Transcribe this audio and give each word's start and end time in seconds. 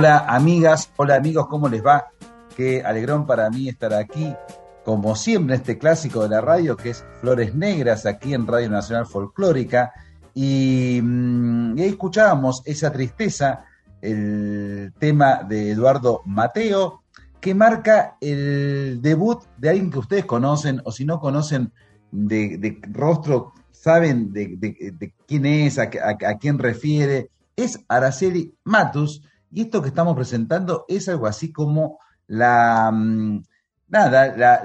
Hola 0.00 0.24
amigas, 0.28 0.90
hola 0.96 1.16
amigos, 1.16 1.46
¿cómo 1.46 1.68
les 1.68 1.84
va? 1.84 2.08
Qué 2.56 2.82
alegrón 2.82 3.26
para 3.26 3.50
mí 3.50 3.68
estar 3.68 3.92
aquí, 3.92 4.34
como 4.82 5.14
siempre, 5.14 5.54
en 5.54 5.60
este 5.60 5.76
clásico 5.76 6.22
de 6.22 6.30
la 6.30 6.40
radio 6.40 6.74
que 6.74 6.88
es 6.88 7.04
Flores 7.20 7.54
Negras, 7.54 8.06
aquí 8.06 8.32
en 8.32 8.46
Radio 8.46 8.70
Nacional 8.70 9.04
Folclórica. 9.04 9.92
Y, 10.32 11.00
mm, 11.02 11.78
escuchábamos 11.80 12.62
esa 12.64 12.90
tristeza, 12.90 13.66
el 14.00 14.94
tema 14.98 15.42
de 15.46 15.72
Eduardo 15.72 16.22
Mateo, 16.24 17.02
que 17.38 17.54
marca 17.54 18.16
el 18.22 19.02
debut 19.02 19.42
de 19.58 19.68
alguien 19.68 19.90
que 19.90 19.98
ustedes 19.98 20.24
conocen, 20.24 20.80
o 20.86 20.92
si 20.92 21.04
no 21.04 21.20
conocen 21.20 21.72
de, 22.10 22.80
rostro, 22.90 23.52
saben 23.70 24.32
de, 24.32 25.12
quién 25.26 25.44
es, 25.44 25.78
a, 25.78 25.82
a 25.82 26.38
quién 26.38 26.58
refiere, 26.58 27.28
es 27.54 27.78
Araceli 27.86 28.54
Matus, 28.64 29.20
y 29.52 29.62
esto 29.62 29.82
que 29.82 29.88
estamos 29.88 30.14
presentando 30.14 30.84
es 30.88 31.08
algo 31.08 31.26
así 31.26 31.52
como 31.52 31.98
la, 32.28 32.90
mm, 32.92 33.42
nada, 33.88 34.36
la, 34.36 34.62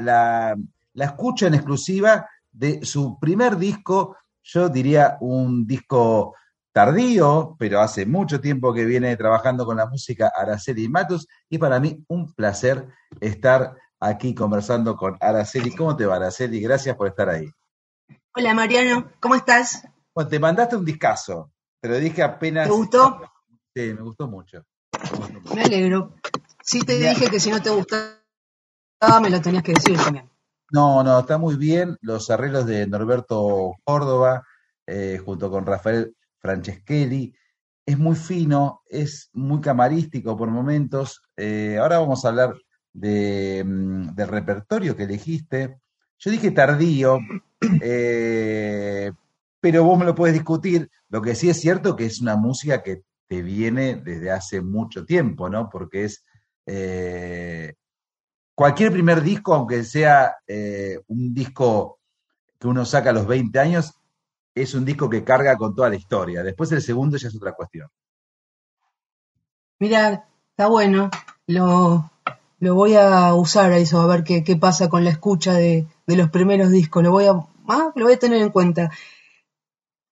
la, 0.94 1.06
escucha 1.06 1.48
en 1.48 1.56
exclusiva 1.56 2.30
de 2.52 2.86
su 2.86 3.20
primer 3.20 3.58
disco, 3.58 4.18
yo 4.44 4.70
diría 4.70 5.18
un 5.22 5.66
disco 5.66 6.36
tardío, 6.72 7.56
pero 7.58 7.82
hace 7.82 8.06
mucho 8.06 8.40
tiempo 8.40 8.74
que 8.74 8.86
viene 8.86 9.16
trabajando 9.18 9.66
con 9.66 9.78
la 9.78 9.88
música 9.88 10.32
Araceli 10.36 10.88
Matus, 10.88 11.28
y 11.50 11.58
para 11.58 11.80
mí 11.80 12.04
un 12.08 12.34
placer 12.34 12.88
estar 13.20 13.76
aquí 14.00 14.36
conversando 14.36 14.96
con 14.96 15.18
Araceli. 15.20 15.76
¿Cómo 15.76 15.96
te 15.96 16.06
va, 16.06 16.18
Araceli? 16.18 16.62
Gracias 16.62 16.96
por 16.96 17.08
estar 17.08 17.30
ahí. 17.30 17.50
Hola, 18.36 18.54
Mariano, 18.54 19.12
¿cómo 19.20 19.36
estás? 19.36 19.88
Bueno, 20.14 20.30
te 20.30 20.40
mandaste 20.40 20.76
un 20.76 20.86
discazo, 20.86 21.52
te 21.81 21.90
lo 21.90 21.98
dije 21.98 22.22
apenas. 22.22 22.68
¿Te 22.68 22.74
gustó? 22.74 23.22
Sí, 23.74 23.94
me 23.94 24.02
gustó 24.02 24.28
mucho. 24.28 24.66
Me 25.53 25.62
alegro. 25.63 26.13
Sí 26.63 26.80
te 26.81 26.97
dije 26.97 27.30
que 27.30 27.39
si 27.39 27.51
no 27.51 27.62
te 27.62 27.69
gustaba 27.69 28.25
me 29.21 29.30
lo 29.30 29.42
tenías 29.42 29.63
que 29.63 29.74
decir 29.74 29.97
también. 29.97 30.30
No, 30.71 31.03
no, 31.03 31.19
está 31.19 31.38
muy 31.38 31.56
bien. 31.56 31.97
Los 32.01 32.30
arreglos 32.30 32.65
de 32.65 32.88
Norberto 32.88 33.75
Córdoba, 33.83 34.44
eh, 34.88 35.21
junto 35.24 35.51
con 35.51 35.65
Rafael 35.65 36.15
Franceschelli, 36.39 37.33
es 37.86 37.97
muy 37.97 38.15
fino, 38.15 38.81
es 38.89 39.30
muy 39.33 39.62
camarístico 39.62 40.36
por 40.36 40.50
momentos. 40.50 41.21
Eh, 41.38 41.77
ahora 41.80 42.00
vamos 42.00 42.25
a 42.25 42.30
hablar 42.30 42.56
de, 42.94 43.63
mm, 43.63 44.15
del 44.15 44.27
repertorio 44.27 44.95
que 44.95 45.03
elegiste. 45.03 45.77
Yo 46.18 46.31
dije 46.31 46.51
tardío, 46.51 47.19
eh, 47.81 49.12
pero 49.59 49.83
vos 49.83 50.00
me 50.00 50.06
lo 50.06 50.15
puedes 50.15 50.33
discutir. 50.33 50.89
Lo 51.09 51.21
que 51.21 51.36
sí 51.36 51.50
es 51.50 51.59
cierto 51.59 51.95
que 51.95 52.06
es 52.06 52.21
una 52.21 52.36
música 52.36 52.81
que 52.81 53.03
te 53.27 53.42
viene 53.42 53.95
desde 53.95 54.31
hace 54.31 54.62
mucho 54.62 55.06
tiempo, 55.06 55.50
¿no? 55.50 55.69
Porque 55.69 56.06
es 56.06 56.24
eh, 56.66 57.74
cualquier 58.54 58.92
primer 58.92 59.22
disco, 59.22 59.54
aunque 59.54 59.83
sea 59.83 60.36
eh, 60.48 61.00
un 61.07 61.33
disco 61.33 62.00
que 62.60 62.68
uno 62.68 62.86
saca 62.86 63.10
a 63.10 63.13
los 63.13 63.27
20 63.27 63.60
años, 63.60 63.94
es 64.54 64.74
un 64.74 64.86
disco 64.86 65.10
que 65.10 65.24
carga 65.24 65.57
con 65.57 65.75
toda 65.75 65.89
la 65.89 65.98
historia. 65.98 66.42
Después 66.42 66.72
el 66.72 66.81
segundo 66.81 67.18
ya 67.18 67.27
es 67.27 67.36
otra 67.36 67.54
cuestión. 67.54 67.89
Mira, 69.80 70.28
está 70.51 70.68
bueno. 70.68 71.10
Lo, 71.48 72.10
lo 72.60 72.75
voy 72.75 72.95
a 72.95 73.33
usar 73.33 73.71
a 73.74 73.78
eso, 73.78 74.00
a 74.00 74.07
ver 74.07 74.24
qué, 74.24 74.44
qué 74.44 74.56
pasa 74.56 74.88
con 74.89 75.04
la 75.04 75.10
escucha 75.10 75.54
de, 75.54 75.88
de, 76.07 76.16
los 76.16 76.30
primeros 76.30 76.71
discos. 76.71 77.04
Lo 77.04 77.12
voy 77.12 77.25
a, 77.25 77.31
ah, 77.68 77.92
lo 77.94 78.06
voy 78.06 78.13
a 78.13 78.19
tener 78.19 78.42
en 78.42 78.50
cuenta. 78.50 78.89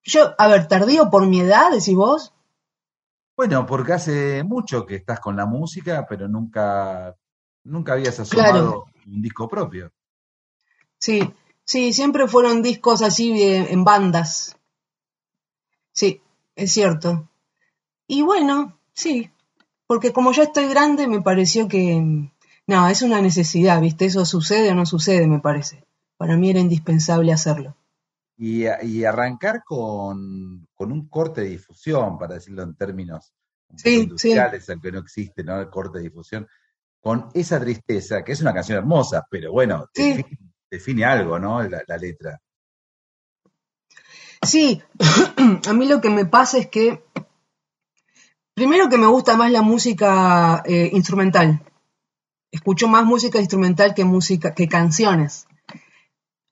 Yo, 0.02 0.34
a 0.36 0.48
ver, 0.48 0.68
tardío 0.68 1.10
por 1.10 1.26
mi 1.26 1.40
edad, 1.40 1.70
decís 1.70 1.94
vos. 1.94 2.33
Bueno, 3.36 3.66
porque 3.66 3.92
hace 3.92 4.44
mucho 4.44 4.86
que 4.86 4.96
estás 4.96 5.18
con 5.20 5.36
la 5.36 5.46
música, 5.46 6.06
pero 6.08 6.28
nunca, 6.28 7.16
nunca 7.64 7.94
habías 7.94 8.20
asomado 8.20 8.52
claro. 8.52 8.84
un 9.06 9.22
disco 9.22 9.48
propio. 9.48 9.90
Sí, 10.98 11.20
sí, 11.64 11.92
siempre 11.92 12.28
fueron 12.28 12.62
discos 12.62 13.02
así 13.02 13.32
de, 13.32 13.72
en 13.72 13.84
bandas. 13.84 14.56
Sí, 15.92 16.22
es 16.54 16.72
cierto. 16.72 17.28
Y 18.06 18.22
bueno, 18.22 18.78
sí, 18.92 19.30
porque 19.86 20.12
como 20.12 20.32
ya 20.32 20.44
estoy 20.44 20.68
grande, 20.68 21.08
me 21.08 21.20
pareció 21.20 21.66
que, 21.68 22.30
no, 22.66 22.88
es 22.88 23.02
una 23.02 23.20
necesidad, 23.20 23.80
¿viste? 23.80 24.06
Eso 24.06 24.24
sucede 24.24 24.70
o 24.70 24.74
no 24.74 24.86
sucede, 24.86 25.26
me 25.26 25.40
parece. 25.40 25.84
Para 26.16 26.36
mí 26.36 26.50
era 26.50 26.60
indispensable 26.60 27.32
hacerlo. 27.32 27.76
Y, 28.36 28.64
y 28.82 29.04
arrancar 29.04 29.62
con, 29.64 30.66
con, 30.74 30.90
un 30.90 31.08
corte 31.08 31.42
de 31.42 31.50
difusión, 31.50 32.18
para 32.18 32.34
decirlo 32.34 32.64
en 32.64 32.74
términos 32.74 33.32
sí, 33.76 34.00
industriales, 34.00 34.64
sí. 34.64 34.72
aunque 34.72 34.90
no 34.90 34.98
existe, 34.98 35.44
¿no? 35.44 35.60
El 35.60 35.70
corte 35.70 35.98
de 35.98 36.04
difusión, 36.04 36.46
con 37.00 37.28
esa 37.34 37.60
tristeza, 37.60 38.24
que 38.24 38.32
es 38.32 38.40
una 38.40 38.52
canción 38.52 38.78
hermosa, 38.78 39.24
pero 39.30 39.52
bueno, 39.52 39.86
Sí. 39.94 40.14
define, 40.14 40.38
define 40.70 41.04
algo, 41.04 41.38
¿no? 41.38 41.62
La, 41.62 41.82
la 41.86 41.96
letra. 41.96 42.40
Sí, 44.42 44.82
a 45.68 45.72
mí 45.72 45.86
lo 45.86 46.00
que 46.00 46.10
me 46.10 46.26
pasa 46.26 46.58
es 46.58 46.68
que, 46.68 47.04
primero 48.54 48.88
que 48.88 48.98
me 48.98 49.06
gusta 49.06 49.36
más 49.36 49.50
la 49.50 49.62
música 49.62 50.62
eh, 50.66 50.90
instrumental. 50.92 51.62
Escucho 52.50 52.88
más 52.88 53.04
música 53.04 53.38
instrumental 53.38 53.94
que 53.94 54.04
música, 54.04 54.54
que 54.54 54.68
canciones. 54.68 55.46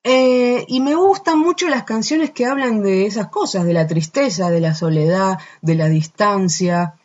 Eh, 0.04 0.64
y 0.68 0.80
me 0.80 0.94
gustan 0.94 1.38
mucho 1.38 1.68
las 1.68 1.84
canciones 1.84 2.30
que 2.32 2.46
hablan 2.46 2.82
de 2.82 3.06
esas 3.06 3.28
cosas, 3.28 3.64
de 3.64 3.72
la 3.72 3.86
tristeza, 3.86 4.50
de 4.50 4.60
la 4.60 4.74
soledad, 4.74 5.38
de 5.60 5.74
la 5.74 5.88
distancia. 5.88 6.98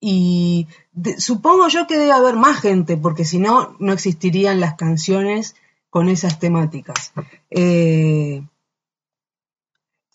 Y 0.00 0.66
supongo 1.18 1.68
yo 1.68 1.86
que 1.86 1.98
debe 1.98 2.12
haber 2.12 2.36
más 2.36 2.60
gente, 2.60 2.96
porque 2.96 3.24
si 3.24 3.38
no, 3.38 3.76
no 3.78 3.92
existirían 3.92 4.60
las 4.60 4.74
canciones 4.74 5.56
con 5.90 6.08
esas 6.08 6.38
temáticas. 6.38 7.12
Eh, 7.50 8.42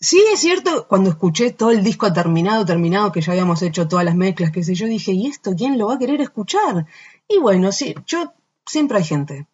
Sí, 0.04 0.22
es 0.30 0.40
cierto, 0.40 0.86
cuando 0.86 1.08
escuché 1.08 1.52
todo 1.52 1.70
el 1.70 1.82
disco 1.82 2.12
terminado, 2.12 2.66
terminado, 2.66 3.10
que 3.10 3.22
ya 3.22 3.32
habíamos 3.32 3.62
hecho 3.62 3.88
todas 3.88 4.04
las 4.04 4.14
mezclas, 4.14 4.50
qué 4.50 4.62
sé 4.62 4.74
yo, 4.74 4.86
dije, 4.86 5.12
¿y 5.12 5.28
esto 5.28 5.54
quién 5.56 5.78
lo 5.78 5.86
va 5.86 5.94
a 5.94 5.98
querer 5.98 6.20
escuchar? 6.20 6.86
Y 7.26 7.38
bueno, 7.38 7.72
sí, 7.72 7.94
yo 8.04 8.34
siempre 8.66 8.98
hay 8.98 9.04
gente. 9.04 9.46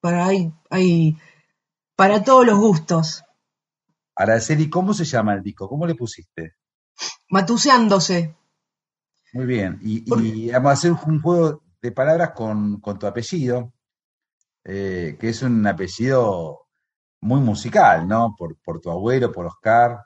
Para 0.00 0.26
hay, 0.26 0.52
hay 0.70 1.16
para 1.96 2.24
todos 2.24 2.46
los 2.46 2.58
gustos. 2.58 3.22
Araceli, 4.16 4.68
¿cómo 4.68 4.94
se 4.94 5.04
llama 5.04 5.34
el 5.34 5.42
disco? 5.42 5.68
¿Cómo 5.68 5.86
le 5.86 5.94
pusiste? 5.94 6.54
Matuseándose. 7.28 8.34
Muy 9.32 9.46
bien. 9.46 9.78
Y 9.82 10.50
vamos 10.50 10.70
a 10.70 10.72
hacer 10.72 10.92
un 10.92 11.20
juego 11.20 11.62
de 11.80 11.92
palabras 11.92 12.32
con, 12.32 12.80
con 12.80 12.98
tu 12.98 13.06
apellido, 13.06 13.72
eh, 14.64 15.16
que 15.18 15.28
es 15.28 15.42
un 15.42 15.66
apellido 15.66 16.66
muy 17.22 17.40
musical, 17.40 18.06
¿no? 18.06 18.34
Por, 18.36 18.58
por 18.60 18.80
tu 18.80 18.90
abuelo, 18.90 19.32
por 19.32 19.46
Oscar. 19.46 20.04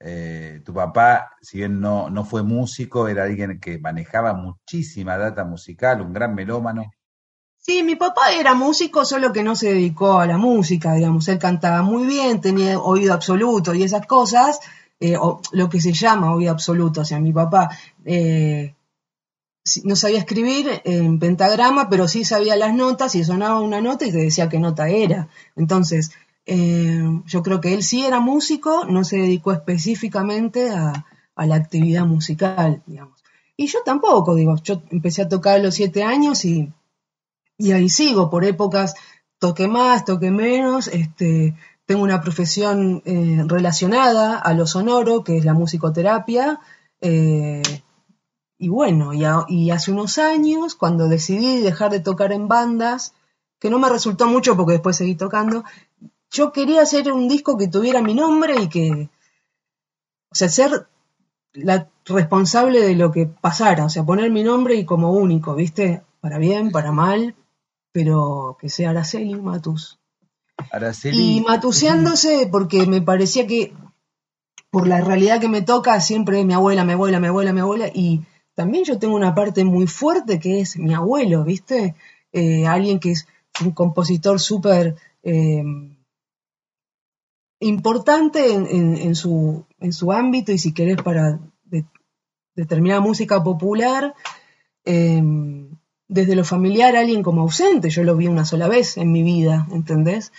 Eh, 0.00 0.62
tu 0.64 0.72
papá, 0.72 1.32
si 1.40 1.58
bien 1.58 1.80
no, 1.80 2.08
no 2.08 2.24
fue 2.24 2.42
músico, 2.44 3.08
era 3.08 3.24
alguien 3.24 3.58
que 3.58 3.78
manejaba 3.78 4.32
muchísima 4.32 5.16
data 5.16 5.44
musical, 5.44 6.02
un 6.02 6.12
gran 6.12 6.34
melómano. 6.34 6.84
Sí, 7.58 7.82
mi 7.82 7.96
papá 7.96 8.32
era 8.32 8.54
músico, 8.54 9.04
solo 9.04 9.32
que 9.32 9.42
no 9.42 9.54
se 9.54 9.74
dedicó 9.74 10.18
a 10.20 10.26
la 10.26 10.38
música, 10.38 10.94
digamos. 10.94 11.28
Él 11.28 11.38
cantaba 11.38 11.82
muy 11.82 12.06
bien, 12.06 12.40
tenía 12.40 12.78
oído 12.78 13.12
absoluto 13.12 13.74
y 13.74 13.82
esas 13.82 14.06
cosas, 14.06 14.58
eh, 15.00 15.16
o 15.18 15.40
lo 15.52 15.68
que 15.68 15.80
se 15.80 15.92
llama 15.92 16.34
oído 16.34 16.52
absoluto. 16.52 17.02
O 17.02 17.04
sea, 17.04 17.20
mi 17.20 17.32
papá 17.32 17.68
eh, 18.04 18.74
no 19.84 19.96
sabía 19.96 20.20
escribir 20.20 20.80
en 20.84 21.18
pentagrama, 21.18 21.90
pero 21.90 22.08
sí 22.08 22.24
sabía 22.24 22.56
las 22.56 22.74
notas 22.74 23.14
y 23.14 23.24
sonaba 23.24 23.60
una 23.60 23.80
nota 23.80 24.06
y 24.06 24.12
te 24.12 24.18
decía 24.18 24.48
qué 24.48 24.58
nota 24.58 24.88
era. 24.88 25.28
Entonces, 25.56 26.12
eh, 26.46 27.02
yo 27.26 27.42
creo 27.42 27.60
que 27.60 27.74
él 27.74 27.82
sí 27.82 28.04
era 28.06 28.20
músico, 28.20 28.86
no 28.86 29.04
se 29.04 29.18
dedicó 29.18 29.52
específicamente 29.52 30.70
a, 30.70 31.06
a 31.36 31.46
la 31.46 31.56
actividad 31.56 32.06
musical, 32.06 32.82
digamos. 32.86 33.22
Y 33.56 33.66
yo 33.66 33.80
tampoco, 33.84 34.34
digo, 34.34 34.56
yo 34.62 34.82
empecé 34.90 35.22
a 35.22 35.28
tocar 35.28 35.56
a 35.56 35.62
los 35.62 35.74
siete 35.74 36.02
años 36.02 36.44
y 36.44 36.72
y 37.58 37.72
ahí 37.72 37.88
sigo 37.88 38.30
por 38.30 38.44
épocas, 38.44 38.94
toqué 39.38 39.68
más, 39.68 40.04
toqué 40.04 40.30
menos, 40.30 40.86
este, 40.86 41.54
tengo 41.84 42.02
una 42.02 42.20
profesión 42.20 43.02
eh, 43.04 43.42
relacionada 43.46 44.38
a 44.38 44.54
lo 44.54 44.66
sonoro, 44.66 45.24
que 45.24 45.36
es 45.36 45.44
la 45.44 45.54
musicoterapia, 45.54 46.60
eh, 47.00 47.62
y 48.58 48.68
bueno, 48.68 49.12
y, 49.12 49.24
y 49.48 49.70
hace 49.70 49.90
unos 49.92 50.18
años, 50.18 50.74
cuando 50.74 51.08
decidí 51.08 51.60
dejar 51.60 51.90
de 51.90 52.00
tocar 52.00 52.32
en 52.32 52.48
bandas, 52.48 53.14
que 53.58 53.70
no 53.70 53.78
me 53.78 53.88
resultó 53.88 54.26
mucho 54.26 54.56
porque 54.56 54.72
después 54.72 54.96
seguí 54.96 55.14
tocando, 55.14 55.64
yo 56.30 56.52
quería 56.52 56.82
hacer 56.82 57.12
un 57.12 57.28
disco 57.28 57.56
que 57.56 57.68
tuviera 57.68 58.02
mi 58.02 58.14
nombre 58.14 58.60
y 58.60 58.68
que, 58.68 59.08
o 60.30 60.34
sea, 60.34 60.48
ser 60.48 60.88
la 61.52 61.88
responsable 62.04 62.80
de 62.80 62.94
lo 62.94 63.10
que 63.10 63.26
pasara, 63.26 63.84
o 63.84 63.88
sea, 63.88 64.04
poner 64.04 64.30
mi 64.30 64.42
nombre 64.42 64.74
y 64.74 64.84
como 64.84 65.12
único, 65.12 65.54
¿viste? 65.54 66.02
Para 66.20 66.38
bien, 66.38 66.70
para 66.70 66.92
mal, 66.92 67.34
pero 67.98 68.56
que 68.60 68.68
sea 68.68 68.90
Araceli 68.90 69.34
Matus. 69.34 69.98
Araceli, 70.70 71.38
Y 71.38 71.40
matuseándose 71.40 72.48
porque 72.50 72.86
me 72.86 73.00
parecía 73.02 73.44
que 73.48 73.72
por 74.70 74.86
la 74.86 75.00
realidad 75.00 75.40
que 75.40 75.48
me 75.48 75.62
toca 75.62 76.00
siempre 76.00 76.44
mi 76.44 76.54
abuela, 76.54 76.84
mi 76.84 76.92
abuela, 76.92 77.18
mi 77.18 77.26
abuela, 77.26 77.52
mi 77.52 77.60
abuela 77.60 77.88
y 77.92 78.22
también 78.54 78.84
yo 78.84 79.00
tengo 79.00 79.16
una 79.16 79.34
parte 79.34 79.64
muy 79.64 79.88
fuerte 79.88 80.38
que 80.38 80.60
es 80.60 80.76
mi 80.78 80.94
abuelo, 80.94 81.42
¿viste? 81.42 81.96
Eh, 82.32 82.66
alguien 82.68 83.00
que 83.00 83.10
es 83.12 83.26
un 83.64 83.72
compositor 83.72 84.38
súper 84.38 84.94
eh, 85.24 85.64
importante 87.60 88.52
en, 88.52 88.66
en- 88.66 88.96
en 88.96 89.14
su, 89.16 89.64
en 89.80 89.92
su 89.92 90.12
ámbito 90.12 90.52
y 90.52 90.58
si 90.58 90.72
querés 90.72 91.02
para 91.02 91.40
de- 91.64 91.84
determinada 92.54 93.00
música 93.00 93.42
popular, 93.42 94.14
eh, 94.84 95.22
desde 96.08 96.34
lo 96.34 96.44
familiar 96.44 96.96
alguien 96.96 97.22
como 97.22 97.42
ausente, 97.42 97.90
yo 97.90 98.02
lo 98.02 98.16
vi 98.16 98.26
una 98.28 98.44
sola 98.44 98.66
vez 98.66 98.96
en 98.96 99.12
mi 99.12 99.22
vida, 99.22 99.66
¿entendés? 99.70 100.32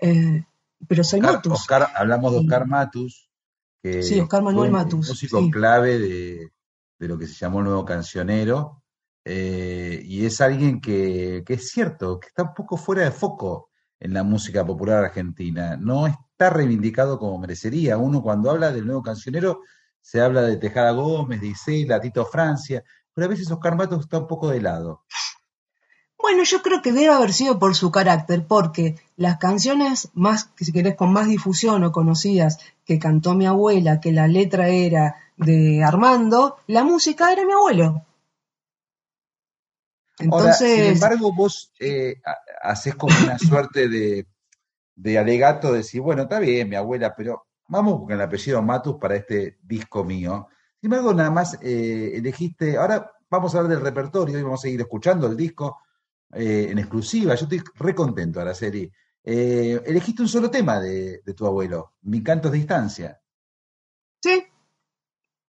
Eh, 0.00 0.44
pero 0.86 1.04
soy 1.04 1.20
Oscar, 1.20 1.34
Matus. 1.36 1.52
Oscar- 1.52 1.88
hablamos 1.94 2.32
de 2.32 2.38
Oscar 2.38 2.66
Matus, 2.66 3.30
que 3.82 4.02
Sí, 4.02 4.20
Oscar 4.20 4.42
Manuel 4.42 4.70
fue 4.70 4.84
un 4.94 4.98
músico 4.98 5.40
sí. 5.40 5.50
clave 5.50 5.98
de, 5.98 6.52
de 6.98 7.08
lo 7.08 7.18
que 7.18 7.26
se 7.26 7.34
llamó 7.34 7.60
el 7.60 7.66
nuevo 7.66 7.84
cancionero, 7.84 8.82
eh, 9.24 10.00
y 10.04 10.24
es 10.24 10.40
alguien 10.40 10.80
que, 10.80 11.42
que 11.46 11.54
es 11.54 11.68
cierto, 11.70 12.18
que 12.18 12.28
está 12.28 12.44
un 12.44 12.54
poco 12.54 12.76
fuera 12.76 13.02
de 13.02 13.10
foco 13.10 13.70
en 14.00 14.14
la 14.14 14.22
música 14.22 14.64
popular 14.64 15.04
argentina, 15.04 15.76
no 15.76 16.06
está 16.06 16.50
reivindicado 16.50 17.18
como 17.18 17.38
merecería. 17.38 17.98
Uno 17.98 18.22
cuando 18.22 18.50
habla 18.50 18.70
del 18.72 18.86
nuevo 18.86 19.02
cancionero 19.02 19.62
se 20.00 20.20
habla 20.20 20.42
de 20.42 20.56
Tejada 20.56 20.92
Gómez, 20.92 21.40
de 21.40 21.48
Isela, 21.48 22.00
Tito 22.00 22.24
Francia, 22.24 22.82
pero 23.18 23.26
a 23.26 23.30
veces 23.30 23.50
Oscar 23.50 23.74
Matus 23.74 24.04
está 24.04 24.18
un 24.18 24.28
poco 24.28 24.48
de 24.48 24.60
lado. 24.60 25.02
Bueno, 26.16 26.44
yo 26.44 26.62
creo 26.62 26.80
que 26.80 26.92
debe 26.92 27.12
haber 27.12 27.32
sido 27.32 27.58
por 27.58 27.74
su 27.74 27.90
carácter, 27.90 28.46
porque 28.46 28.94
las 29.16 29.38
canciones 29.38 30.10
más, 30.14 30.44
que 30.44 30.64
si 30.64 30.72
querés, 30.72 30.94
con 30.94 31.12
más 31.12 31.26
difusión 31.26 31.82
o 31.82 31.90
conocidas 31.90 32.60
que 32.84 33.00
cantó 33.00 33.34
mi 33.34 33.46
abuela, 33.46 33.98
que 34.00 34.12
la 34.12 34.28
letra 34.28 34.68
era 34.68 35.16
de 35.36 35.82
Armando, 35.82 36.58
la 36.68 36.84
música 36.84 37.32
era 37.32 37.44
mi 37.44 37.52
abuelo. 37.52 38.04
Ahora, 40.30 40.62
sin 40.64 40.84
Entonces, 40.84 40.94
embargo, 40.94 41.32
vos 41.34 41.72
eh, 41.80 42.20
ha- 42.24 42.70
haces 42.70 42.94
como 42.94 43.18
una 43.20 43.38
suerte 43.38 43.88
de, 43.88 44.26
de 44.96 45.18
alegato 45.18 45.72
de 45.72 45.78
decir, 45.78 46.00
bueno, 46.02 46.22
está 46.22 46.40
bien, 46.40 46.68
mi 46.68 46.76
abuela, 46.76 47.14
pero 47.16 47.46
vamos 47.68 48.00
con 48.02 48.12
el 48.12 48.20
apellido 48.20 48.62
Matus 48.62 48.96
para 49.00 49.16
este 49.16 49.58
disco 49.62 50.04
mío. 50.04 50.48
Sin 50.80 50.92
embargo, 50.92 51.12
nada 51.12 51.30
más 51.30 51.58
eh, 51.60 52.12
elegiste, 52.14 52.76
ahora 52.76 53.10
vamos 53.28 53.54
a 53.54 53.58
hablar 53.58 53.74
del 53.74 53.84
repertorio 53.84 54.38
y 54.38 54.42
vamos 54.42 54.60
a 54.60 54.62
seguir 54.62 54.80
escuchando 54.80 55.26
el 55.26 55.36
disco 55.36 55.78
eh, 56.32 56.68
en 56.70 56.78
exclusiva. 56.78 57.34
Yo 57.34 57.44
estoy 57.44 57.62
re 57.74 57.94
contento, 57.94 58.40
Araceli. 58.40 58.90
Eh, 59.24 59.82
elegiste 59.84 60.22
un 60.22 60.28
solo 60.28 60.50
tema 60.50 60.80
de, 60.80 61.22
tu 61.36 61.46
abuelo, 61.46 61.92
Mi 62.02 62.22
canto 62.22 62.48
de 62.50 62.58
distancia. 62.58 63.20
Sí, 64.22 64.44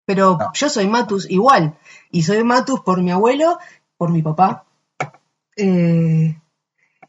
pero 0.06 0.38
yo 0.54 0.70
soy 0.70 0.88
Matus 0.88 1.30
igual, 1.30 1.78
y 2.12 2.24
soy 2.24 2.44
Matus 2.44 2.82
por 2.82 3.02
mi 3.02 3.12
abuelo, 3.12 3.60
por 3.98 4.12
mi 4.12 4.22
papá. 4.22 4.66
Eh, 5.56 6.40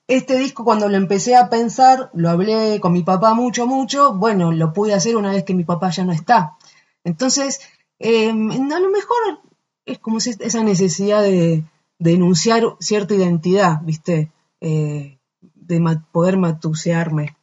este 0.07 0.37
disco 0.37 0.65
cuando 0.65 0.89
lo 0.89 0.97
empecé 0.97 1.37
a 1.37 1.49
pensar, 1.49 2.11
lo 2.15 2.29
hablé 2.29 2.81
con 2.81 2.93
mi 2.93 3.03
papá 3.03 3.33
mucho, 3.35 3.67
mucho, 3.67 4.15
bueno, 4.15 4.53
lo 4.53 4.73
pude 4.73 4.93
hacer 4.93 5.17
una 5.17 5.31
vez 5.31 5.45
que 5.45 5.55
mi 5.55 5.65
papá 5.65 5.91
ya 5.91 6.05
no 6.05 6.13
está. 6.13 6.57
Entonces, 7.05 7.61
em, 8.01 8.51
a 8.51 8.81
lo 8.81 8.91
mejor 8.91 9.41
es 9.87 9.99
como 9.99 10.19
esa 10.19 10.65
necesidad 10.65 11.23
de, 11.23 11.65
denunciar 12.01 12.63
cierta 12.81 13.15
identidad, 13.15 13.81
¿viste? 13.83 14.33
Eh, 14.61 15.19
de 15.41 16.01
poder 16.11 16.37
matusearme. 16.37 17.37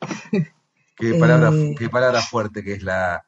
Qué 0.99 1.13
palabra, 1.13 1.51
eh, 1.53 1.75
qué 1.77 1.89
palabra 1.89 2.21
fuerte 2.21 2.63
que 2.63 2.73
es 2.73 2.81
la, 2.81 3.23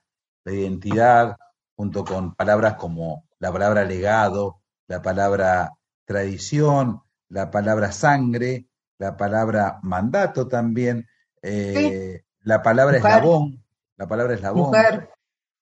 identidad, 0.46 1.38
junto 1.76 2.04
con 2.04 2.34
palabras 2.34 2.74
como 2.74 3.26
la 3.38 3.52
palabra 3.52 3.84
legado, 3.84 4.60
la 4.88 5.04
palabra 5.04 5.74
tradición, 6.06 7.04
la 7.28 7.52
palabra 7.52 7.92
sangre, 7.92 8.66
la 8.98 9.16
palabra 9.16 9.78
mandato 9.84 10.48
también, 10.48 11.08
eh, 11.44 12.24
la 12.42 12.64
palabra 12.64 12.98
eslabón, 12.98 13.64
la 13.98 14.08
palabra 14.08 14.34
eslabón. 14.34 14.72
Mujer. 14.72 15.10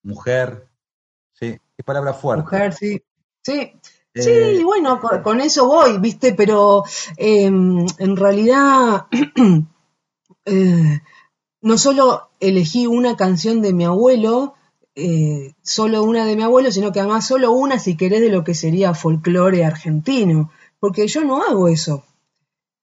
Mujer. 0.04 0.68
Sí, 1.40 1.58
qué 1.76 1.84
palabra 1.84 2.14
fuerte. 2.14 2.44
Mujer, 2.44 2.74
sí. 2.74 3.02
Sí, 3.42 3.74
Sí, 4.20 4.32
eh, 4.32 4.64
bueno, 4.64 5.00
con, 5.24 5.42
eso 5.42 5.68
voy, 5.68 6.00
viste, 6.00 6.34
pero 6.34 6.84
em, 7.18 7.86
en 8.00 8.16
realidad 8.16 9.06
eh, 10.46 11.02
no 11.62 11.78
solo 11.78 12.30
elegí 12.40 12.88
una 12.88 13.16
canción 13.16 13.62
de 13.62 13.74
mi 13.74 13.86
abuelo, 13.86 14.56
eh, 14.96 15.54
solo 15.62 16.04
una 16.04 16.26
de 16.26 16.36
mi 16.36 16.44
abuelo, 16.44 16.72
sino 16.72 16.92
que 16.92 17.00
además 17.00 17.28
solo 17.28 17.52
una, 17.52 17.80
si 17.80 17.96
querés, 17.96 18.22
de 18.22 18.30
lo 18.30 18.44
que 18.44 18.56
sería 18.56 18.96
folclore 18.96 19.64
argentino, 19.64 20.52
porque 20.80 21.08
yo 21.08 21.24
no 21.24 21.44
hago 21.44 21.68
eso. 21.68 22.04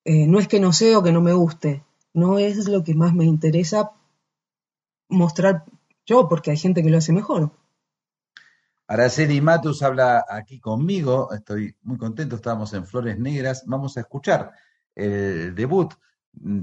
no 0.04 0.38
es 0.38 0.48
que 0.48 0.60
no 0.60 0.72
sé 0.72 0.94
o 0.96 1.02
que 1.02 1.12
no 1.12 1.20
me 1.20 1.32
guste, 1.32 1.82
no 2.12 2.38
es 2.38 2.68
lo 2.68 2.84
que 2.84 2.94
más 2.94 3.14
me 3.14 3.24
interesa 3.24 3.92
mostrar 5.08 5.64
yo, 6.06 6.28
porque 6.28 6.50
hay 6.50 6.58
gente 6.58 6.82
que 6.82 6.90
lo 6.90 6.98
hace 6.98 7.12
mejor. 7.12 7.50
Araceli 8.86 9.40
Matus 9.40 9.82
habla 9.82 10.24
aquí 10.28 10.60
conmigo, 10.60 11.32
estoy 11.32 11.74
muy 11.82 11.96
contento, 11.96 12.36
estábamos 12.36 12.74
en 12.74 12.86
Flores 12.86 13.18
Negras, 13.18 13.64
vamos 13.66 13.96
a 13.96 14.00
escuchar 14.00 14.52
el 14.94 15.54
debut 15.54 15.94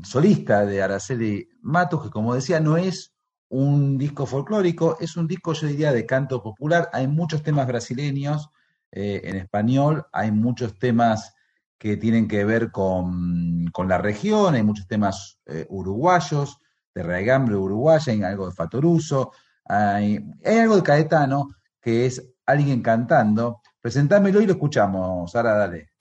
solista 0.03 0.65
de 0.65 0.83
Araceli 0.83 1.49
Matus, 1.61 2.03
que 2.03 2.09
como 2.09 2.35
decía 2.35 2.59
no 2.59 2.77
es 2.77 3.13
un 3.49 3.97
disco 3.97 4.25
folclórico, 4.25 4.97
es 4.99 5.17
un 5.17 5.27
disco 5.27 5.53
yo 5.53 5.67
diría 5.67 5.91
de 5.91 6.05
canto 6.05 6.43
popular, 6.43 6.89
hay 6.93 7.07
muchos 7.07 7.41
temas 7.41 7.67
brasileños 7.67 8.49
eh, 8.91 9.21
en 9.23 9.37
español, 9.37 10.05
hay 10.11 10.31
muchos 10.31 10.77
temas 10.77 11.33
que 11.77 11.97
tienen 11.97 12.27
que 12.27 12.45
ver 12.45 12.71
con, 12.71 13.71
la 13.87 13.97
región, 13.97 14.53
hay 14.53 14.63
muchos 14.63 14.87
temas 14.87 15.39
eh, 15.47 15.65
uruguayos, 15.69 16.59
de 16.93 17.01
Raigambre 17.01 17.55
uruguaya, 17.55 18.13
hay 18.13 18.21
algo 18.21 18.45
de 18.47 18.53
Fatoruso, 18.53 19.31
hay 19.65 20.23
algo 20.45 20.75
de 20.75 20.83
Caetano, 20.83 21.49
que 21.81 22.05
es 22.05 22.23
alguien 22.45 22.81
cantando. 22.81 23.61
Presentámelo 23.81 24.41
y 24.41 24.45
lo 24.45 24.53
escuchamos. 24.53 25.35
Ahora 25.35 25.53
dale. 25.53 25.91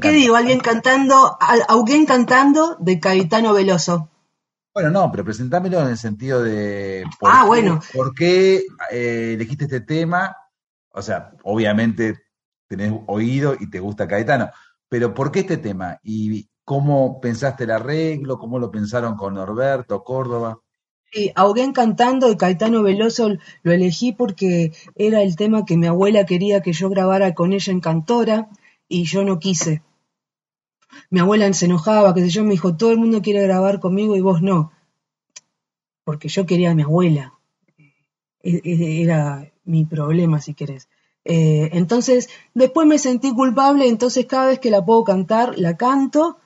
¿Qué 0.00 0.12
digo? 0.12 0.36
Alguien 0.36 0.60
cantando, 0.60 1.36
alguien 1.68 2.06
cantando 2.06 2.76
de 2.80 2.98
Caetano 2.98 3.52
Veloso. 3.52 4.10
Bueno, 4.72 4.90
no, 4.90 5.10
pero 5.10 5.24
presentámelo 5.24 5.80
en 5.82 5.88
el 5.88 5.98
sentido 5.98 6.42
de. 6.42 7.04
¿por 7.18 7.30
ah, 7.32 7.44
bueno. 7.44 7.80
¿Por 7.92 8.14
qué 8.14 8.64
eh, 8.90 9.32
elegiste 9.34 9.64
este 9.64 9.80
tema? 9.80 10.36
O 10.90 11.02
sea, 11.02 11.32
obviamente 11.44 12.18
tenés 12.68 12.92
oído 13.06 13.54
y 13.58 13.70
te 13.70 13.80
gusta 13.80 14.08
Caetano, 14.08 14.50
pero 14.88 15.14
¿por 15.14 15.30
qué 15.30 15.40
este 15.40 15.58
tema? 15.58 15.98
¿Y 16.02 16.48
cómo 16.64 17.20
pensaste 17.20 17.64
el 17.64 17.70
arreglo? 17.70 18.38
¿Cómo 18.38 18.58
lo 18.58 18.70
pensaron 18.70 19.16
con 19.16 19.34
Norberto, 19.34 20.02
Córdoba? 20.02 20.58
Sí, 21.12 21.32
Ahoguén 21.34 21.72
cantando 21.72 22.28
de 22.28 22.36
Caetano 22.36 22.82
Veloso 22.82 23.30
lo 23.62 23.72
elegí 23.72 24.12
porque 24.12 24.72
era 24.96 25.22
el 25.22 25.36
tema 25.36 25.64
que 25.64 25.76
mi 25.76 25.86
abuela 25.86 26.26
quería 26.26 26.62
que 26.62 26.72
yo 26.72 26.88
grabara 26.88 27.34
con 27.34 27.52
ella 27.52 27.72
en 27.72 27.80
Cantora 27.80 28.48
y 28.88 29.04
yo 29.04 29.24
no 29.24 29.38
quise. 29.38 29.82
Mi 31.10 31.20
abuela 31.20 31.52
se 31.52 31.66
enojaba, 31.66 32.14
que 32.14 32.22
sé 32.22 32.30
yo, 32.30 32.44
me 32.44 32.52
dijo, 32.52 32.76
todo 32.76 32.90
el 32.90 32.98
mundo 32.98 33.22
quiere 33.22 33.42
grabar 33.42 33.80
conmigo 33.80 34.16
y 34.16 34.20
vos 34.20 34.42
no. 34.42 34.72
Porque 36.04 36.28
yo 36.28 36.46
quería 36.46 36.70
a 36.70 36.74
mi 36.74 36.82
abuela. 36.82 37.34
E, 38.42 38.60
e, 38.64 39.02
era 39.02 39.50
mi 39.64 39.84
problema, 39.84 40.40
si 40.40 40.54
querés. 40.54 40.88
Eh, 41.24 41.70
entonces, 41.72 42.28
después 42.54 42.86
me 42.86 42.98
sentí 42.98 43.34
culpable, 43.34 43.88
entonces 43.88 44.26
cada 44.26 44.46
vez 44.46 44.58
que 44.60 44.70
la 44.70 44.84
puedo 44.84 45.04
cantar, 45.04 45.58
la 45.58 45.76
canto. 45.76 46.38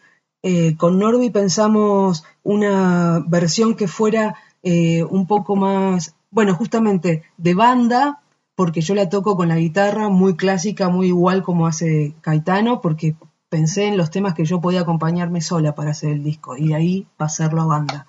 Eh, 0.42 0.76
con 0.78 0.98
Norby 0.98 1.28
pensamos 1.28 2.24
una 2.42 3.22
versión 3.28 3.76
que 3.76 3.86
fuera 3.86 4.36
eh, 4.62 5.04
un 5.04 5.26
poco 5.26 5.56
más, 5.56 6.14
bueno, 6.30 6.54
justamente 6.54 7.24
de 7.36 7.54
banda, 7.54 8.22
porque 8.54 8.80
yo 8.80 8.94
la 8.94 9.08
toco 9.08 9.36
con 9.36 9.48
la 9.48 9.56
guitarra 9.56 10.08
muy 10.08 10.36
clásica, 10.36 10.88
muy 10.88 11.08
igual 11.08 11.42
como 11.42 11.66
hace 11.66 12.14
Caetano, 12.20 12.80
porque 12.80 13.16
pensé 13.48 13.86
en 13.86 13.96
los 13.96 14.10
temas 14.10 14.34
que 14.34 14.44
yo 14.44 14.60
podía 14.60 14.82
acompañarme 14.82 15.40
sola 15.40 15.74
para 15.74 15.90
hacer 15.90 16.10
el 16.10 16.22
disco, 16.22 16.56
y 16.56 16.72
ahí 16.72 17.06
pasarlo 17.16 17.62
a 17.62 17.66
banda. 17.66 18.06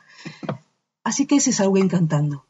Así 1.03 1.25
que 1.25 1.37
ese 1.37 1.51
es 1.51 1.61
algo 1.61 1.77
encantando. 1.77 2.45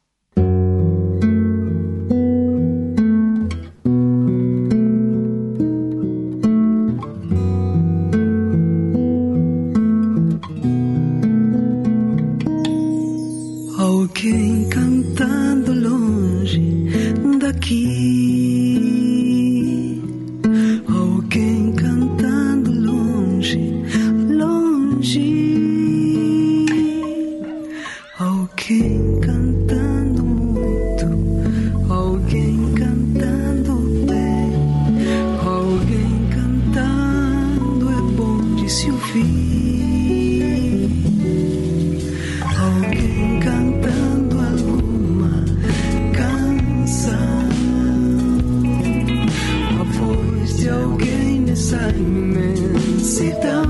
esa 51.72 51.90
inmensidad. 51.98 53.61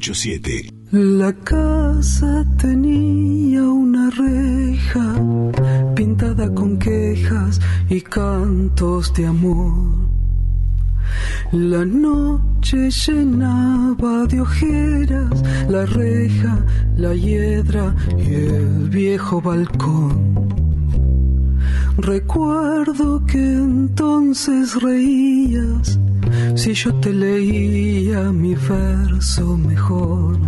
987. 0.00 0.72
La 0.92 1.32
casa 1.32 2.44
tenía 2.56 3.62
una 3.62 4.10
reja 4.10 5.14
pintada 5.94 6.52
con 6.54 6.78
quejas 6.78 7.60
y 7.88 8.00
cantos 8.00 9.12
de 9.14 9.26
amor. 9.26 10.10
La 11.52 11.84
noche 11.84 12.90
llenaba 12.90 14.26
de 14.26 14.40
ojeras 14.40 15.42
la 15.68 15.86
reja, 15.86 16.64
la 16.96 17.14
hiedra 17.14 17.94
y 18.18 18.34
el 18.34 18.88
viejo 18.88 19.40
balcón. 19.40 20.48
Recuerdo 21.98 23.24
que 23.26 23.38
entonces 23.38 24.80
reías 24.80 25.59
si 26.70 26.84
yo 26.84 26.94
te 27.00 27.12
leía 27.12 28.30
mi 28.30 28.54
verso 28.54 29.56
mejor. 29.56 30.38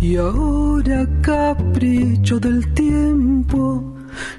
Y 0.00 0.16
ahora 0.16 1.08
capricho 1.22 2.38
del 2.38 2.60
tiempo, 2.74 3.82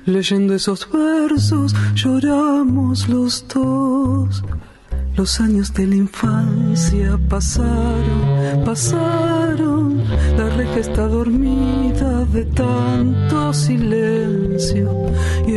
leyendo 0.06 0.54
esos 0.54 0.88
versos 0.92 1.74
lloramos 1.96 3.10
los 3.10 3.48
dos. 3.48 4.44
Los 5.16 5.40
años 5.40 5.74
de 5.74 5.88
la 5.88 5.96
infancia 5.96 7.18
pasaron, 7.28 8.64
pasaron, 8.64 10.04
la 10.38 10.50
reja 10.50 10.80
está 10.80 11.08
dormida 11.08 12.26
de 12.26 12.46
tanto 12.46 13.54
silencio 13.54 14.92
y 15.48 15.54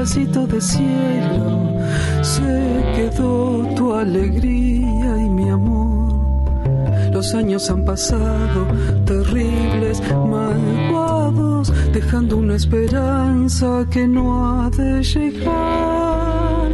pedacito 0.00 0.46
de 0.46 0.60
cielo 0.62 1.76
se 2.22 2.82
quedó 2.96 3.68
tu 3.76 3.92
alegría 3.92 5.18
y 5.18 5.28
mi 5.28 5.50
amor. 5.50 7.12
Los 7.12 7.34
años 7.34 7.68
han 7.68 7.84
pasado, 7.84 8.66
terribles, 9.04 10.00
malvados, 10.10 11.70
dejando 11.92 12.38
una 12.38 12.56
esperanza 12.56 13.86
que 13.90 14.08
no 14.08 14.24
ha 14.62 14.70
de 14.70 15.02
llegar. 15.02 16.70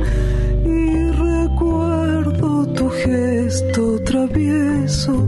Y 0.64 1.10
recuerdo 1.10 2.64
tu 2.74 2.88
gesto 2.90 4.00
travieso, 4.04 5.26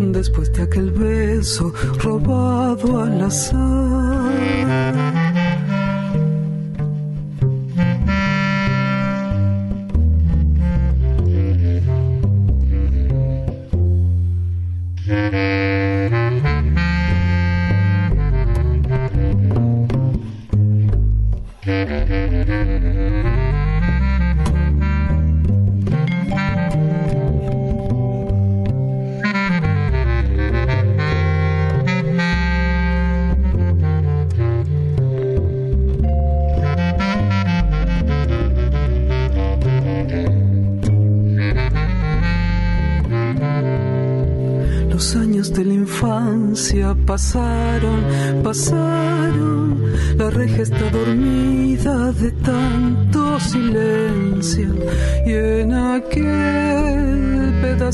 después 0.00 0.50
de 0.54 0.62
aquel 0.62 0.90
beso 0.92 1.74
robado 2.02 3.02
al 3.02 3.20
azar. 3.20 4.93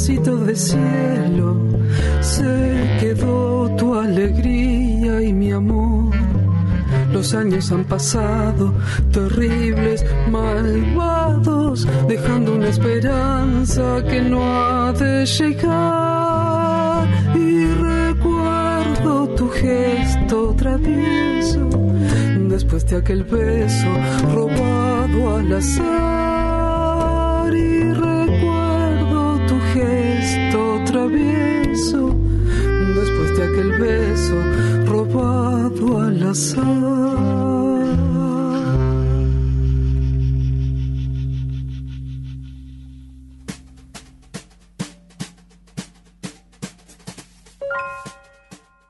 De 0.08 0.56
cielo 0.56 1.56
se 2.22 2.96
quedó 3.00 3.68
tu 3.76 3.94
alegría 3.94 5.20
y 5.20 5.32
mi 5.32 5.52
amor. 5.52 6.14
Los 7.12 7.34
años 7.34 7.70
han 7.70 7.84
pasado, 7.84 8.72
terribles, 9.12 10.04
malvados, 10.30 11.86
dejando 12.08 12.54
una 12.54 12.68
esperanza 12.68 14.02
que 14.08 14.22
no 14.22 14.40
ha 14.42 14.92
de 14.94 15.26
llegar. 15.26 17.06
Y 17.34 17.66
tu 19.36 19.48
gesto 19.50 20.54
travieso, 20.56 21.68
después 22.48 22.86
de 22.86 22.96
aquel 22.96 23.24
beso 23.24 23.90
robado 24.32 25.36
al 25.36 25.52
azar. 25.52 26.19
Travieso, 31.11 32.14
después 32.94 33.37
de 33.37 33.44
aquel 33.44 33.79
beso 33.79 34.35
robado 34.87 36.01
al 36.01 36.31
azar. 36.31 37.51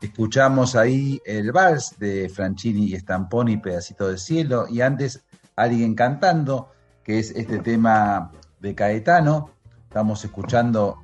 Escuchamos 0.02 0.76
ahí 0.76 1.20
el 1.24 1.50
vals 1.50 1.98
de 1.98 2.28
Franchini 2.28 2.92
y 2.92 2.96
Stamponi, 2.98 3.56
Pedacito 3.56 4.08
de 4.08 4.18
Cielo, 4.18 4.66
y 4.68 4.82
antes 4.82 5.24
alguien 5.56 5.94
cantando, 5.94 6.72
que 7.02 7.18
es 7.18 7.30
este 7.30 7.58
tema 7.58 8.30
de 8.60 8.74
Caetano. 8.74 9.50
Estamos 9.88 10.22
escuchando 10.24 10.98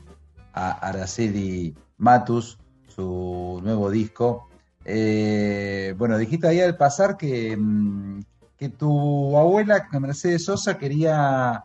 a 0.56 0.72
Araceli 0.72 1.76
Matus, 1.98 2.58
su 2.88 3.60
nuevo 3.62 3.90
disco. 3.90 4.48
Eh, 4.84 5.94
bueno, 5.98 6.16
dijiste 6.16 6.48
ahí 6.48 6.60
al 6.60 6.76
pasar 6.76 7.16
que, 7.16 7.56
mm, 7.56 8.22
que 8.56 8.70
tu 8.70 9.36
abuela, 9.36 9.86
Mercedes 10.00 10.46
Sosa, 10.46 10.78
quería 10.78 11.64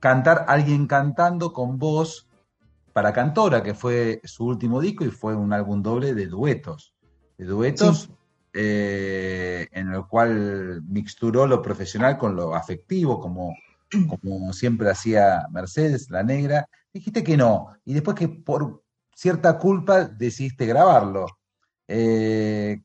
cantar 0.00 0.46
alguien 0.48 0.86
cantando 0.86 1.52
con 1.52 1.78
voz 1.78 2.26
para 2.94 3.12
Cantora, 3.12 3.62
que 3.62 3.74
fue 3.74 4.20
su 4.24 4.46
último 4.46 4.80
disco 4.80 5.04
y 5.04 5.10
fue 5.10 5.34
un 5.36 5.52
álbum 5.52 5.82
doble 5.82 6.14
de 6.14 6.26
duetos. 6.26 6.94
De 7.36 7.44
duetos 7.44 8.10
eh, 8.54 9.66
en 9.72 9.92
el 9.92 10.06
cual 10.06 10.82
mixturó 10.88 11.46
lo 11.46 11.60
profesional 11.60 12.16
con 12.16 12.34
lo 12.34 12.54
afectivo, 12.54 13.20
como, 13.20 13.54
como 14.08 14.52
siempre 14.54 14.88
hacía 14.88 15.46
Mercedes, 15.50 16.08
la 16.08 16.22
negra. 16.22 16.66
Dijiste 16.94 17.24
que 17.24 17.36
no, 17.36 17.76
y 17.84 17.92
después 17.92 18.16
que 18.16 18.28
por 18.28 18.84
cierta 19.16 19.58
culpa 19.58 20.04
decidiste 20.04 20.64
grabarlo. 20.64 21.26
Eh, 21.88 22.82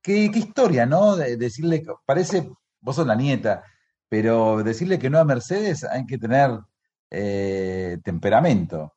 ¿qué, 0.00 0.24
historia, 0.34 0.86
¿no? 0.86 1.14
decirle, 1.14 1.84
parece, 2.06 2.50
vos 2.80 2.96
sos 2.96 3.06
la 3.06 3.14
nieta, 3.14 3.62
pero 4.08 4.62
decirle 4.62 4.98
que 4.98 5.10
no 5.10 5.18
a 5.18 5.26
Mercedes 5.26 5.84
hay 5.84 6.06
que 6.06 6.16
tener 6.16 6.58
eh, 7.10 7.98
temperamento. 8.02 8.94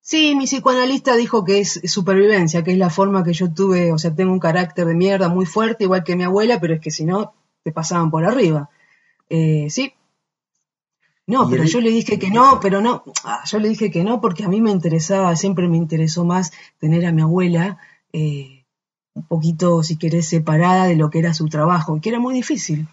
Sí, 0.00 0.36
mi 0.36 0.44
psicoanalista 0.44 1.16
dijo 1.16 1.44
que 1.44 1.58
es 1.58 1.80
supervivencia, 1.86 2.62
que 2.62 2.70
es 2.70 2.78
la 2.78 2.90
forma 2.90 3.24
que 3.24 3.32
yo 3.32 3.52
tuve, 3.52 3.92
o 3.92 3.98
sea, 3.98 4.14
tengo 4.14 4.32
un 4.32 4.38
carácter 4.38 4.86
de 4.86 4.94
mierda 4.94 5.28
muy 5.28 5.46
fuerte, 5.46 5.82
igual 5.82 6.04
que 6.04 6.14
mi 6.14 6.22
abuela, 6.22 6.60
pero 6.60 6.74
es 6.74 6.80
que 6.80 6.92
si 6.92 7.04
no, 7.04 7.34
te 7.64 7.72
pasaban 7.72 8.08
por 8.12 8.24
arriba. 8.24 8.70
Eh, 9.28 9.66
sí. 9.68 9.94
No, 11.26 11.48
pero 11.50 11.64
yo 11.64 11.80
le 11.80 11.90
dije 11.90 12.18
que 12.18 12.30
no, 12.30 12.60
pero 12.60 12.80
no, 12.80 13.02
ah, 13.24 13.42
yo 13.46 13.58
le 13.58 13.68
dije 13.68 13.90
que 13.90 14.04
no 14.04 14.20
porque 14.20 14.44
a 14.44 14.48
mí 14.48 14.60
me 14.60 14.70
interesaba, 14.70 15.34
siempre 15.34 15.68
me 15.68 15.76
interesó 15.76 16.24
más 16.24 16.52
tener 16.78 17.04
a 17.04 17.12
mi 17.12 17.22
abuela 17.22 17.78
eh, 18.12 18.64
un 19.14 19.24
poquito, 19.24 19.82
si 19.82 19.96
querés, 19.96 20.28
separada 20.28 20.86
de 20.86 20.94
lo 20.94 21.10
que 21.10 21.18
era 21.18 21.34
su 21.34 21.48
trabajo, 21.48 22.00
que 22.00 22.10
era 22.10 22.20
muy 22.20 22.34
difícil. 22.34 22.86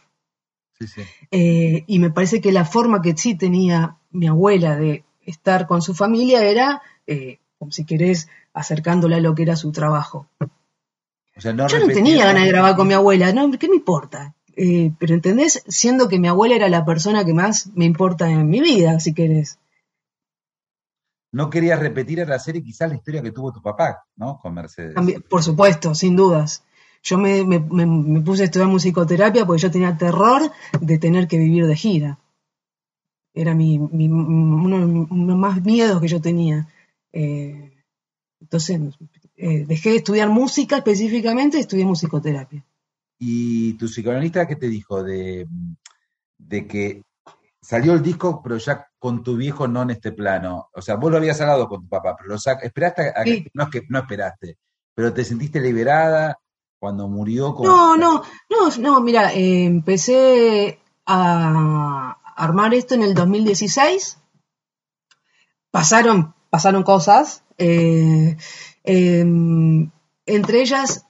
Sí, 0.79 0.87
sí. 0.87 1.01
Eh, 1.29 1.83
y 1.85 1.99
me 1.99 2.09
parece 2.09 2.41
que 2.41 2.51
la 2.51 2.65
forma 2.65 3.03
que 3.03 3.15
sí 3.15 3.35
tenía 3.35 3.97
mi 4.09 4.27
abuela 4.27 4.75
de 4.75 5.03
estar 5.21 5.67
con 5.67 5.83
su 5.83 5.93
familia 5.93 6.43
era 6.43 6.81
eh, 7.05 7.37
si 7.69 7.85
querés, 7.85 8.29
acercándola 8.53 9.17
a 9.17 9.21
lo 9.21 9.35
que 9.35 9.43
era 9.43 9.55
su 9.55 9.71
trabajo. 9.71 10.27
Yo 11.37 11.53
no 11.53 11.67
tenía 11.67 12.25
ganas 12.25 12.43
de 12.43 12.49
grabar 12.49 12.75
con 12.75 12.87
mi 12.87 12.93
abuela, 12.93 13.33
no, 13.33 13.49
¿qué 13.57 13.67
me 13.67 13.75
importa? 13.75 14.35
Eh, 14.55 14.91
pero 14.99 15.13
¿entendés? 15.15 15.63
Siendo 15.67 16.07
que 16.07 16.19
mi 16.19 16.27
abuela 16.27 16.55
era 16.55 16.69
la 16.69 16.85
persona 16.85 17.25
que 17.25 17.33
más 17.33 17.71
me 17.75 17.85
importa 17.85 18.29
en 18.29 18.49
mi 18.49 18.61
vida, 18.61 18.99
si 18.99 19.13
querés. 19.13 19.59
No 21.31 21.49
querías 21.49 21.79
repetir 21.79 22.19
en 22.19 22.29
la 22.29 22.37
serie 22.37 22.63
quizás 22.63 22.89
la 22.89 22.95
historia 22.95 23.23
que 23.23 23.31
tuvo 23.31 23.51
tu 23.51 23.61
papá, 23.61 24.05
¿no? 24.15 24.37
Con 24.39 24.53
Mercedes. 24.53 24.95
por 25.27 25.41
supuesto, 25.41 25.95
sin 25.95 26.15
dudas. 26.15 26.63
Yo 27.01 27.17
me, 27.17 27.43
puse 28.21 28.43
a 28.43 28.45
estudiar 28.45 28.69
musicoterapia 28.69 29.45
porque 29.45 29.61
yo 29.61 29.71
tenía 29.71 29.97
terror 29.97 30.51
de 30.79 30.97
tener 30.99 31.27
que 31.27 31.37
vivir 31.37 31.65
de 31.65 31.75
gira. 31.75 32.19
Era 33.33 33.55
mi, 33.55 33.77
uno 33.79 34.79
de 34.79 35.25
los 35.25 35.37
más 35.37 35.61
miedos 35.63 35.99
que 35.99 36.07
yo 36.07 36.21
tenía. 36.21 36.67
Eh, 37.11 37.73
entonces, 38.39 38.79
eh, 39.35 39.65
dejé 39.65 39.89
de 39.89 39.95
estudiar 39.97 40.29
música 40.29 40.77
específicamente 40.77 41.57
y 41.57 41.61
estudié 41.61 41.83
musicoterapia. 41.83 42.63
¿Y 43.25 43.73
tu 43.77 43.85
psicoanalista 43.85 44.45
qué 44.45 44.57
te 44.57 44.67
dijo? 44.67 45.01
De, 45.01 45.47
de 46.37 46.67
que 46.67 47.03
salió 47.61 47.93
el 47.93 48.03
disco, 48.03 48.41
pero 48.43 48.57
ya 48.57 48.87
con 48.99 49.23
tu 49.23 49.37
viejo 49.37 49.67
no 49.67 49.83
en 49.83 49.91
este 49.91 50.11
plano. 50.11 50.69
O 50.73 50.81
sea, 50.81 50.95
vos 50.95 51.09
lo 51.09 51.17
habías 51.17 51.39
hablado 51.39 51.69
con 51.69 51.83
tu 51.83 51.87
papá, 51.87 52.15
pero 52.17 52.29
lo 52.29 52.35
esperaste 52.35 53.13
a 53.15 53.23
que, 53.23 53.47
no 53.53 53.63
es 53.63 53.69
que 53.69 53.81
no 53.87 53.99
esperaste, 53.99 54.57
pero 54.93 55.13
te 55.13 55.23
sentiste 55.23 55.61
liberada 55.61 56.37
cuando 56.77 57.07
murió. 57.07 57.55
No, 57.63 57.95
no, 57.95 58.23
no, 58.49 58.77
no, 58.79 58.99
mira, 58.99 59.33
eh, 59.33 59.63
empecé 59.63 60.79
a 61.05 62.17
armar 62.35 62.73
esto 62.73 62.95
en 62.95 63.03
el 63.03 63.13
2016. 63.13 64.17
Pasaron 65.71 66.33
pasaron 66.53 66.83
cosas, 66.83 67.43
eh, 67.57 68.37
em, 68.83 69.89
entre 70.27 70.61
ellas 70.61 71.07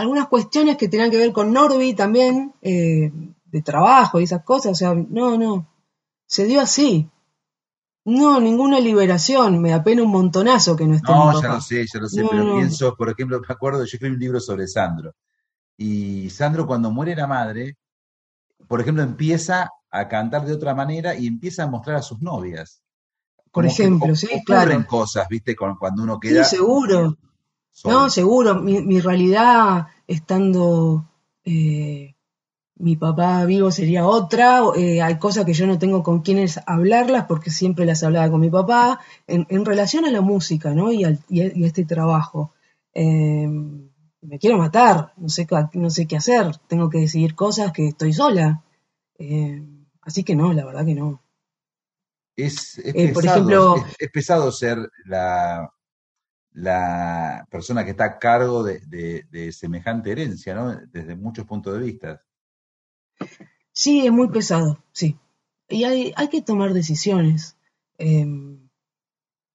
algunas 0.00 0.28
cuestiones 0.28 0.76
que 0.76 0.88
tenían 0.88 1.10
que 1.10 1.18
ver 1.18 1.32
con 1.32 1.52
Norby 1.52 1.94
también, 1.94 2.54
eh, 2.62 3.12
de 3.44 3.62
trabajo 3.62 4.20
y 4.20 4.24
esas 4.24 4.42
cosas, 4.44 4.72
o 4.72 4.74
sea, 4.74 4.94
no, 4.94 5.36
no, 5.36 5.68
se 6.26 6.44
dio 6.44 6.60
así. 6.60 7.08
No, 8.04 8.40
ninguna 8.40 8.80
liberación, 8.80 9.60
me 9.60 9.70
da 9.70 9.84
pena 9.84 10.02
un 10.02 10.10
montonazo 10.10 10.74
que 10.74 10.86
no 10.86 10.94
esté. 10.94 11.12
No, 11.12 11.40
ya 11.40 11.48
lo 11.48 11.60
sé, 11.60 11.86
ya 11.86 12.00
lo 12.00 12.08
sé, 12.08 12.24
pero 12.28 12.54
pienso, 12.56 12.96
por 12.96 13.10
ejemplo, 13.10 13.38
me 13.40 13.46
acuerdo, 13.48 13.80
yo 13.80 13.84
escribí 13.84 14.14
un 14.14 14.20
libro 14.20 14.40
sobre 14.40 14.66
Sandro, 14.66 15.14
y 15.76 16.30
Sandro 16.30 16.66
cuando 16.66 16.90
muere 16.90 17.14
la 17.14 17.26
madre, 17.26 17.76
por 18.66 18.80
ejemplo, 18.80 19.02
empieza 19.02 19.70
a 19.90 20.08
cantar 20.08 20.46
de 20.46 20.54
otra 20.54 20.74
manera 20.74 21.14
y 21.14 21.26
empieza 21.26 21.64
a 21.64 21.66
mostrar 21.66 21.96
a 21.96 22.02
sus 22.02 22.22
novias. 22.22 22.82
Por 23.52 23.66
ejemplo, 23.66 24.14
sí, 24.14 24.28
claro. 24.46 24.86
cosas, 24.86 25.26
¿viste? 25.28 25.56
Cuando 25.56 26.02
uno 26.04 26.18
queda. 26.20 26.44
Sí, 26.44 26.56
seguro. 26.56 27.16
No, 27.84 28.10
seguro. 28.10 28.56
Mi, 28.56 29.00
realidad, 29.00 29.88
estando 30.06 31.08
eh, 31.44 32.14
mi 32.76 32.96
papá 32.96 33.44
vivo, 33.44 33.70
sería 33.70 34.06
otra. 34.06 34.60
Eh, 34.76 35.02
hay 35.02 35.18
cosas 35.18 35.44
que 35.44 35.52
yo 35.52 35.66
no 35.66 35.78
tengo 35.78 36.02
con 36.02 36.20
quienes 36.20 36.60
hablarlas 36.66 37.26
porque 37.26 37.50
siempre 37.50 37.86
las 37.86 38.02
hablaba 38.02 38.30
con 38.30 38.40
mi 38.40 38.50
papá. 38.50 39.00
En, 39.26 39.64
relación 39.64 40.04
a 40.04 40.10
la 40.10 40.20
música, 40.20 40.74
¿no? 40.74 40.92
Y, 40.92 41.04
a 41.04 41.16
este 41.30 41.84
trabajo. 41.84 42.52
Em, 42.92 43.88
me 44.22 44.38
quiero 44.38 44.58
matar, 44.58 45.12
no 45.16 45.28
sé, 45.28 45.46
no 45.74 45.90
sé 45.90 46.06
qué 46.06 46.16
hacer. 46.16 46.56
Tengo 46.68 46.90
que 46.90 46.98
decidir 46.98 47.34
cosas 47.34 47.72
que 47.72 47.88
estoy 47.88 48.12
sola. 48.12 48.62
Em, 49.18 49.86
así 50.02 50.24
que 50.24 50.34
no, 50.34 50.52
la 50.52 50.64
verdad 50.64 50.84
que 50.84 50.94
no. 50.94 51.22
Es, 52.36 52.78
eh, 52.78 53.12
pesado, 53.12 53.76
es, 53.98 54.10
pesado 54.10 54.52
ser 54.52 54.78
la, 55.04 55.70
la 56.52 57.46
persona 57.50 57.84
que 57.84 57.92
está 57.92 58.04
a 58.04 58.18
cargo 58.18 58.62
de, 58.64 59.52
semejante 59.52 60.12
herencia, 60.12 60.54
¿no? 60.54 60.76
Desde 60.92 61.16
muchos 61.16 61.46
puntos 61.46 61.74
de 61.74 61.84
vista. 61.84 62.22
Sí, 63.72 64.06
es 64.06 64.12
muy 64.12 64.28
pesado, 64.28 64.82
sí. 64.92 65.18
Y 65.68 65.84
hay, 65.84 66.12
hay 66.16 66.28
que 66.28 66.42
tomar 66.42 66.72
decisiones. 66.72 67.56
Em, 67.98 68.68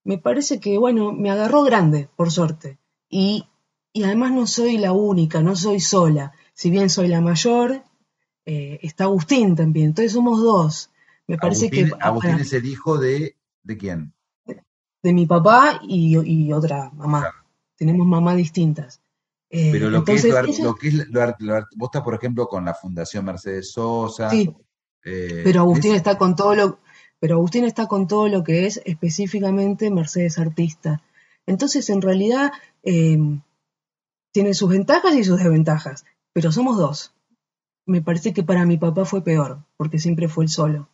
me 0.04 0.18
parece 0.18 0.60
que, 0.60 0.78
bueno, 0.78 1.12
me 1.12 1.30
agarró 1.30 1.64
grande, 1.64 2.10
por 2.16 2.32
suerte. 2.32 2.78
Y, 3.10 3.46
y, 3.92 4.04
además 4.04 4.32
no 4.32 4.48
soy 4.48 4.78
la 4.78 4.94
única, 4.94 5.42
no 5.42 5.56
soy 5.56 5.80
sola. 5.80 6.34
Si 6.54 6.70
bien 6.70 6.90
soy 6.90 7.10
la 7.10 7.22
mayor, 7.22 7.84
eh, 8.46 8.80
está 8.82 9.06
Agustín 9.06 9.56
también. 9.56 9.88
Entonces 9.88 10.14
somos 10.14 10.42
dos. 10.42 10.92
Me 11.28 11.38
parece 11.38 11.70
que. 11.70 11.92
Agustín 12.00 12.40
es 12.40 12.54
el 12.54 12.66
hijo 12.66 12.98
de. 12.98 13.36
¿De 13.64 13.78
quién? 13.78 14.14
De 15.06 15.13
mi 15.13 15.28
papá 15.28 15.82
y, 15.84 16.52
otra 16.52 16.89
mamá. 16.96 17.32
Tenemos 17.76 18.08
mamás 18.08 18.38
distintas. 18.38 19.00
Eh, 19.52 19.70
pero 19.72 19.91
lo, 19.91 20.04
que 20.04 20.13
es 20.13 20.24
lo, 20.60 20.74
que 20.74 20.88
es 20.88 21.08
vos 21.76 21.89
estás, 21.89 22.02
por 22.02 22.15
ejemplo, 22.15 22.48
con 22.48 22.65
la 22.65 22.74
Fundación 22.74 23.24
Mercedes 23.26 23.72
Sosa. 23.72 24.32
Sí. 24.32 24.52
Eh, 25.04 25.41
pero 25.44 25.60
Agustín 25.60 25.94
está 25.94 26.18
con 26.18 26.36
todo 26.36 26.56
lo. 26.56 26.80
Pero 27.20 27.36
Agustín 27.36 27.65
está 27.65 27.86
con 27.86 28.08
todo 28.08 28.28
lo 28.30 28.44
que 28.44 28.65
es 28.65 28.82
específicamente 28.84 29.91
Mercedes 29.91 30.39
Artista. 30.39 31.04
Entonces, 31.46 31.88
en 31.91 32.02
realidad, 32.02 32.52
eh, 32.82 33.20
tiene 34.32 34.56
sus 34.56 34.70
ventajas 34.70 35.13
y 35.13 35.24
sus 35.24 35.38
desventajas. 35.38 36.04
Pero 36.34 36.52
somos 36.52 36.78
dos. 36.78 37.13
Me 37.86 38.02
parece 38.02 38.34
que 38.34 38.41
para 38.41 38.65
mi 38.65 38.78
papá 38.78 39.06
fue 39.06 39.24
peor, 39.24 39.60
porque 39.78 40.00
siempre 40.00 40.30
fue 40.30 40.46
el 40.46 40.50
solo 40.50 40.89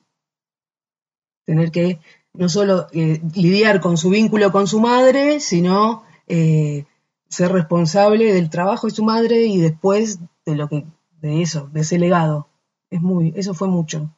tener 1.46 1.72
que 1.72 2.00
no 2.34 2.50
solo 2.50 2.88
eh, 2.92 3.22
lidiar 3.36 3.82
con 3.82 3.98
su 3.98 4.10
vínculo 4.10 4.52
con 4.52 4.68
su 4.68 4.80
madre, 4.80 5.40
sino 5.40 6.04
eh, 6.28 6.86
ser 7.28 7.52
responsable 7.52 8.34
del 8.34 8.50
trabajo 8.50 8.88
de 8.88 8.94
su 8.94 9.04
madre 9.04 9.46
y 9.46 9.58
después 9.58 10.20
de 10.46 10.56
lo 10.56 10.68
que, 10.68 10.86
de 11.22 11.42
eso, 11.42 11.70
de 11.72 11.82
ese 11.82 12.00
legado. 12.00 12.48
Es 12.90 13.02
muy, 13.02 13.34
eso 13.36 13.54
fue 13.54 13.68
mucho. 13.68 14.14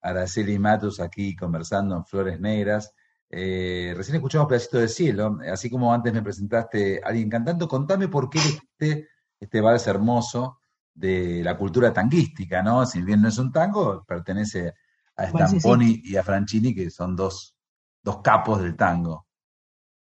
Araceli 0.00 0.58
Matos 0.58 1.00
aquí 1.00 1.34
conversando 1.34 1.96
en 1.96 2.04
Flores 2.04 2.38
Negras. 2.40 2.92
Eh, 3.30 3.94
recién 3.96 4.16
escuchamos 4.16 4.46
Pedacito 4.46 4.78
de 4.78 4.88
Cielo, 4.88 5.38
así 5.50 5.70
como 5.70 5.92
antes 5.92 6.12
me 6.12 6.22
presentaste 6.22 7.00
a 7.02 7.08
alguien 7.08 7.30
cantando, 7.30 7.66
contame 7.66 8.08
por 8.08 8.30
qué 8.30 8.38
este, 8.38 9.08
este 9.40 9.60
vals 9.60 9.86
hermoso 9.86 10.58
de 10.94 11.42
la 11.42 11.56
cultura 11.56 11.92
tanguística, 11.92 12.62
¿no? 12.62 12.86
Si 12.86 13.02
bien 13.02 13.22
no 13.22 13.28
es 13.28 13.38
un 13.38 13.50
tango, 13.50 14.04
pertenece 14.06 14.74
a 15.16 15.26
Stamponi 15.26 16.02
y 16.04 16.16
a 16.16 16.22
Franchini, 16.22 16.74
que 16.74 16.90
son 16.90 17.16
dos, 17.16 17.56
dos 18.02 18.18
capos 18.22 18.60
del 18.62 18.76
tango. 18.76 19.26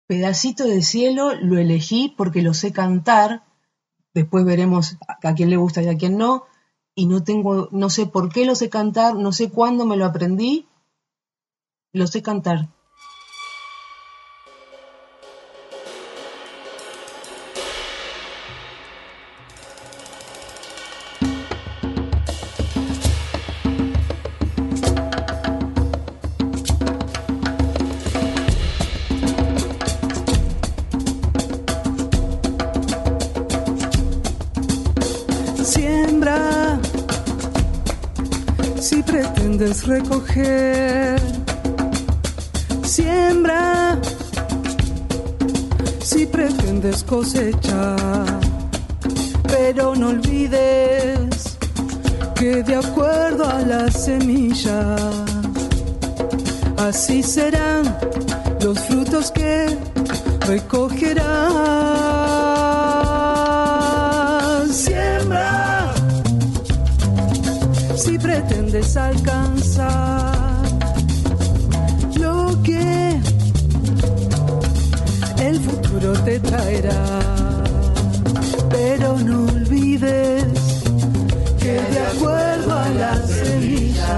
Pedacito 0.07 0.65
de 0.65 0.83
cielo 0.83 1.35
lo 1.35 1.59
elegí 1.59 2.15
porque 2.17 2.43
lo 2.43 2.55
sé 2.55 2.73
cantar, 2.73 3.45
después 4.13 4.45
veremos 4.45 4.97
a 5.09 5.35
quién 5.35 5.51
le 5.51 5.57
gusta 5.57 5.83
y 5.83 5.89
a 5.89 5.97
quién 5.97 6.19
no, 6.19 6.45
y 6.95 7.07
no 7.07 7.25
tengo, 7.25 7.69
no 7.73 7.91
sé 7.91 8.07
por 8.07 8.31
qué 8.31 8.45
lo 8.45 8.55
sé 8.55 8.69
cantar, 8.69 9.15
no 9.17 9.33
sé 9.33 9.51
cuándo 9.51 9.87
me 9.87 9.97
lo 9.97 10.05
aprendí, 10.05 10.69
lo 11.93 12.07
sé 12.07 12.23
cantar. 12.23 12.69
Recoger. 39.87 41.21
Siembra 42.83 43.99
si 46.01 46.27
pretendes 46.27 47.03
cosechar, 47.03 48.41
pero 49.47 49.95
no 49.95 50.09
olvides 50.09 51.57
que 52.35 52.63
de 52.63 52.77
acuerdo 52.77 53.49
a 53.49 53.61
la 53.61 53.91
semilla, 53.91 54.97
así 56.77 57.23
serán 57.23 57.97
los 58.61 58.79
frutos 58.81 59.31
que 59.31 59.77
recogerás. 60.47 61.25
Siembra 64.71 65.95
si 67.97 68.19
pretendes 68.19 68.97
alcanzar 68.97 69.54
traerá. 76.55 77.03
Pero 78.71 79.19
no 79.19 79.47
olvides 79.47 80.45
que 81.61 81.73
de 81.95 82.01
acuerdo 82.13 82.73
a 82.73 82.89
la 82.91 83.15
semilla, 83.27 84.15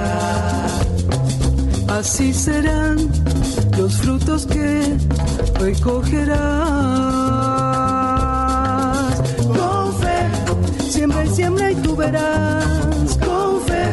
así 1.98 2.32
serán 2.32 2.96
los 3.78 3.92
frutos 3.96 4.46
que 4.46 4.96
recogerás. 5.60 6.36
Con 9.58 9.94
fe, 10.02 10.18
siembra 10.90 11.24
y 11.24 11.28
siembra 11.28 11.70
y 11.70 11.74
tú 11.76 11.96
verás. 11.96 13.18
Con 13.26 13.60
fe, 13.68 13.84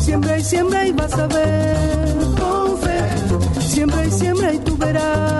siembra 0.00 0.38
y 0.38 0.44
siembra 0.44 0.86
y 0.86 0.92
vas 0.92 1.14
a 1.14 1.26
ver. 1.26 2.16
Con 2.40 2.78
fe, 2.78 2.98
siembra 3.60 4.06
y 4.06 4.10
siembra 4.10 4.54
y 4.54 4.58
tú 4.58 4.76
verás. 4.76 5.33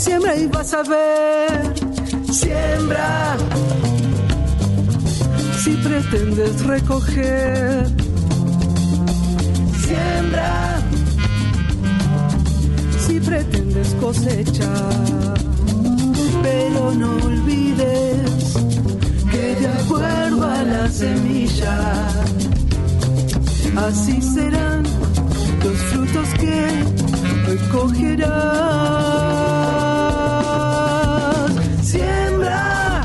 Siembra 0.00 0.34
y 0.34 0.46
vas 0.46 0.72
a 0.72 0.82
ver. 0.82 1.74
Siembra. 2.32 3.36
Si 5.62 5.72
pretendes 5.76 6.64
recoger, 6.64 7.86
siembra 9.84 10.80
si 13.06 13.20
pretendes 13.20 13.94
cosechar. 14.00 15.34
Pero 16.42 16.92
no 16.92 17.16
olvides 17.26 18.54
que 19.30 19.54
de 19.60 19.68
acuerdo 19.68 20.48
a 20.48 20.62
la 20.62 20.88
semilla, 20.88 22.08
así 23.76 24.22
serán 24.22 24.82
los 25.62 25.78
frutos 25.90 26.28
que 26.40 26.84
recogerás. 27.50 28.90
Siembra 31.90 33.02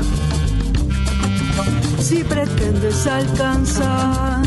si 1.98 2.22
pretendes 2.22 3.04
alcanzar 3.08 4.42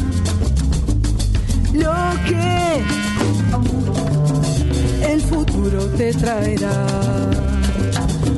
lo 1.73 1.93
que 2.25 2.81
el 5.11 5.21
futuro 5.23 5.87
te 5.97 6.13
traerá. 6.13 6.85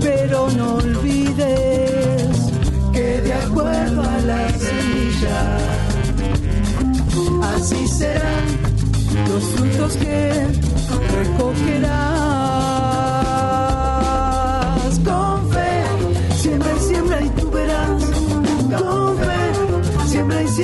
Pero 0.02 0.50
no 0.58 0.78
olvides 0.78 2.32
que 2.92 3.22
de 3.22 3.34
acuerdo 3.34 4.02
a 4.02 4.22
la 4.22 4.50
semilla, 4.54 5.58
así 7.56 7.88
serán 7.88 8.46
los 9.30 9.44
frutos 9.44 9.98
que 9.98 10.48
recogerás. 11.16 12.41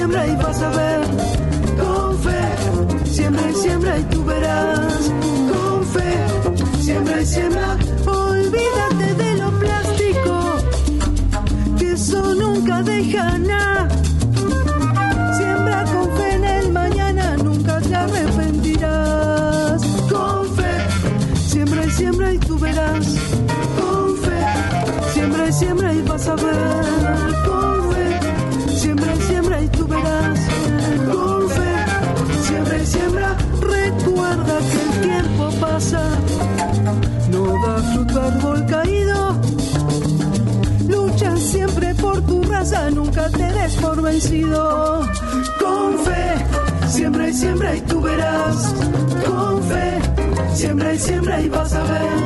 Siembra 0.08 0.28
y 0.28 0.36
vas 0.38 0.62
a 0.62 0.70
ver. 0.70 1.02
Con 1.78 2.20
fe, 2.20 3.10
siembra 3.12 3.50
y 3.50 3.56
siembra 3.56 4.00
y 4.00 4.04
tú 4.04 4.24
verás 4.24 5.12
siembra 6.82 7.22
y 7.22 7.26
siembra, 7.26 7.78
olvídate 8.06 9.14
de 9.22 9.36
lo 9.36 9.52
plástico, 9.60 10.56
que 11.78 11.92
eso 11.92 12.34
nunca 12.36 12.82
deja 12.82 13.38
nada. 13.40 13.90
Siembra 15.38 15.84
con 15.84 16.16
fe 16.16 16.36
en 16.36 16.46
el 16.46 16.72
mañana, 16.72 17.36
nunca 17.44 17.82
te 17.82 17.94
arrepentirás. 17.94 19.82
Con 20.10 20.56
fe, 20.56 20.74
siembra 21.50 21.86
y 21.86 21.92
siembra 21.92 22.34
y 22.34 22.40
tú 22.40 22.58
verás. 22.58 23.06
Con 23.78 24.18
fe, 24.24 24.40
siembra 25.14 25.48
y 25.50 25.52
siembra 25.52 25.94
y 25.94 26.02
vas 26.04 26.28
a 26.30 26.36
ver. 26.36 26.86
Con 27.46 27.77
siembra 32.88 33.36
recuerda 33.60 34.60
que 34.60 34.82
el 34.82 35.02
tiempo 35.02 35.50
pasa 35.60 36.02
no 37.30 37.44
da 37.64 37.78
fruto 37.94 38.22
árbol 38.22 38.66
caído. 38.66 39.36
Lucha 40.88 41.36
siempre 41.36 41.94
por 41.96 42.22
tu 42.22 42.42
raza, 42.44 42.90
nunca 42.92 43.30
te 43.30 43.52
des 43.58 43.76
por 43.76 44.02
vencido. 44.02 45.02
Con 45.60 46.00
fe, 46.06 46.88
siembra 46.88 47.28
y 47.30 47.34
siembra 47.34 47.76
y 47.76 47.82
tú 47.82 48.02
verás. 48.02 48.74
Con 49.26 49.64
fe, 49.64 50.00
siembra 50.54 50.94
y 50.94 51.00
siembra 51.00 51.42
y 51.42 51.50
vas 51.50 51.74
a 51.74 51.84
ver. 51.84 52.18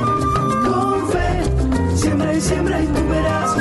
Con 0.69 1.09
fe, 1.09 1.95
siembra 1.95 2.33
y 2.33 2.41
siembra 2.41 2.81
y 2.81 2.87
tú 2.87 3.01
verás. 3.09 3.51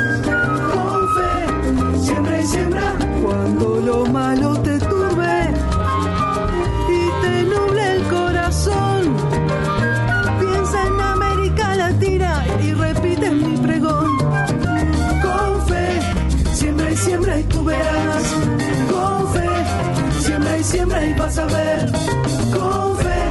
Con 0.73 1.01
fe, 1.15 2.05
siembra 2.05 2.41
y 2.41 2.45
siembra. 2.45 2.95
Cuando 3.23 3.81
lo 3.81 4.05
malo 4.05 4.53
te 4.61 4.77
vas. 21.35 21.91
Con 22.53 22.97
fe, 22.97 23.21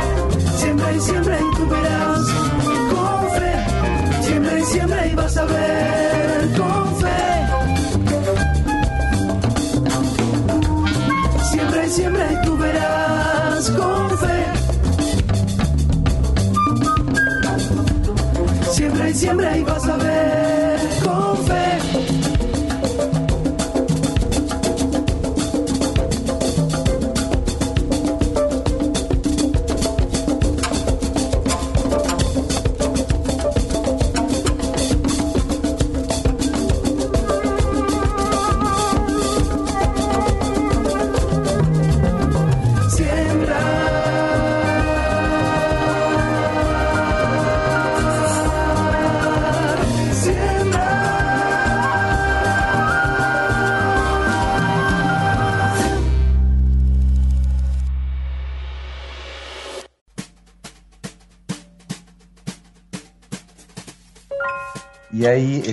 siembra 0.58 0.92
y 0.92 1.00
siembra 1.00 1.38
y 1.38 1.56
tú 1.56 1.68
verás. 1.68 2.20
Con 2.92 3.30
fe, 3.36 3.52
siembra 4.22 4.58
y 4.58 4.64
siembra 4.64 5.06
y 5.06 5.14
vas 5.14 5.36
a 5.36 5.44
ver. 5.44 6.48
Con 6.56 6.96
fe. 7.00 7.20
Siembra 11.50 11.86
y 11.86 11.90
siembra 11.90 12.32
y 12.32 12.46
tú 12.46 12.56
verás. 12.56 13.70
Con 13.70 14.18
fe. 14.18 14.46
Siembra 18.72 19.10
y 19.10 19.14
siembra 19.14 19.56
y 19.56 19.62
vas 19.62 19.88
a 19.88 19.96
ver 19.96 19.99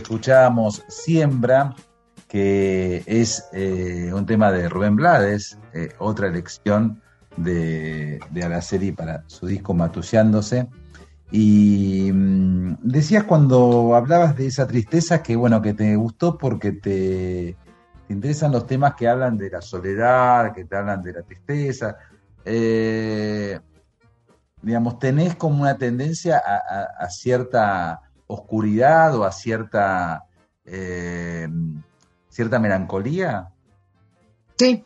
escuchábamos 0.07 0.85
Siembra, 0.87 1.75
que 2.29 3.03
es 3.05 3.49
eh, 3.51 4.09
un 4.13 4.25
tema 4.25 4.53
de 4.53 4.69
Rubén 4.69 4.95
Blades, 4.95 5.59
eh, 5.73 5.89
otra 5.99 6.27
elección 6.27 7.01
de, 7.35 8.17
de 8.31 8.43
Alaceri 8.43 8.93
para 8.93 9.25
su 9.27 9.47
disco 9.47 9.73
Matuseándose. 9.73 10.69
Y 11.29 12.09
mm, 12.13 12.77
decías 12.83 13.25
cuando 13.25 13.95
hablabas 13.95 14.37
de 14.37 14.47
esa 14.47 14.65
tristeza 14.65 15.21
que 15.21 15.35
bueno, 15.35 15.61
que 15.61 15.73
te 15.73 15.93
gustó 15.97 16.37
porque 16.37 16.71
te, 16.71 17.57
te 18.07 18.13
interesan 18.13 18.53
los 18.53 18.65
temas 18.65 18.95
que 18.95 19.09
hablan 19.09 19.37
de 19.37 19.49
la 19.49 19.61
soledad, 19.61 20.53
que 20.53 20.63
te 20.63 20.77
hablan 20.77 21.01
de 21.01 21.11
la 21.11 21.23
tristeza. 21.23 21.97
Eh, 22.45 23.59
digamos, 24.61 24.99
tenés 24.99 25.35
como 25.35 25.63
una 25.63 25.77
tendencia 25.77 26.37
a 26.37 27.09
cierta 27.09 28.06
oscuridad 28.27 29.15
o 29.17 29.23
a 29.23 29.31
cierta, 29.31 30.25
eh, 30.65 31.47
cierta 32.29 32.59
melancolía. 32.59 33.49
Sí, 34.57 34.83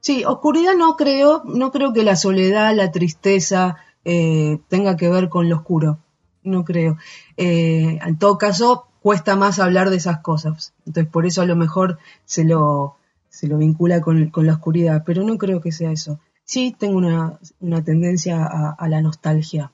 sí, 0.00 0.24
oscuridad 0.24 0.74
no 0.74 0.96
creo, 0.96 1.42
no 1.44 1.70
creo 1.72 1.92
que 1.92 2.02
la 2.02 2.16
soledad, 2.16 2.74
la 2.74 2.90
tristeza 2.90 3.76
eh, 4.04 4.60
tenga 4.68 4.96
que 4.96 5.08
ver 5.08 5.28
con 5.28 5.48
lo 5.48 5.56
oscuro. 5.56 5.98
No 6.42 6.64
creo. 6.64 6.98
Eh, 7.38 7.98
en 8.04 8.18
todo 8.18 8.36
caso, 8.36 8.86
cuesta 9.00 9.34
más 9.34 9.58
hablar 9.58 9.88
de 9.90 9.96
esas 9.96 10.18
cosas. 10.20 10.74
Entonces, 10.86 11.10
por 11.10 11.24
eso 11.24 11.40
a 11.40 11.46
lo 11.46 11.56
mejor 11.56 11.98
se 12.26 12.44
lo, 12.44 12.96
se 13.30 13.46
lo 13.48 13.56
vincula 13.56 14.02
con, 14.02 14.28
con 14.28 14.46
la 14.46 14.54
oscuridad, 14.54 15.04
pero 15.06 15.24
no 15.24 15.38
creo 15.38 15.60
que 15.62 15.72
sea 15.72 15.90
eso. 15.90 16.20
Sí, 16.44 16.76
tengo 16.78 16.98
una, 16.98 17.38
una 17.60 17.82
tendencia 17.82 18.44
a, 18.44 18.70
a 18.72 18.88
la 18.88 19.00
nostalgia. 19.00 19.72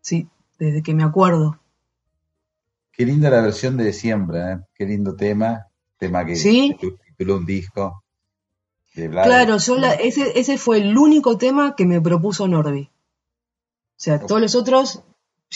Sí, 0.00 0.28
desde 0.58 0.82
que 0.82 0.94
me 0.94 1.04
acuerdo. 1.04 1.58
Qué 2.92 3.06
linda 3.06 3.30
la 3.30 3.40
versión 3.40 3.76
de 3.76 3.92
siempre, 3.92 4.38
¿eh? 4.40 4.58
qué 4.74 4.84
lindo 4.86 5.16
tema, 5.16 5.66
tema 5.98 6.24
que 6.26 6.36
¿Sí? 6.36 6.76
tituló 7.16 7.36
un 7.38 7.46
disco. 7.46 8.04
De. 8.94 9.08
Claro, 9.08 9.56
yo 9.56 9.78
la- 9.78 9.94
ese, 9.94 10.38
ese 10.38 10.58
fue 10.58 10.78
el 10.78 10.96
único 10.98 11.38
tema 11.38 11.74
que 11.74 11.86
me 11.86 12.00
propuso 12.00 12.46
Norby. 12.46 12.82
O 12.82 12.90
sea, 13.96 14.20
todos 14.20 14.40
los 14.40 14.54
otros 14.54 15.02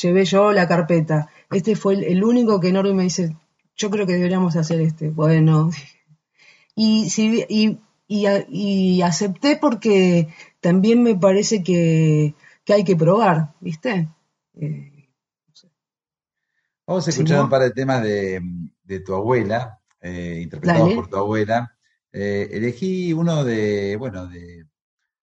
llevé 0.01 0.25
yo 0.25 0.53
la 0.53 0.67
carpeta. 0.67 1.29
Este 1.51 1.77
fue 1.77 1.95
el, 1.95 2.05
el 2.05 2.25
único 2.25 2.61
que 2.61 2.73
Norby 2.73 2.95
me 2.95 3.03
dice, 3.03 3.37
yo 3.77 3.91
creo 3.91 4.07
que 4.07 4.15
deberíamos 4.15 4.57
hacer 4.57 4.81
este. 4.81 5.11
Bueno, 5.11 5.71
y, 6.75 7.11
si, 7.11 7.45
y, 7.49 7.79
y, 8.09 8.27
y 8.49 9.03
acepté 9.03 9.57
porque 9.57 10.29
también 10.61 11.03
me 11.03 11.15
parece 11.17 11.63
que, 11.63 12.35
que 12.65 12.73
hay 12.73 12.85
que 12.85 12.97
probar, 12.97 13.53
¿viste? 13.61 14.09
Eh, 14.55 14.96
Vamos 16.87 17.07
a 17.07 17.11
escuchar 17.11 17.43
un 17.43 17.51
par 17.51 17.63
de 17.63 17.73
temas 17.73 18.03
de, 18.03 18.41
de 18.85 19.01
tu 19.01 19.15
abuela, 19.15 19.81
eh, 20.01 20.41
interpretados 20.43 20.85
Dale. 20.85 20.95
por 20.95 21.09
tu 21.09 21.17
abuela. 21.17 21.77
Eh, 22.13 22.49
elegí 22.53 23.13
uno 23.13 23.45
de, 23.45 23.97
bueno, 23.97 24.29
de, 24.29 24.67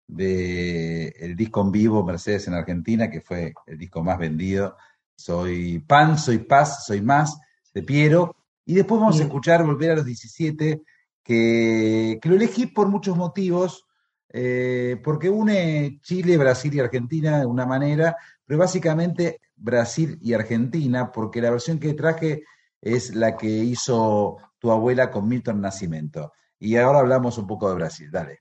de 0.08 1.08
el 1.20 1.36
disco 1.38 1.62
en 1.62 1.72
vivo 1.72 2.04
Mercedes 2.04 2.48
en 2.48 2.54
Argentina, 2.56 3.10
que 3.10 3.22
fue 3.22 3.54
el 3.66 3.78
disco 3.78 4.04
más 4.04 4.18
vendido. 4.20 4.76
Soy 5.16 5.80
Pan, 5.80 6.18
Soy 6.18 6.40
Paz, 6.40 6.86
Soy 6.86 7.02
Más, 7.02 7.40
de 7.74 7.82
Piero. 7.82 8.36
Y 8.66 8.74
después 8.74 9.00
vamos 9.00 9.20
a 9.20 9.24
escuchar 9.24 9.66
Volver 9.66 9.92
a 9.92 9.96
los 9.96 10.06
17, 10.06 10.82
que, 11.24 12.20
que 12.22 12.30
lo 12.30 12.36
elegí 12.36 12.66
por 12.68 12.90
muchos 12.90 13.16
motivos, 13.16 13.86
eh, 14.30 15.00
porque 15.04 15.30
une 15.30 16.00
Chile, 16.02 16.38
Brasil 16.38 16.74
y 16.74 16.80
Argentina 16.80 17.40
de 17.40 17.46
una 17.46 17.66
manera, 17.66 18.18
pero 18.46 18.60
básicamente 18.60 19.40
Brasil 19.56 20.18
y 20.22 20.34
Argentina, 20.34 21.12
porque 21.12 21.42
la 21.42 21.52
versión 21.52 21.80
que 21.80 21.94
traje 21.94 22.44
es 22.82 23.16
la 23.16 23.38
que 23.38 23.48
hizo 23.48 24.38
tu 24.60 24.72
abuela 24.72 25.10
con 25.10 25.28
Milton 25.28 25.62
Nascimento. 25.62 26.34
Y 26.60 26.76
ahora 26.78 27.00
hablamos 27.00 27.38
un 27.38 27.48
poco 27.48 27.70
de 27.70 27.76
Brasil, 27.76 28.10
dale. 28.12 28.40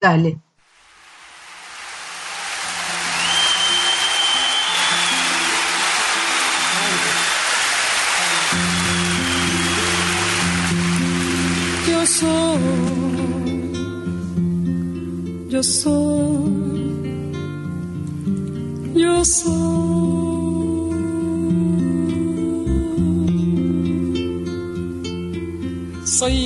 dale. 0.00 0.40
Yo 11.88 12.06
soy, 12.06 12.60
yo 15.48 15.62
soy, 15.62 16.63
Soy 19.24 19.40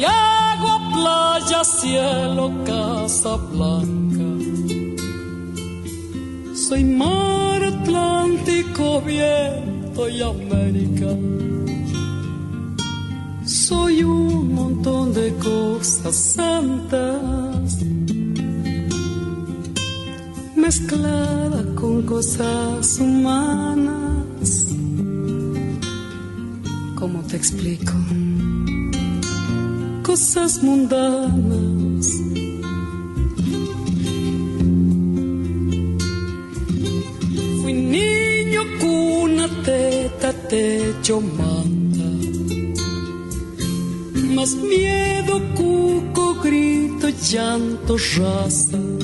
agua, 0.04 0.78
playa, 0.92 1.64
cielo, 1.64 2.52
casa 2.64 3.34
blanca. 3.50 4.28
Soy 6.54 6.84
mar 6.84 7.64
Atlántico, 7.64 9.00
viento 9.00 10.08
y 10.08 10.22
América. 10.22 11.16
Soy 13.44 14.04
un 14.04 14.54
montón 14.54 15.12
de 15.12 15.34
cosas 15.34 16.14
santas 16.14 17.87
mezclada 20.58 21.64
con 21.74 22.02
cosas 22.02 22.98
humanas. 22.98 24.66
¿Cómo 26.96 27.22
te 27.22 27.36
explico? 27.36 27.92
Cosas 30.02 30.62
mundanas. 30.62 32.06
Fui 37.62 37.72
niño, 37.72 38.62
cuna, 38.80 39.48
teta, 39.64 40.32
techo, 40.48 41.20
manta. 41.20 42.08
Más 44.34 44.54
miedo, 44.54 45.40
cuco, 45.56 46.34
grito, 46.42 47.08
llanto, 47.30 47.96
raza. 48.16 48.97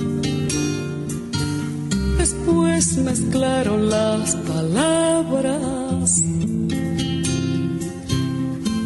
Mezclaron 2.92 3.88
las 3.88 4.36
palabras. 4.36 6.22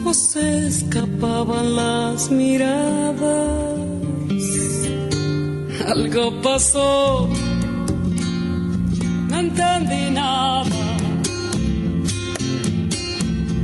O 0.04 0.14
se 0.14 0.66
escapaban 0.68 1.76
las 1.76 2.30
miradas. 2.30 3.18
Algo 5.87 6.40
pasó. 6.42 7.28
No 9.30 9.38
entendí 9.38 10.11
nada. 10.12 10.64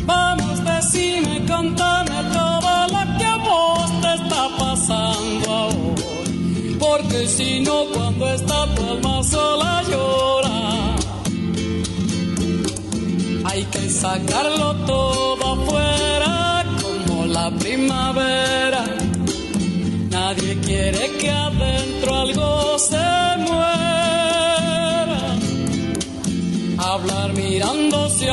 Vamos, 0.04 0.64
decime, 0.64 1.46
contame 1.46 2.16
todo 2.32 2.43
Porque 7.14 7.28
si 7.28 7.60
no, 7.60 7.84
cuando 7.94 8.28
está 8.34 8.66
tu 8.74 8.82
alma 8.82 9.22
sola 9.22 9.82
llora. 9.88 10.96
Hay 13.44 13.62
que 13.66 13.88
sacarlo 13.88 14.74
todo 14.84 15.52
afuera 15.52 16.64
como 16.82 17.26
la 17.26 17.50
primavera. 17.52 18.84
Nadie 20.10 20.58
quiere 20.66 21.12
que 21.20 21.30
adentro 21.30 22.14
algo 22.16 22.78
se 22.80 23.06
muera 23.46 25.20
hablar 26.78 27.32
mirándose 27.34 28.23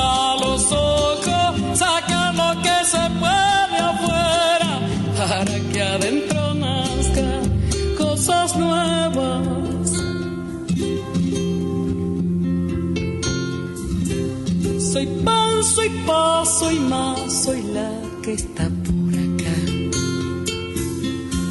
soy 15.76 15.89
paz, 16.05 16.59
soy 16.59 16.80
más, 16.80 17.43
soy 17.43 17.61
la 17.74 17.91
que 18.24 18.34
está 18.34 18.65
por 18.86 19.13
acá. 19.26 19.55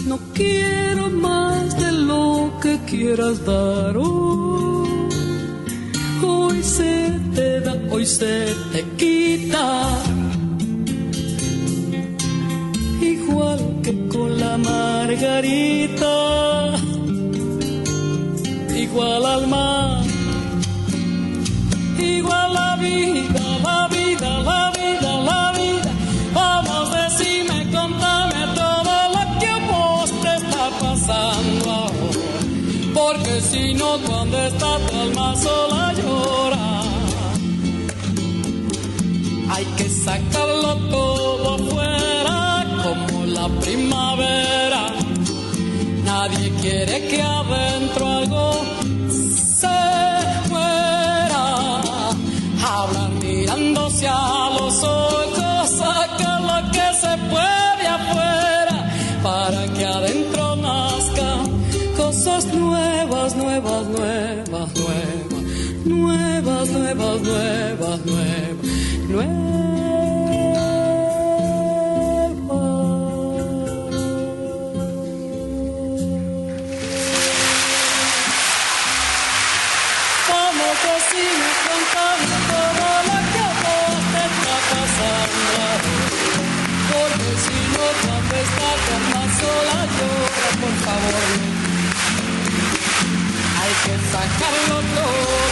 No 0.06 0.18
quiero 0.34 1.08
más 1.10 1.78
de 1.78 1.92
lo 1.92 2.52
que 2.62 2.78
quieras 2.90 3.44
dar. 3.46 3.96
oh. 3.96 5.08
Hoy 6.22 6.62
se 6.62 7.18
te 7.34 7.60
da, 7.60 7.74
hoy 7.90 8.04
se 8.04 8.54
te 8.72 8.80
quita. 8.98 9.88
Igual 13.00 13.60
que 13.82 13.92
con 14.08 14.38
la 14.38 14.58
margarita. 14.58 16.14
Igual 18.76 19.24
al 19.24 19.46
mar. 19.46 19.99
Cuando 34.07 34.36
está 34.42 34.78
tu 34.86 34.96
alma 35.01 35.36
sola 35.36 35.92
llora. 35.94 36.66
Hay 39.53 39.64
que 39.76 39.88
sacarlo 39.88 40.76
todo 40.90 41.55
afuera 41.55 42.66
como 42.84 43.26
la 43.26 43.48
primavera. 43.61 44.82
Nadie 46.05 46.51
quiere 46.61 47.09
que 47.09 47.22
adentro 47.22 48.07
algo 48.09 48.53
se 49.59 49.78
muera. 50.51 51.80
Hablar 52.62 53.11
mirándose 53.22 54.09
a 54.09 54.39
nuevas, 66.95 67.22
nuevas, 67.22 68.05
nuevas, 68.05 68.57
nuevas. 69.09 69.41
Vamos 80.28 80.74
cocina 80.84 81.51
contando 81.66 82.34
todo 82.51 82.86
lo 83.07 83.18
que 83.32 83.47
te 83.62 84.22
está 84.26 84.57
pasando. 84.70 85.62
Porque 86.91 87.30
si 87.45 87.59
no 87.72 87.86
cuando 88.03 88.34
está 88.47 88.70
con 88.86 89.03
más 89.12 89.30
sola 89.38 89.78
llora, 89.95 90.49
por 90.61 90.74
favor. 90.86 91.24
Hay 93.61 93.72
que 93.84 93.95
sacarlo 94.11 94.76
todo 94.95 95.49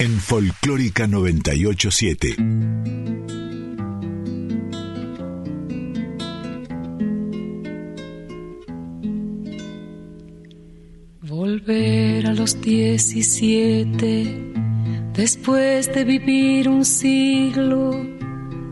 En 0.00 0.18
Folclórica 0.18 1.06
987. 1.06 2.34
Volver 11.22 12.26
a 12.26 12.34
los 12.34 12.60
17 12.60 14.52
después 15.14 15.94
de 15.94 16.02
vivir 16.02 16.68
un 16.68 16.84
siglo 16.84 18.04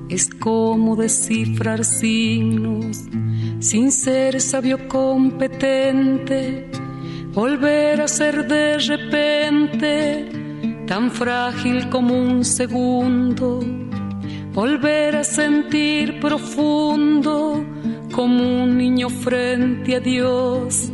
es 0.09 0.29
como 0.29 0.97
descifrar 0.97 1.85
signos 1.85 3.05
sin 3.61 3.93
ser 3.93 4.41
sabio 4.41 4.89
competente. 4.89 6.69
Volver 7.33 8.01
a 8.01 8.09
ser 8.09 8.49
de 8.49 8.79
repente 8.79 10.38
tan 10.89 11.11
frágil 11.11 11.89
como 11.91 12.15
un 12.15 12.45
segundo. 12.45 13.61
Volver 14.55 15.17
a 15.17 15.25
sentir 15.25 16.19
profundo 16.19 17.65
como 18.11 18.65
un 18.65 18.79
niño 18.79 19.11
frente 19.11 19.97
a 19.97 20.01
Dios. 20.01 20.91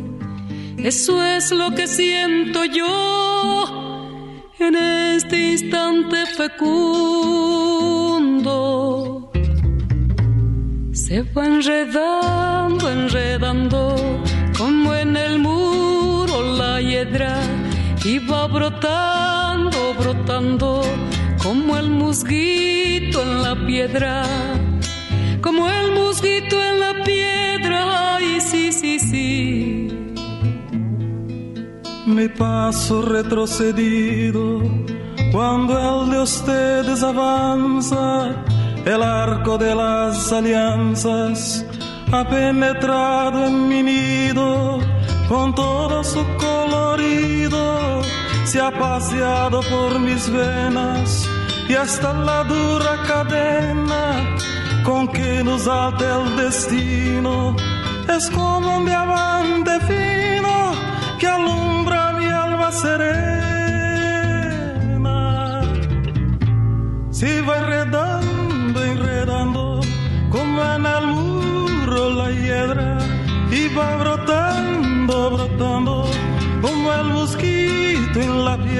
Eso 0.77 1.23
es 1.25 1.51
lo 1.51 1.71
que 1.71 1.87
siento 1.87 2.65
yo 2.65 4.51
en 4.59 4.75
este 4.75 5.53
instante 5.53 6.25
fecundo. 6.37 8.11
Se 10.91 11.21
va 11.21 11.45
enredando, 11.45 12.91
enredando, 12.91 13.95
como 14.57 14.93
en 14.93 15.15
el 15.15 15.39
muro 15.39 16.55
la 16.57 16.81
hiedra, 16.81 17.39
y 18.03 18.19
va 18.19 18.47
brotando, 18.47 19.34
como 20.35 21.77
el 21.77 21.89
musguito 21.89 23.21
en 23.21 23.41
la 23.41 23.55
piedra, 23.65 24.23
como 25.41 25.69
el 25.69 25.93
musguito 25.93 26.61
en 26.61 26.79
la 26.81 26.93
piedra, 27.05 28.15
ay, 28.15 28.41
sí, 28.41 28.73
sí, 28.73 28.99
sí. 28.99 29.87
Mi 32.05 32.27
paso 32.27 33.01
retrocedido 33.01 34.61
cuando 35.31 36.03
el 36.03 36.11
de 36.11 36.19
ustedes 36.19 37.01
avanza, 37.01 38.43
el 38.85 39.01
arco 39.01 39.57
de 39.57 39.73
las 39.73 40.33
alianzas 40.33 41.65
ha 42.11 42.27
penetrado 42.27 43.45
en 43.45 43.69
mi 43.69 43.81
nido 43.83 44.79
con 45.29 45.55
todo 45.55 46.03
su 46.03 46.23
colorido, 46.37 48.01
se 48.45 48.61
ha 48.61 48.71
paseado 48.71 49.61
por 49.61 49.99
mis 49.99 50.29
venas 50.29 51.27
y 51.67 51.73
hasta 51.73 52.13
la 52.13 52.43
dura 52.43 53.01
cadena 53.07 54.35
con 54.83 55.07
que 55.07 55.43
nos 55.43 55.67
ata 55.67 56.21
el 56.21 56.37
destino 56.37 57.55
es 58.07 58.29
como 58.29 58.77
un 58.77 58.85
diamante 58.85 59.71
fino 59.81 60.73
que 61.19 61.27
alumbra 61.27 62.13
mi 62.13 62.27
alma 62.27 62.71
serena. 62.71 63.25
Si 67.11 67.41
va 67.41 67.57
enredando, 67.57 68.83
enredando, 68.83 69.81
como 70.29 70.61
en 70.61 70.85
el 70.85 71.07
muro 71.07 72.09
la 72.11 72.29
hiedra, 72.31 72.99
y 73.51 73.73
va 73.73 73.95
brotando, 73.97 74.44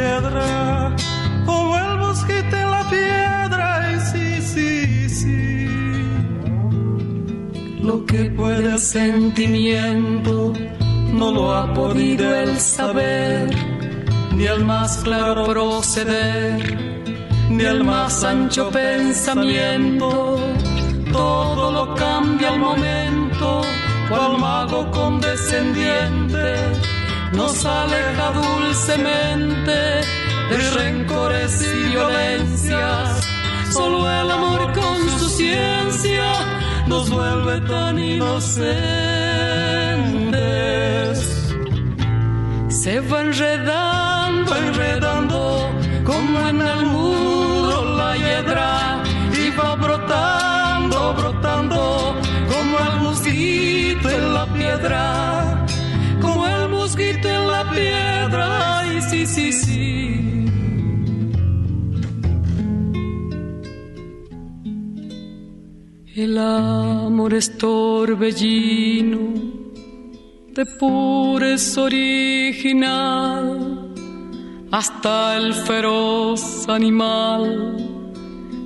piedra, 0.06 0.96
como 1.46 1.78
el 1.78 1.98
mosquito 1.98 2.56
en 2.56 2.72
la 2.72 2.90
piedra, 2.90 3.94
y 3.94 4.00
sí, 4.10 4.42
sí, 4.54 5.10
sí. 5.10 6.08
Lo 7.82 8.06
que 8.06 8.26
puede 8.38 8.74
el 8.74 8.80
sentimiento 8.80 10.54
no 11.20 11.32
lo 11.32 11.56
ha 11.56 11.74
podido 11.74 12.36
el 12.36 12.60
saber, 12.60 13.50
ni 14.36 14.46
el 14.46 14.64
más 14.66 14.98
claro 15.04 15.46
proceder, 15.46 16.60
ni 17.50 17.64
el 17.64 17.84
más 17.84 18.24
ancho 18.24 18.70
pensamiento. 18.70 20.40
Todo 21.12 21.72
lo 21.72 21.96
cambia 21.96 22.50
al 22.50 22.60
momento, 22.60 23.62
cual 24.10 24.38
mago 24.38 24.92
condescendiente 24.92 26.95
nos 27.36 27.66
aleja 27.66 28.32
dulcemente 28.32 29.72
de 30.50 30.72
rencores 30.76 31.62
y 31.62 31.90
violencias. 31.90 33.28
Solo 33.72 34.10
el 34.10 34.32
amor 34.32 34.72
con 34.74 35.10
su 35.20 35.30
ciencia 35.30 36.32
nos 36.88 37.10
vuelve 37.10 37.60
tan 37.62 38.00
inocentes. 38.00 38.56
Se 42.70 43.00
va 43.02 43.22
enredando, 43.22 44.56
enredando, 44.56 45.70
como 46.04 46.40
en 46.48 46.62
el 46.62 46.86
muro 46.86 47.98
la 47.98 48.16
hiedra, 48.16 49.04
y 49.34 49.50
va 49.58 49.76
brotando, 49.76 51.14
brotando, 51.16 52.16
como 52.48 52.80
el 52.80 53.02
mosquito 53.02 54.10
en 54.10 54.34
la 54.34 54.46
piedra, 54.54 55.45
piedra, 57.76 58.80
ay, 58.80 59.02
sí, 59.02 59.26
sí, 59.26 59.52
sí. 59.52 60.46
El 66.16 66.38
amor 66.38 67.34
es 67.34 67.58
torbellino 67.58 69.20
de 70.54 70.66
pureza 70.80 71.82
original, 71.82 73.46
hasta 74.72 75.38
el 75.38 75.54
feroz 75.54 76.70
animal 76.70 77.96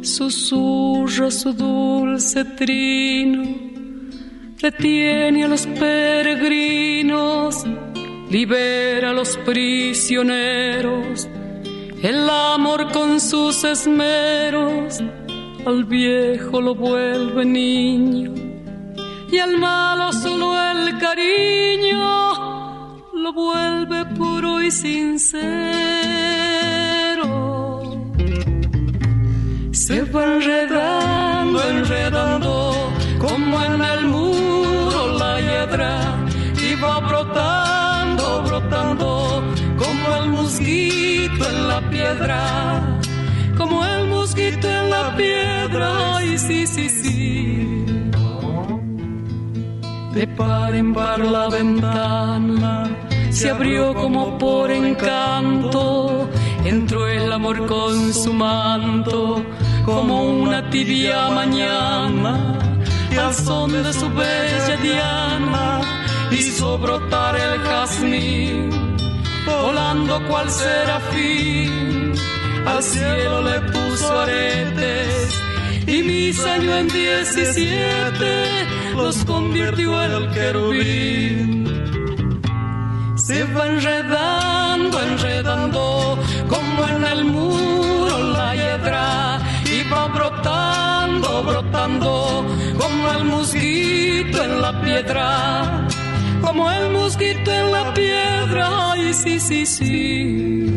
susurra 0.01 1.29
su 1.31 1.53
dulce 1.53 2.45
trino, 2.45 3.43
detiene 4.61 5.43
a 5.43 5.47
los 5.47 5.65
peregrinos, 5.67 7.65
libera 8.29 9.09
a 9.09 9.13
los 9.13 9.37
prisioneros, 9.37 11.27
el 12.01 12.29
amor 12.29 12.91
con 12.91 13.19
sus 13.19 13.63
esmeros 13.63 15.01
al 15.65 15.83
viejo 15.85 16.61
lo 16.61 16.73
vuelve 16.75 17.43
niño 17.45 18.33
y 19.31 19.37
al 19.37 19.57
malo 19.57 20.13
solo 20.13 20.55
el 20.71 20.97
cariño 20.97 21.99
lo 23.13 23.33
vuelve 23.33 24.05
puro 24.15 24.61
y 24.61 24.71
sincero. 24.71 26.09
se 29.89 30.03
va 30.03 30.23
enredando, 30.23 31.63
enredando, 31.63 32.91
como 33.17 33.61
en 33.63 33.81
el 33.81 34.05
muro 34.05 35.17
la 35.17 35.41
hiedra, 35.41 35.91
y 36.61 36.75
va 36.75 36.99
brotando, 36.99 37.78
como 39.77 40.15
el 40.21 40.29
mosquito 40.29 41.49
en 41.49 41.67
la 41.67 41.81
piedra, 41.89 42.99
como 43.57 43.85
el 43.85 44.07
mosquito 44.07 44.69
en 44.69 44.89
la 44.89 45.15
piedra, 45.15 46.17
ay 46.17 46.37
sí, 46.37 46.67
sí, 46.67 46.89
sí. 46.89 47.85
De 50.13 50.27
par 50.27 50.75
en 50.75 50.93
par 50.93 51.19
la 51.19 51.49
ventana 51.49 52.89
se 53.29 53.49
abrió 53.49 53.93
como 53.93 54.37
por 54.37 54.71
encanto, 54.71 56.29
entró 56.65 57.07
el 57.07 57.31
amor 57.31 57.65
con 57.67 58.13
su 58.13 58.33
manto, 58.33 59.43
como 59.85 60.23
una 60.23 60.69
tibia 60.69 61.29
mañana, 61.29 62.57
al 63.17 63.33
son 63.33 63.71
de 63.71 63.93
su 63.93 64.09
bella 64.09 64.77
diana 64.81 65.98
hizo 66.31 66.77
brotar 66.77 67.35
el 67.35 67.59
jazmín, 67.61 68.69
volando 69.45 70.21
cual 70.27 70.49
serafín, 70.49 72.13
al 72.65 72.83
cielo 72.83 73.41
le 73.41 73.59
puso 73.71 74.19
aretes, 74.19 75.41
y 75.87 76.03
mis 76.03 76.39
años 76.45 76.75
en 76.81 76.87
diecisiete 76.87 78.67
los 78.95 79.25
convirtió 79.25 80.03
en 80.03 80.11
el 80.11 80.29
querubín. 80.31 81.49
Se 83.15 83.43
va 83.45 83.67
enredando, 83.67 85.01
enredando, 85.01 86.19
como 86.47 86.87
en 86.87 87.05
el 87.05 87.25
muro 87.25 88.17
la 88.33 88.55
hiedra, 88.55 89.39
y 89.65 89.87
va 89.89 90.07
brotando, 90.07 91.43
brotando, 91.43 92.45
como 92.77 93.11
el 93.11 93.23
mosquito 93.25 94.43
en 94.43 94.61
la 94.61 94.81
piedra, 94.81 95.87
como 96.41 96.71
el 96.71 96.91
mosquito 96.91 97.51
en 97.51 97.71
la 97.71 97.93
piedra, 97.93 98.91
ay, 98.91 99.13
sí, 99.13 99.39
sí, 99.39 99.65
sí. 99.65 100.69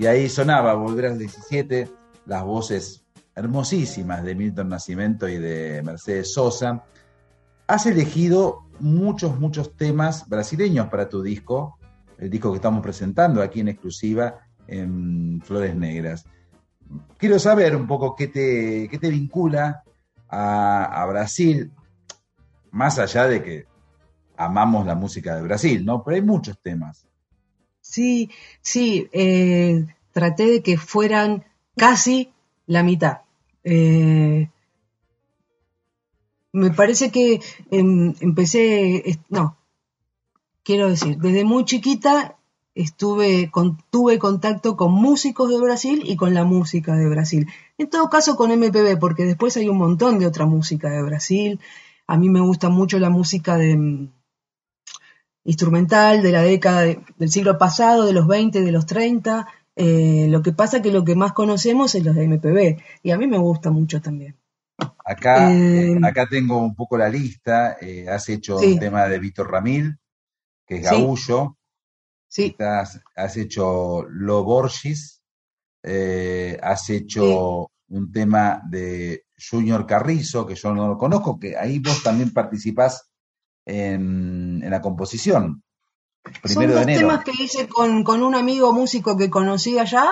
Y 0.00 0.06
ahí 0.06 0.30
sonaba 0.30 0.72
Volver 0.72 1.06
al 1.06 1.18
17, 1.18 1.86
las 2.24 2.42
voces 2.42 3.04
hermosísimas 3.34 4.22
de 4.24 4.34
Milton 4.34 4.70
Nascimento 4.70 5.28
y 5.28 5.36
de 5.36 5.82
Mercedes 5.82 6.32
Sosa. 6.32 6.84
Has 7.66 7.84
elegido 7.84 8.64
muchos, 8.78 9.38
muchos 9.38 9.76
temas 9.76 10.26
brasileños 10.26 10.88
para 10.88 11.10
tu 11.10 11.22
disco, 11.22 11.78
el 12.20 12.28
disco 12.28 12.50
que 12.50 12.56
estamos 12.56 12.82
presentando 12.82 13.42
aquí 13.42 13.60
en 13.60 13.68
exclusiva 13.68 14.40
en 14.66 15.40
Flores 15.42 15.74
Negras. 15.74 16.26
Quiero 17.16 17.38
saber 17.38 17.74
un 17.74 17.86
poco 17.86 18.14
qué 18.14 18.28
te, 18.28 18.88
qué 18.90 18.98
te 18.98 19.08
vincula 19.08 19.82
a, 20.28 21.06
Brasil, 21.08 21.72
más 22.70 22.98
allá 22.98 23.26
de 23.26 23.42
que 23.42 23.66
amamos 24.36 24.86
la 24.86 24.94
música 24.94 25.34
de 25.34 25.42
Brasil, 25.42 25.84
¿no? 25.84 26.04
Pero 26.04 26.16
hay 26.16 26.22
muchos 26.22 26.60
temas. 26.60 27.06
Sí, 27.80 28.30
sí, 28.60 29.08
eh, 29.12 29.86
traté 30.12 30.46
de 30.46 30.62
que 30.62 30.76
fueran 30.76 31.44
casi 31.76 32.32
la 32.66 32.82
mitad. 32.82 33.22
Eh, 33.64 34.48
me 36.52 36.70
parece 36.70 37.10
que 37.10 37.40
em, 37.70 38.14
empecé, 38.20 39.18
no, 39.28 39.56
quiero 40.64 40.88
decir, 40.88 41.16
desde 41.18 41.44
muy 41.44 41.64
chiquita 41.64 42.36
estuve 42.74 43.50
con, 43.50 43.78
tuve 43.90 44.18
contacto 44.18 44.76
con 44.76 44.92
músicos 44.92 45.50
de 45.50 45.60
Brasil 45.60 46.02
y 46.04 46.16
con 46.16 46.34
la 46.34 46.44
música 46.44 46.94
de 46.96 47.08
Brasil. 47.08 47.48
En 47.78 47.90
todo 47.90 48.08
caso 48.08 48.36
con 48.36 48.50
MPB, 48.52 48.98
porque 48.98 49.24
después 49.24 49.56
hay 49.56 49.68
un 49.68 49.78
montón 49.78 50.18
de 50.18 50.26
otra 50.26 50.46
música 50.46 50.88
de 50.90 51.02
Brasil. 51.02 51.60
A 52.06 52.16
mí 52.16 52.28
me 52.28 52.40
gusta 52.40 52.68
mucho 52.68 52.98
la 52.98 53.10
música 53.10 53.56
de, 53.56 53.76
mm, 53.76 54.08
instrumental 55.44 56.22
de 56.22 56.32
la 56.32 56.42
década 56.42 56.82
de- 56.82 57.00
del 57.18 57.30
siglo 57.30 57.58
pasado, 57.58 58.06
de 58.06 58.12
los 58.12 58.26
20, 58.26 58.60
de 58.62 58.72
los 58.72 58.86
30. 58.86 59.46
Eh, 59.76 60.26
lo 60.28 60.42
que 60.42 60.52
pasa 60.52 60.82
que 60.82 60.92
lo 60.92 61.04
que 61.04 61.14
más 61.14 61.32
conocemos 61.32 61.94
es 61.94 62.04
los 62.04 62.14
de 62.14 62.24
MPB 62.24 62.78
y 63.02 63.10
a 63.12 63.18
mí 63.18 63.26
me 63.26 63.38
gusta 63.38 63.70
mucho 63.70 64.00
también. 64.00 64.36
Acá, 65.04 65.50
Eh, 65.52 65.98
acá 66.02 66.26
tengo 66.28 66.58
un 66.58 66.74
poco 66.74 66.96
la 66.98 67.08
lista. 67.08 67.76
eh, 67.80 68.06
has 68.08 68.28
hecho 68.28 68.58
Sí. 68.58 68.74
un 68.74 68.78
tema 68.78 69.06
de 69.06 69.18
Víctor 69.18 69.50
Ramil, 69.50 69.96
que 70.76 70.82
es. 70.82 70.90
Gaullo. 70.90 71.56
Sí, 72.28 72.54
Estás- 72.56 73.00
has 73.16 73.36
hecho 73.36 74.04
Lo 74.08 74.44
Borges. 74.44 75.20
eh, 75.82 76.58
has 76.62 76.88
hecho 76.90 77.70
un 77.88 78.12
tema 78.12 78.62
de 78.68 79.24
Junior 79.50 79.86
Carrizo, 79.86 80.46
que 80.46 80.54
yo 80.54 80.72
no 80.74 80.86
lo 80.88 80.96
conozco, 80.98 81.38
que 81.40 81.56
ahí 81.56 81.78
vos 81.80 82.02
también 82.02 82.32
participás 82.32 83.10
en, 83.66 84.60
en 84.62 84.70
la 84.70 84.80
composición. 84.80 85.62
son 86.24 86.34
Primero 86.42 86.72
de 86.72 86.74
dos 86.74 86.82
enero. 86.84 87.00
temas 87.08 87.24
que 87.24 87.32
hice 87.42 87.66
con, 87.66 88.04
con 88.04 88.22
un 88.22 88.34
amigo 88.34 88.72
músico 88.72 89.16
que 89.16 89.30
conocí 89.30 89.78
allá, 89.78 90.06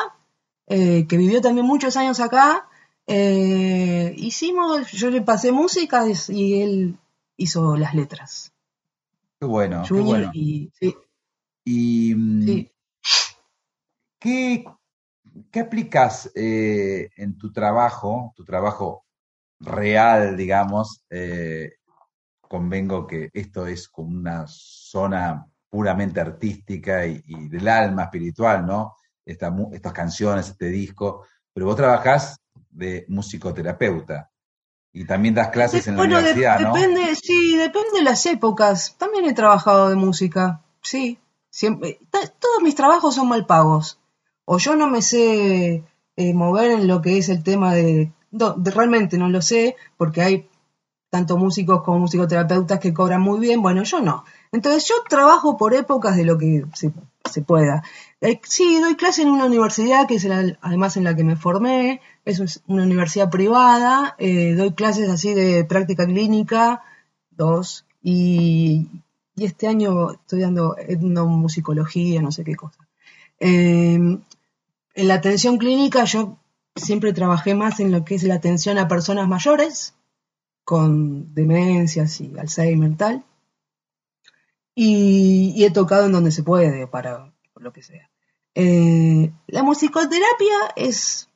eh, 0.67 1.07
que 1.07 1.17
vivió 1.19 1.41
también 1.41 1.67
muchos 1.67 1.97
años 1.97 2.19
acá. 2.21 2.67
Eh, 3.07 4.15
hicimos, 4.17 4.91
yo 4.93 5.11
le 5.11 5.23
pasé 5.23 5.53
música 5.53 6.05
y 6.29 6.61
él 6.63 6.99
hizo 7.37 7.77
las 7.77 7.95
letras. 7.95 8.53
Qué 9.41 9.47
bueno, 9.47 9.85
qué 9.93 10.01
bueno. 10.01 10.31
y 10.35 10.71
sí, 10.79 10.95
Y 11.65 12.15
mm, 12.15 12.45
sí. 12.45 12.73
¿qué, 14.19 14.65
qué 15.51 15.61
aplicas 15.61 16.31
eh, 16.35 17.11
en 17.17 17.37
tu 17.39 17.53
trabajo, 17.53 18.33
tu 18.37 18.45
trabajo 18.45 19.07
real, 19.61 20.37
digamos? 20.37 21.05
eh, 21.11 21.73
convengo 22.43 23.07
que 23.07 23.31
esto 23.35 23.67
es 23.67 23.89
como 23.89 24.11
una 24.19 24.45
zona 24.49 25.47
puramente 25.71 26.21
artística 26.21 27.07
y, 27.07 27.23
y 27.27 27.49
del 27.49 27.69
alma 27.69 28.05
espiritual, 28.05 28.67
¿no? 28.67 28.97
Esta 29.25 29.55
estas 29.73 29.93
canciones, 29.93 30.49
este 30.51 30.67
disco, 30.69 31.27
pero 31.53 31.67
vos 31.67 31.77
trabajás 31.77 32.39
de 32.71 33.05
musicoterapeuta 33.09 34.31
y 35.01 35.05
también 35.05 35.35
das 35.35 35.49
clases 35.49 35.87
en 35.87 35.95
la 35.95 35.99
Bueno, 36.03 36.17
de- 36.17 36.23
universidad, 36.23 36.61
¿no? 36.61 36.73
depende, 36.73 37.15
sí, 37.15 37.57
depende 37.57 37.91
de 37.95 38.03
las 38.03 38.25
épocas. 38.27 38.95
También 38.99 39.25
he 39.27 39.33
trabajado 39.35 39.89
de 39.91 39.97
música, 39.97 40.61
sí. 40.83 41.19
Siempre, 41.51 41.99
todos 42.11 42.63
mis 42.63 42.75
trabajos 42.75 43.15
son 43.15 43.29
mal 43.29 43.47
pagos. 43.47 43.99
O 44.45 44.59
yo 44.59 44.77
no 44.77 44.89
me 44.89 45.03
sé 45.03 45.83
eh, 46.17 46.35
mover 46.35 46.71
en 46.73 46.87
lo 46.89 47.01
que 47.03 47.19
es 47.19 47.29
el 47.29 47.43
tema 47.43 47.75
de, 47.75 48.11
no, 48.31 48.55
de- 48.55 48.71
realmente 48.71 49.19
no 49.19 49.29
lo 49.29 49.41
sé, 49.43 49.77
porque 49.97 50.21
hay 50.23 50.49
tanto 51.11 51.37
músicos 51.39 51.83
como 51.83 52.01
musicoterapeutas 52.01 52.79
que 52.79 52.93
cobran 52.93 53.21
muy 53.21 53.41
bien. 53.41 53.63
Bueno, 53.63 53.83
yo 53.85 54.01
no. 54.01 54.25
Entonces 54.53 54.87
yo 54.89 54.95
trabajo 55.09 55.57
por 55.57 55.75
épocas 55.75 56.17
de 56.17 56.25
lo 56.25 56.39
que 56.39 56.65
se, 56.75 56.93
pueda. 57.43 57.83
Eh, 58.21 58.41
sí, 58.45 58.81
doy 58.81 58.97
clase 58.97 59.23
en 59.23 59.29
una 59.29 59.45
universidad 59.47 60.07
que 60.07 60.17
es 60.17 60.25
la- 60.25 60.59
además 60.61 60.97
en 60.97 61.05
la 61.05 61.15
que 61.15 61.25
me 61.25 61.37
formé. 61.37 62.01
Es 62.25 62.63
una 62.67 62.83
universidad 62.83 63.31
privada. 63.31 64.15
eh, 64.19 64.55
doy 64.55 64.73
clases 64.73 65.09
así 65.09 65.35
de 65.35 65.65
práctica 65.65 66.07
clínica, 66.07 66.83
dos. 67.31 67.87
Y, 68.03 68.89
este 69.37 69.69
año 69.69 70.11
estoy 70.13 70.41
dando 70.41 70.77
etnomusicología, 70.79 72.21
no 72.21 72.33
sé 72.33 72.43
qué 72.43 72.57
cosa. 72.57 72.89
Eh, 73.39 73.95
en 73.95 75.09
la 75.09 75.15
atención 75.15 75.59
clínica 75.59 76.05
yo 76.05 76.39
siempre 76.75 77.13
trabajé 77.13 77.55
más 77.55 77.79
en 77.79 77.93
lo 77.93 78.05
que 78.05 78.17
es 78.17 78.25
la 78.25 78.35
atención 78.35 78.79
a 78.79 78.89
personas 78.89 79.29
mayores 79.29 79.95
con 80.69 81.33
demencias 81.33 82.21
y 82.21 82.37
Alzheimer 82.39 82.95
tal. 82.99 83.25
Y, 84.75 85.55
y 85.57 85.65
he 85.65 85.71
tocado 85.71 86.05
en 86.05 86.13
donde 86.13 86.31
se 86.31 86.43
puede, 86.43 86.87
para 86.87 87.33
lo 87.57 87.73
que 87.73 87.83
sea. 87.83 88.11
Eh, 88.55 89.33
la 89.47 89.63
musicoterapia 89.63 90.75
es 90.77 91.31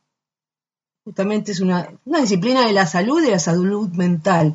justamente 1.03 1.53
es 1.53 1.61
una, 1.61 1.89
una 2.05 2.21
disciplina 2.21 2.67
de 2.67 2.75
la 2.75 2.87
salud 2.87 3.25
y 3.25 3.31
la 3.31 3.39
salud 3.39 3.89
mental. 3.93 4.55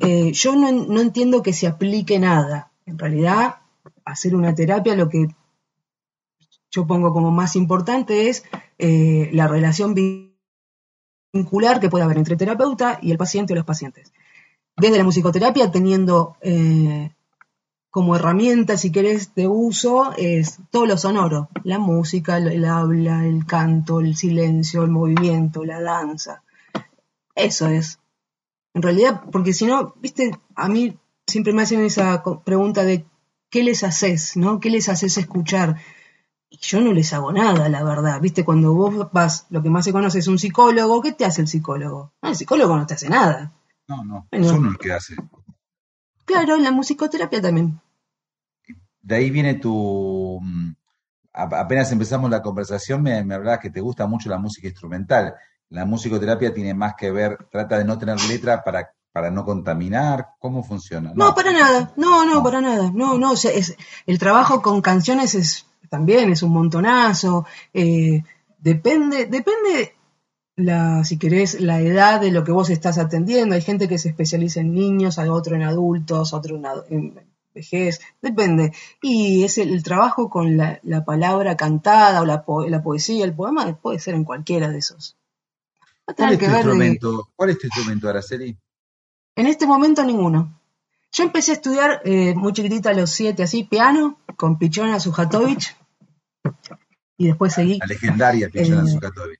Eh, 0.00 0.32
yo 0.32 0.56
no, 0.56 0.72
no 0.72 1.02
entiendo 1.02 1.42
que 1.42 1.52
se 1.52 1.66
aplique 1.66 2.18
nada. 2.18 2.72
En 2.86 2.98
realidad, 2.98 3.56
hacer 4.06 4.34
una 4.34 4.54
terapia 4.54 4.96
lo 4.96 5.10
que 5.10 5.28
yo 6.70 6.86
pongo 6.86 7.12
como 7.12 7.30
más 7.30 7.54
importante 7.54 8.30
es 8.30 8.44
eh, 8.78 9.28
la 9.34 9.46
relación 9.46 9.94
vincular 11.36 11.80
que 11.80 11.88
puede 11.88 12.04
haber 12.04 12.18
entre 12.18 12.36
terapeuta 12.36 12.98
y 13.02 13.10
el 13.10 13.18
paciente 13.18 13.52
o 13.52 13.56
los 13.56 13.64
pacientes. 13.64 14.12
Desde 14.76 14.98
la 14.98 15.04
musicoterapia, 15.04 15.70
teniendo 15.70 16.36
eh, 16.42 17.10
como 17.90 18.16
herramienta, 18.16 18.76
si 18.76 18.92
querés, 18.92 19.34
de 19.34 19.48
uso, 19.48 20.12
es 20.16 20.58
todo 20.70 20.86
lo 20.86 20.98
sonoro, 20.98 21.48
la 21.64 21.78
música, 21.78 22.36
el, 22.36 22.48
el 22.48 22.64
habla, 22.64 23.24
el 23.24 23.46
canto, 23.46 24.00
el 24.00 24.16
silencio, 24.16 24.82
el 24.82 24.90
movimiento, 24.90 25.64
la 25.64 25.80
danza. 25.80 26.42
Eso 27.34 27.68
es. 27.68 28.00
En 28.74 28.82
realidad, 28.82 29.22
porque 29.32 29.54
si 29.54 29.64
no, 29.64 29.94
viste, 30.00 30.38
a 30.54 30.68
mí 30.68 30.98
siempre 31.26 31.52
me 31.52 31.62
hacen 31.62 31.82
esa 31.82 32.22
pregunta 32.44 32.84
de 32.84 33.06
¿qué 33.50 33.62
les 33.62 33.82
haces? 33.84 34.36
¿No? 34.36 34.60
¿Qué 34.60 34.70
les 34.70 34.88
haces 34.88 35.16
escuchar? 35.16 35.76
Y 36.48 36.58
yo 36.60 36.80
no 36.80 36.92
les 36.92 37.12
hago 37.12 37.32
nada, 37.32 37.68
la 37.68 37.82
verdad. 37.82 38.20
Viste, 38.20 38.44
cuando 38.44 38.72
vos 38.72 39.10
vas, 39.12 39.46
lo 39.50 39.62
que 39.62 39.70
más 39.70 39.84
se 39.84 39.92
conoce 39.92 40.20
es 40.20 40.28
un 40.28 40.38
psicólogo, 40.38 41.02
¿qué 41.02 41.12
te 41.12 41.24
hace 41.24 41.40
el 41.42 41.48
psicólogo? 41.48 42.12
Ah, 42.22 42.30
el 42.30 42.36
psicólogo 42.36 42.76
no 42.76 42.86
te 42.86 42.94
hace 42.94 43.08
nada. 43.08 43.52
No, 43.88 44.04
no, 44.04 44.26
Bueno. 44.30 44.46
es 44.46 44.52
uno 44.52 44.70
el 44.70 44.78
que 44.78 44.92
hace. 44.92 45.16
Claro, 46.24 46.56
la 46.56 46.70
musicoterapia 46.72 47.40
también. 47.42 47.80
De 49.02 49.14
ahí 49.16 49.30
viene 49.30 49.54
tu... 49.54 50.40
mm, 50.42 50.72
Apenas 51.32 51.92
empezamos 51.92 52.30
la 52.30 52.40
conversación, 52.40 53.02
me, 53.02 53.22
me 53.22 53.34
hablabas 53.34 53.60
que 53.60 53.68
te 53.70 53.80
gusta 53.82 54.06
mucho 54.06 54.30
la 54.30 54.38
música 54.38 54.68
instrumental. 54.68 55.34
La 55.68 55.84
musicoterapia 55.84 56.54
tiene 56.54 56.72
más 56.72 56.94
que 56.96 57.10
ver, 57.10 57.36
trata 57.50 57.76
de 57.76 57.84
no 57.84 57.98
tener 57.98 58.18
letra 58.22 58.64
para, 58.64 58.90
para 59.12 59.30
no 59.30 59.44
contaminar. 59.44 60.28
¿Cómo 60.38 60.62
funciona? 60.64 61.12
No, 61.14 61.34
para 61.34 61.52
nada, 61.52 61.92
no, 61.96 62.24
no, 62.24 62.42
para 62.42 62.62
nada, 62.62 62.90
no, 62.94 63.18
no, 63.18 63.32
o 63.32 63.36
sea, 63.36 63.50
es, 63.50 63.76
el 64.06 64.18
trabajo 64.18 64.62
con 64.62 64.80
canciones 64.80 65.34
es 65.34 65.65
también 65.88 66.30
es 66.32 66.42
un 66.42 66.52
montonazo, 66.52 67.46
eh, 67.72 68.22
depende, 68.58 69.26
depende 69.26 69.94
la, 70.56 71.04
si 71.04 71.18
querés, 71.18 71.60
la 71.60 71.80
edad 71.80 72.20
de 72.20 72.30
lo 72.30 72.42
que 72.44 72.52
vos 72.52 72.70
estás 72.70 72.98
atendiendo, 72.98 73.54
hay 73.54 73.62
gente 73.62 73.88
que 73.88 73.98
se 73.98 74.08
especializa 74.08 74.60
en 74.60 74.72
niños, 74.74 75.18
hay 75.18 75.28
otro 75.28 75.54
en 75.56 75.62
adultos, 75.62 76.32
otro 76.32 76.56
en, 76.88 77.14
vejez, 77.54 78.00
depende, 78.20 78.72
y 79.00 79.44
es 79.44 79.56
el, 79.58 79.70
el 79.72 79.82
trabajo 79.82 80.28
con 80.28 80.56
la, 80.58 80.78
la 80.82 81.04
palabra 81.04 81.56
cantada 81.56 82.20
o 82.20 82.26
la, 82.26 82.42
po- 82.44 82.66
la 82.66 82.82
poesía, 82.82 83.24
el 83.24 83.34
poema, 83.34 83.74
puede 83.76 83.98
ser 83.98 84.14
en 84.14 84.24
cualquiera 84.24 84.68
de 84.68 84.78
esos. 84.78 85.16
Va 86.08 86.12
a 86.12 86.14
¿Cuál 86.14 86.16
tener 86.16 86.32
es 86.34 86.38
tu 86.38 86.44
que 86.44 86.50
ver 86.50 86.54
de- 86.54 86.60
instrumento? 86.86 87.28
¿Cuál 87.34 87.50
es 87.50 87.58
tu 87.58 87.66
instrumento, 87.66 88.08
Araceli? 88.08 88.56
en 89.36 89.46
este 89.46 89.66
momento 89.66 90.02
ninguno. 90.04 90.55
Yo 91.16 91.24
empecé 91.24 91.52
a 91.52 91.54
estudiar 91.54 92.02
eh, 92.04 92.34
muy 92.34 92.52
chiquitita 92.52 92.90
a 92.90 92.94
los 92.94 93.10
siete, 93.10 93.42
así, 93.42 93.64
piano, 93.64 94.18
con 94.36 94.58
Pichona 94.58 95.00
Sujatovich. 95.00 95.74
Y 97.16 97.28
después 97.28 97.54
seguí. 97.54 97.78
La 97.78 97.86
legendaria 97.86 98.50
Pichona 98.50 98.82
Eh, 98.84 99.38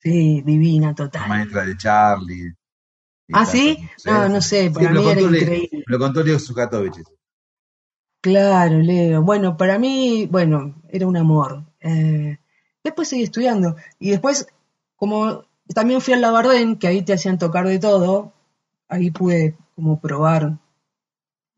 Sí, 0.00 0.40
divina, 0.42 0.88
la 0.88 0.94
total. 0.94 1.28
maestra 1.28 1.66
de 1.66 1.76
Charlie. 1.76 2.54
¿Ah, 3.32 3.44
sí? 3.44 3.76
No, 4.06 4.26
no 4.30 4.40
sé, 4.40 4.70
para 4.70 4.90
mí 4.90 5.06
era 5.06 5.20
Le- 5.20 5.38
increíble. 5.40 5.84
Lo 5.86 5.98
contó 5.98 6.22
Leo 6.22 6.38
Zukatovich. 6.38 7.02
Claro, 8.22 8.78
Leo. 8.78 9.20
Bueno, 9.22 9.56
para 9.58 9.78
mí, 9.78 10.26
bueno, 10.30 10.74
era 10.88 11.06
un 11.06 11.16
amor. 11.18 11.64
Eh, 11.80 12.38
después 12.82 13.08
seguí 13.08 13.24
estudiando. 13.24 13.76
Y 13.98 14.10
después, 14.12 14.46
como 14.96 15.44
también 15.74 16.00
fui 16.00 16.14
al 16.14 16.22
Labardén, 16.22 16.78
que 16.78 16.86
ahí 16.88 17.02
te 17.02 17.12
hacían 17.12 17.38
tocar 17.38 17.66
de 17.68 17.78
todo, 17.78 18.32
ahí 18.88 19.10
pude 19.10 19.58
como 19.76 20.00
probar 20.00 20.58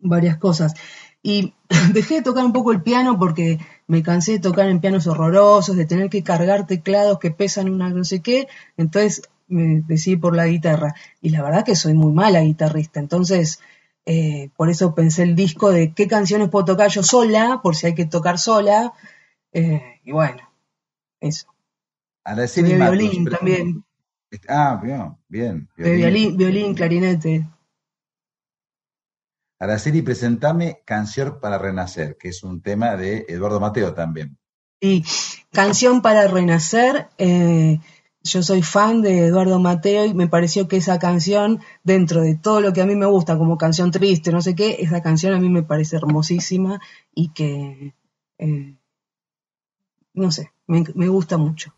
varias 0.01 0.37
cosas. 0.39 0.75
Y 1.23 1.55
dejé 1.93 2.17
de 2.17 2.23
tocar 2.23 2.45
un 2.45 2.53
poco 2.53 2.73
el 2.73 2.83
piano 2.83 3.19
porque 3.19 3.59
me 3.87 4.03
cansé 4.03 4.33
de 4.33 4.39
tocar 4.41 4.69
en 4.69 4.81
pianos 4.81 5.07
horrorosos, 5.07 5.77
de 5.77 5.85
tener 5.87 6.09
que 6.11 6.23
cargar 6.23 6.67
teclados 6.67 7.19
que 7.19 7.31
pesan 7.31 7.69
una 7.69 7.91
no 7.91 8.05
sé 8.05 8.21
qué. 8.21 8.49
Entonces 8.77 9.23
me 9.49 9.83
decidí 9.87 10.17
por 10.17 10.35
la 10.37 10.47
guitarra. 10.47 10.95
Y 11.21 11.31
la 11.31 11.43
verdad 11.43 11.65
que 11.65 11.77
soy 11.77 11.95
muy 11.95 12.13
mala 12.13 12.41
guitarrista. 12.41 13.01
Entonces, 13.01 13.61
eh, 14.07 14.51
por 14.57 14.71
eso 14.71 14.95
pensé 14.95 15.25
el 15.25 15.35
disco 15.35 15.71
de 15.71 15.93
qué 15.93 16.07
canciones 16.07 16.49
puedo 16.49 16.65
tocar 16.65 16.89
yo 16.91 17.03
sola, 17.03 17.61
por 17.63 17.77
si 17.77 17.87
hay 17.87 17.95
que 17.95 18.07
tocar 18.07 18.39
sola. 18.39 18.93
Eh, 19.53 20.01
y 20.05 20.13
bueno, 20.13 20.39
eso. 21.21 21.49
Araceli 22.25 22.71
De 22.73 22.79
Matos, 22.79 22.99
violín 22.99 23.25
pero- 23.25 23.37
también. 23.39 23.85
Ah, 24.49 24.81
bien, 24.81 25.17
bien. 25.29 25.69
De 25.77 25.97
violín, 25.97 26.37
violín, 26.37 26.75
clarinete. 26.75 27.49
Araceli, 29.61 30.01
presentame 30.01 30.81
Canción 30.87 31.39
para 31.39 31.59
Renacer, 31.59 32.17
que 32.17 32.31
es 32.31 32.43
un 32.43 32.63
tema 32.63 32.97
de 32.97 33.27
Eduardo 33.29 33.61
Mateo 33.61 33.93
también. 33.93 34.39
Y 34.81 35.05
Canción 35.53 36.01
para 36.01 36.27
Renacer, 36.29 37.11
eh, 37.19 37.79
yo 38.23 38.43
soy 38.43 38.63
fan 38.63 39.03
de 39.03 39.27
Eduardo 39.27 39.59
Mateo 39.59 40.07
y 40.07 40.15
me 40.15 40.29
pareció 40.29 40.67
que 40.67 40.79
esa 40.79 40.99
canción, 40.99 41.61
dentro 41.85 42.23
de 42.23 42.37
todo 42.37 42.63
lo 42.63 42.73
que 42.73 42.81
a 42.81 42.87
mí 42.87 42.97
me 42.97 43.05
gusta, 43.05 43.37
como 43.37 43.59
canción 43.59 43.91
triste, 43.91 44.33
no 44.33 44.41
sé 44.41 44.55
qué, 44.55 44.77
esa 44.81 45.03
canción 45.03 45.35
a 45.35 45.39
mí 45.39 45.51
me 45.51 45.63
parece 45.63 45.97
hermosísima 45.97 46.81
y 47.15 47.29
que, 47.35 47.95
eh, 48.39 48.77
no 50.15 50.33
sé, 50.33 50.53
me 50.67 51.09
gusta 51.09 51.37
mucho. 51.37 51.75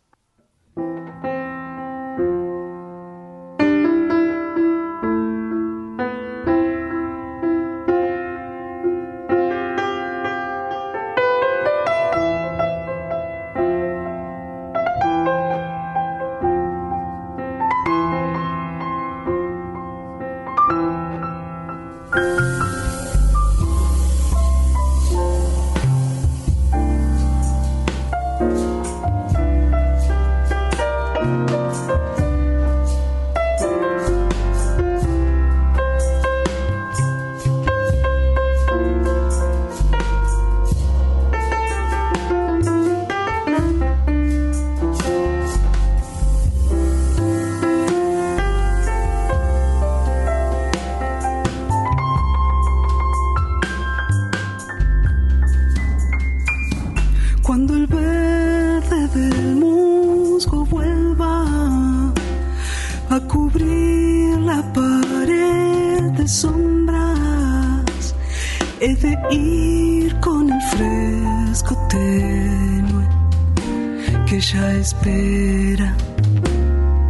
Que 74.25 74.39
ya 74.39 74.71
espera 74.73 75.95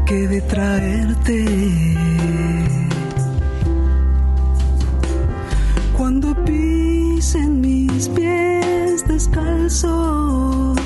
que 0.05 0.27
de 0.27 0.41
traerte. 0.41 1.45
Cuando 5.95 6.35
pisen 6.43 7.61
mis 7.61 8.09
pies 8.09 9.07
descalzos, 9.07 10.77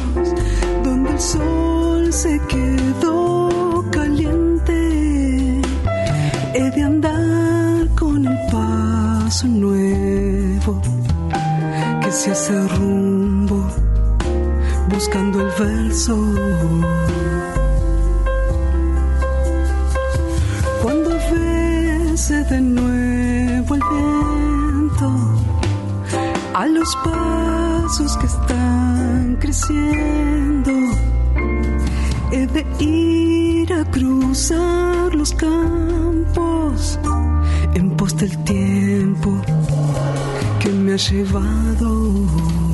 donde 0.83 1.11
el 1.11 1.19
sol 1.19 2.13
se 2.13 2.39
quedó 2.47 3.83
caliente, 3.91 5.61
he 6.53 6.69
de 6.75 6.83
andar 6.83 7.87
con 7.99 8.27
el 8.27 8.37
paso 8.51 9.47
nuevo 9.47 10.81
que 12.03 12.11
se 12.11 12.31
hace 12.31 12.67
rumbo 12.67 13.26
buscando 14.97 15.41
el 15.41 15.51
verso. 15.59 16.15
Cuando 20.81 21.09
bese 21.31 22.43
de 22.45 22.61
nuevo 22.61 23.75
el 23.75 23.83
viento 23.91 25.07
a 26.55 26.65
los 26.65 26.95
pasos 27.05 28.17
que 28.17 28.25
están 28.25 29.37
creciendo, 29.39 30.71
he 32.31 32.47
de 32.47 32.65
ir 32.79 33.71
a 33.73 33.85
cruzar 33.91 35.13
los 35.13 35.31
campos 35.33 36.99
en 37.75 37.95
pos 37.95 38.17
del 38.17 38.35
tiempo 38.45 39.29
que 40.59 40.69
me 40.69 40.93
ha 40.93 40.97
llevado. 40.97 42.66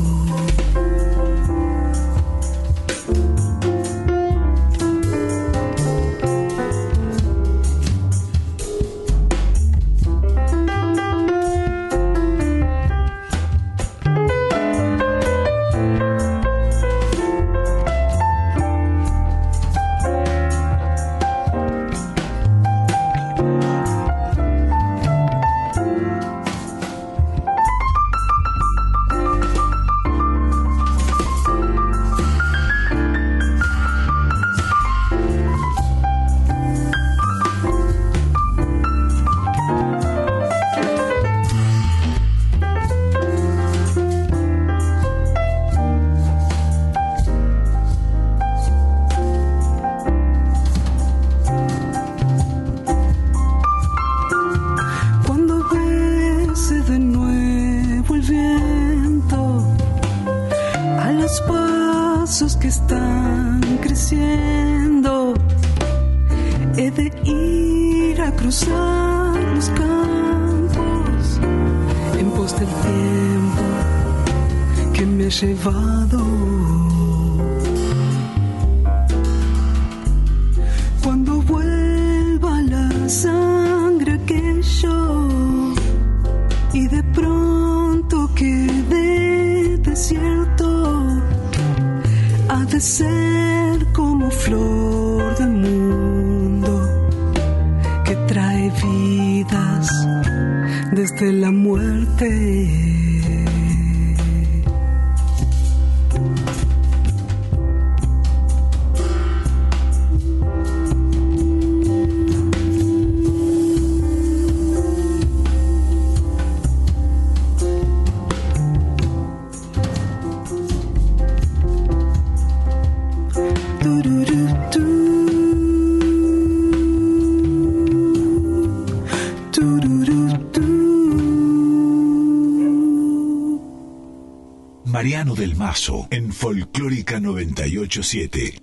En 136.12 136.32
Folclórica 136.32 137.20
987. 137.20 138.62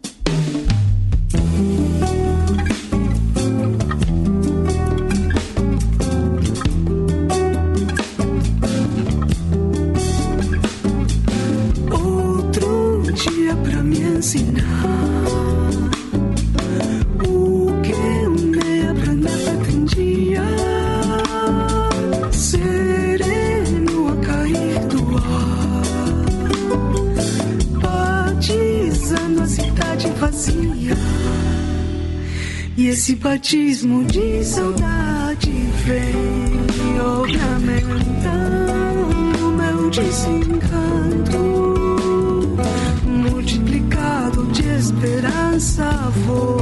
Outro 11.90 13.02
dia 13.12 13.56
pra 13.56 13.82
me 13.82 13.98
ensinar 13.98 15.09
batismo 33.30 34.02
de 34.06 34.44
saudade 34.44 35.52
vem 35.84 36.98
ornamentando 37.00 39.52
meu 39.52 39.88
desencanto 39.88 41.38
multiplicado 43.06 44.46
de 44.46 44.66
esperança 44.66 45.84
vou 46.26 46.59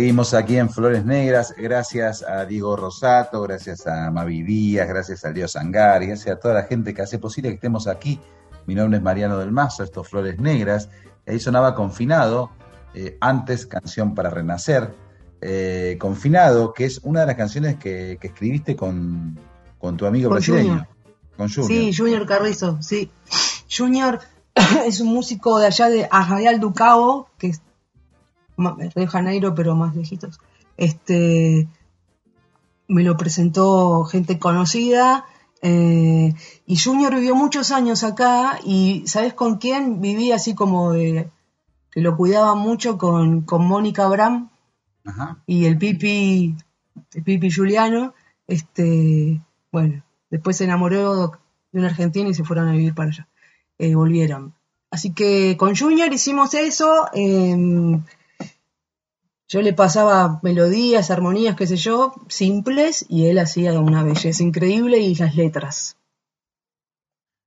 Seguimos 0.00 0.32
aquí 0.32 0.56
en 0.56 0.70
Flores 0.70 1.04
Negras, 1.04 1.54
gracias 1.54 2.22
a 2.22 2.46
Diego 2.46 2.74
Rosato, 2.74 3.42
gracias 3.42 3.86
a 3.86 4.10
Mavi 4.10 4.42
Díaz, 4.42 4.88
gracias 4.88 5.26
a 5.26 5.30
Dios 5.30 5.52
Sangar, 5.52 6.06
gracias 6.06 6.34
a 6.34 6.40
toda 6.40 6.54
la 6.54 6.62
gente 6.62 6.94
que 6.94 7.02
hace 7.02 7.18
posible 7.18 7.50
que 7.50 7.56
estemos 7.56 7.86
aquí. 7.86 8.18
Mi 8.64 8.74
nombre 8.74 8.96
es 8.96 9.04
Mariano 9.04 9.36
del 9.36 9.52
Mazo, 9.52 9.84
esto 9.84 10.00
es 10.00 10.08
Flores 10.08 10.38
Negras. 10.38 10.88
Ahí 11.26 11.38
sonaba 11.38 11.74
Confinado, 11.74 12.50
eh, 12.94 13.18
antes 13.20 13.66
Canción 13.66 14.14
para 14.14 14.30
Renacer. 14.30 14.90
Eh, 15.42 15.98
Confinado, 16.00 16.72
que 16.72 16.86
es 16.86 17.00
una 17.02 17.20
de 17.20 17.26
las 17.26 17.36
canciones 17.36 17.76
que, 17.76 18.16
que 18.18 18.28
escribiste 18.28 18.76
con, 18.76 19.38
con 19.78 19.98
tu 19.98 20.06
amigo 20.06 20.30
Con 20.30 20.36
brasileño. 20.36 20.68
Junior. 20.68 20.88
con 21.36 21.48
Junior. 21.50 21.68
Sí, 21.68 21.94
Junior 21.94 22.26
Carrizo, 22.26 22.78
sí. 22.80 23.10
Junior 23.70 24.18
es 24.86 25.00
un 25.00 25.08
músico 25.08 25.58
de 25.58 25.66
allá 25.66 25.90
de 25.90 26.08
Arraial 26.10 26.58
do 26.58 26.72
Cabo, 26.72 27.28
que 27.36 27.52
Río 28.60 28.90
de 28.94 29.06
Janeiro, 29.06 29.54
pero 29.54 29.74
más 29.74 29.94
lejitos. 29.96 30.38
Este, 30.76 31.68
me 32.88 33.02
lo 33.02 33.16
presentó 33.16 34.04
gente 34.04 34.38
conocida. 34.38 35.24
eh, 35.62 36.34
y 36.66 36.76
Junior 36.78 37.14
vivió 37.14 37.34
muchos 37.34 37.70
años 37.70 38.02
acá 38.04 38.58
y 38.64 39.02
¿sabes 39.06 39.34
con 39.34 39.58
quién? 39.58 40.00
Vivía 40.00 40.36
así 40.36 40.54
como 40.54 40.92
de 40.92 41.30
que 41.90 42.00
lo 42.00 42.16
cuidaba 42.16 42.54
mucho 42.54 42.96
con, 42.98 43.42
con 43.42 43.66
Mónica 43.66 44.06
Bram 44.08 44.50
Ajá. 45.04 45.42
y 45.46 45.66
el 45.66 45.76
Pipi, 45.76 46.56
el 47.14 47.22
Pipi 47.22 47.50
Juliano, 47.50 48.14
este, 48.46 49.40
bueno, 49.72 50.02
después 50.30 50.56
se 50.56 50.64
enamoró 50.64 51.32
de 51.72 51.78
una 51.78 51.88
argentina 51.88 52.28
y 52.28 52.34
se 52.34 52.44
fueron 52.44 52.68
a 52.68 52.72
vivir 52.72 52.94
para 52.94 53.10
allá, 53.10 53.28
eh, 53.78 53.94
volvieron. 53.94 54.54
Así 54.90 55.12
que 55.12 55.56
con 55.56 55.76
Junior 55.76 56.12
hicimos 56.12 56.54
eso, 56.54 57.08
em, 57.12 58.02
yo 59.50 59.60
le 59.60 59.74
pasaba 59.74 60.40
melodías, 60.42 61.10
armonías, 61.10 61.56
qué 61.56 61.66
sé 61.66 61.76
yo, 61.76 62.14
simples, 62.28 63.04
y 63.10 63.26
él 63.26 63.38
hacía 63.38 63.78
una 63.78 64.02
belleza 64.02 64.42
increíble 64.42 64.96
y 65.00 65.14
las 65.14 65.36
letras. 65.36 65.98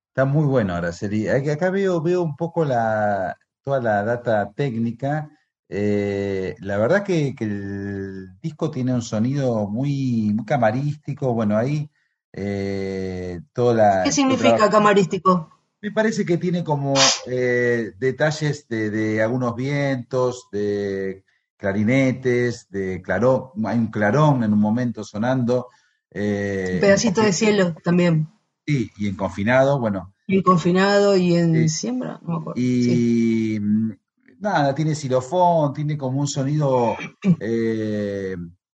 Está 0.09 0.25
muy 0.25 0.45
bueno, 0.45 0.75
Araceli. 0.75 1.25
Ac- 1.27 1.51
Acá 1.51 1.69
veo, 1.71 2.01
veo 2.01 2.21
un 2.21 2.35
poco 2.35 2.63
la, 2.65 3.35
toda 3.63 3.79
la 3.81 4.03
data 4.03 4.51
técnica. 4.53 5.29
Eh, 5.69 6.55
la 6.59 6.77
verdad 6.77 7.03
que, 7.03 7.33
que 7.35 7.45
el 7.45 8.39
disco 8.41 8.69
tiene 8.71 8.93
un 8.93 9.01
sonido 9.01 9.67
muy, 9.67 10.31
muy 10.33 10.45
camarístico. 10.45 11.33
Bueno, 11.33 11.57
ahí 11.57 11.89
eh, 12.31 13.41
toda 13.53 13.73
la, 13.73 14.03
¿Qué 14.03 14.11
significa 14.11 14.69
camarístico? 14.69 15.49
Me 15.81 15.91
parece 15.91 16.25
que 16.25 16.37
tiene 16.37 16.63
como 16.63 16.93
eh, 17.27 17.91
detalles 17.99 18.67
de, 18.69 18.89
de 18.89 19.21
algunos 19.21 19.55
vientos, 19.55 20.47
de 20.51 21.25
clarinetes, 21.63 22.67
de 22.69 23.01
clarón. 23.01 23.51
Hay 23.65 23.77
un 23.79 23.87
clarón 23.87 24.43
en 24.43 24.51
un 24.51 24.59
momento 24.59 25.01
sonando. 25.03 25.69
eh, 26.11 26.71
Un 26.75 26.81
pedacito 26.81 27.21
de 27.21 27.31
cielo 27.31 27.73
también. 27.83 28.27
Sí, 28.67 28.91
y 28.97 29.07
en 29.07 29.15
confinado, 29.15 29.79
bueno. 29.79 30.13
Y 30.27 30.35
en 30.37 30.43
confinado 30.43 31.15
y 31.15 31.35
en 31.35 31.53
Sí. 31.53 31.69
siembra, 31.69 32.19
no 32.21 32.27
me 32.33 32.35
acuerdo. 32.41 32.61
Sí. 32.61 33.55
Y 33.55 33.59
mm, 33.59 33.91
nada, 34.39 34.75
tiene 34.75 34.93
xilofón, 34.93 35.73
tiene 35.73 35.97
como 35.97 36.19
un 36.19 36.27
sonido, 36.27 36.95
eh, 37.39 38.35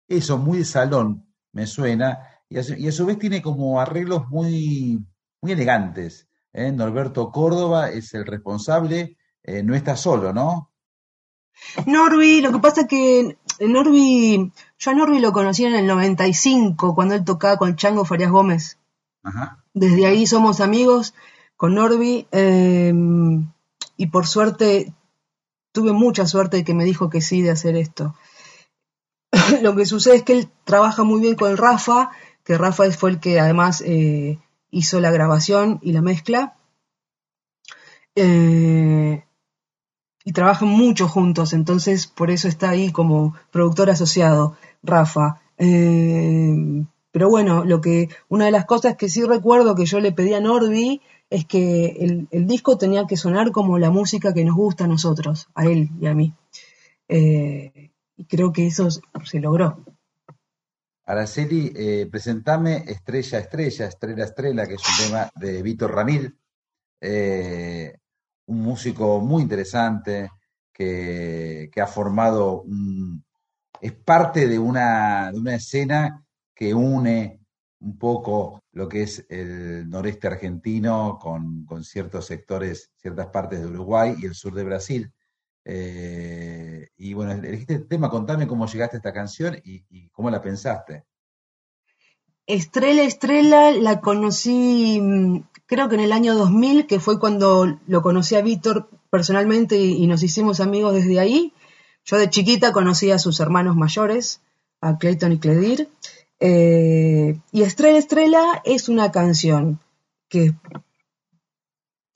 eso, 0.07 0.37
muy 0.39 0.59
de 0.59 0.65
salón, 0.65 1.27
me 1.53 1.67
suena, 1.67 2.19
y 2.51 2.59
a 2.59 2.63
su, 2.63 2.75
y 2.75 2.87
a 2.87 2.93
su 2.93 3.07
vez 3.07 3.19
tiene 3.19 3.41
como 3.43 3.81
arreglos 3.81 4.29
muy, 4.29 5.03
muy 5.41 5.53
elegantes. 5.53 6.29
¿eh? 6.53 6.71
Norberto 6.71 7.31
Córdoba 7.33 7.91
es 7.91 8.13
el 8.15 8.27
responsable, 8.27 9.17
eh, 9.43 9.63
no 9.63 9.75
está 9.75 9.97
solo, 9.97 10.33
¿no? 10.35 10.71
Norby, 11.87 12.41
lo 12.41 12.53
que 12.53 12.59
pasa 12.59 12.83
es 12.83 12.87
que 12.89 13.37
Norby, 13.61 14.53
yo 14.79 14.91
a 14.91 14.95
Norby 14.95 15.19
lo 15.21 15.33
conocí 15.33 15.65
en 15.65 15.75
el 15.75 15.87
95, 15.87 16.95
cuando 16.95 17.15
él 17.15 17.25
tocaba 17.25 17.57
con 17.57 17.77
Chango 17.77 18.05
Farias 18.05 18.31
Gómez. 18.31 18.79
Ajá. 19.23 19.65
Desde 19.73 20.07
ahí 20.07 20.27
somos 20.27 20.61
amigos 20.61 21.15
con 21.57 21.75
Norby 21.75 22.27
eh, 22.33 22.93
y 23.97 24.07
por 24.07 24.27
suerte, 24.27 24.93
tuve 25.73 25.93
mucha 25.93 26.27
suerte 26.27 26.59
de 26.59 26.65
que 26.65 26.75
me 26.75 26.85
dijo 26.85 27.11
que 27.11 27.21
sí 27.21 27.43
de 27.43 27.51
hacer 27.51 27.77
esto. 27.77 28.15
lo 29.63 29.75
que 29.75 29.87
sucede 29.87 30.17
es 30.17 30.23
que 30.23 30.35
él 30.35 30.49
trabaja 30.65 31.03
muy 31.03 31.21
bien 31.21 31.37
con 31.37 31.57
Rafa, 31.57 32.11
que 32.45 32.59
Rafa 32.59 32.91
fue 32.93 33.11
el 33.11 33.21
que 33.21 33.41
además 33.41 33.83
eh, 33.85 34.39
hizo 34.71 35.01
la 35.01 35.11
grabación 35.11 35.81
y 35.83 35.93
la 35.93 36.03
mezcla. 36.03 36.57
Eh, 38.15 39.25
y 40.25 40.33
trabajan 40.33 40.69
mucho 40.69 41.09
juntos, 41.09 41.53
entonces 41.53 42.07
por 42.07 42.31
eso 42.31 42.49
está 42.49 42.71
ahí 42.71 42.91
como 42.91 43.35
productor 43.51 43.91
asociado, 43.91 44.57
Rafa. 44.83 45.41
Eh, 45.59 46.85
pero 47.13 47.29
bueno, 47.29 47.65
lo 47.65 47.81
que, 47.81 48.09
una 48.29 48.47
de 48.47 48.51
las 48.51 48.65
cosas 48.65 48.97
que 48.97 49.09
sí 49.09 49.23
recuerdo 49.23 49.75
que 49.75 49.87
yo 49.87 50.01
le 50.01 50.13
pedí 50.13 50.35
a 50.35 50.41
Norby 50.41 51.01
es 51.31 51.45
que 51.45 51.87
el, 52.01 52.27
el 52.31 52.47
disco 52.47 52.79
tenía 52.79 53.07
que 53.07 53.17
sonar 53.17 53.53
como 53.53 53.79
la 53.79 53.91
música 53.91 54.35
que 54.35 54.45
nos 54.45 54.57
gusta 54.57 54.85
a 54.85 54.89
nosotros, 54.89 55.49
a 55.55 55.67
él 55.67 55.91
y 56.01 56.07
a 56.07 56.15
mí. 56.15 56.35
Eh, 57.09 57.91
y 58.17 58.25
creo 58.25 58.53
que 58.53 58.67
eso 58.67 58.89
se 58.91 59.41
logró. 59.41 59.85
Araceli, 61.07 61.73
eh, 61.77 62.09
presentame 62.11 62.85
Estrella, 62.87 63.39
Estrella, 63.39 63.87
Estrella, 63.87 64.25
Estrella, 64.25 64.67
que 64.67 64.75
es 64.75 64.83
un 64.83 65.07
tema 65.07 65.31
de 65.37 65.63
Víctor 65.63 65.95
Ramil, 65.95 66.37
eh, 67.01 67.99
un 68.47 68.61
músico 68.61 69.21
muy 69.21 69.43
interesante 69.43 70.31
que, 70.73 71.71
que 71.73 71.81
ha 71.81 71.87
formado 71.87 72.63
un, 72.63 73.25
es 73.81 73.93
parte 73.93 74.49
de 74.49 74.59
una, 74.59 75.31
de 75.33 75.39
una 75.39 75.55
escena 75.55 76.25
que 76.55 76.75
une 76.75 77.41
un 77.81 77.99
poco 77.99 78.63
lo 78.73 78.89
que 78.89 79.03
es 79.03 79.27
el 79.29 79.89
noreste 79.89 80.27
argentino 80.27 81.19
con, 81.21 81.67
con 81.67 81.85
ciertos 81.85 82.27
sectores, 82.27 82.91
ciertas 82.97 83.27
partes 83.27 83.61
de 83.61 83.67
Uruguay 83.67 84.15
y 84.19 84.27
el 84.27 84.35
sur 84.35 84.55
de 84.55 84.65
Brasil. 84.65 85.13
Eh, 85.67 86.89
y 86.97 87.13
bueno, 87.13 87.33
elegiste 87.33 87.75
este 87.75 87.87
tema, 87.87 88.09
contame 88.09 88.47
cómo 88.47 88.67
llegaste 88.67 88.97
a 88.97 88.99
esta 88.99 89.13
canción 89.13 89.57
y 89.63 90.09
cómo 90.11 90.31
la 90.31 90.41
pensaste. 90.41 91.05
Estrella 92.47 93.05
Estrella 93.05 93.71
la 93.73 94.01
conocí 94.01 95.01
mm, 95.01 95.41
creo 95.67 95.89
que 95.89 95.95
en 95.95 96.03
el 96.03 96.13
año 96.13 96.35
2000, 96.35 96.87
que 96.87 97.01
fue 97.01 97.19
cuando 97.19 97.79
lo 97.87 98.03
conocí 98.03 98.35
a 98.35 98.43
Víctor 98.43 98.89
personalmente 99.11 99.79
y, 99.79 100.07
nos 100.07 100.23
hicimos 100.23 100.61
amigos 100.61 100.95
desde 100.95 101.19
ahí. 101.21 101.53
Yo 102.05 102.19
de 102.19 102.31
chiquita 102.31 102.73
conocí 102.73 103.11
a 103.11 103.19
sus 103.19 103.41
hermanos 103.41 103.77
mayores, 103.77 104.41
a 104.81 104.99
Clayton 104.99 105.33
y 105.33 105.39
Cledir. 105.39 105.89
Eh, 106.41 107.41
y 107.53 107.63
Estrella 107.63 107.99
Estrella 107.99 108.63
es 108.65 108.89
una 108.89 109.11
canción 109.11 109.81
que 110.29 110.55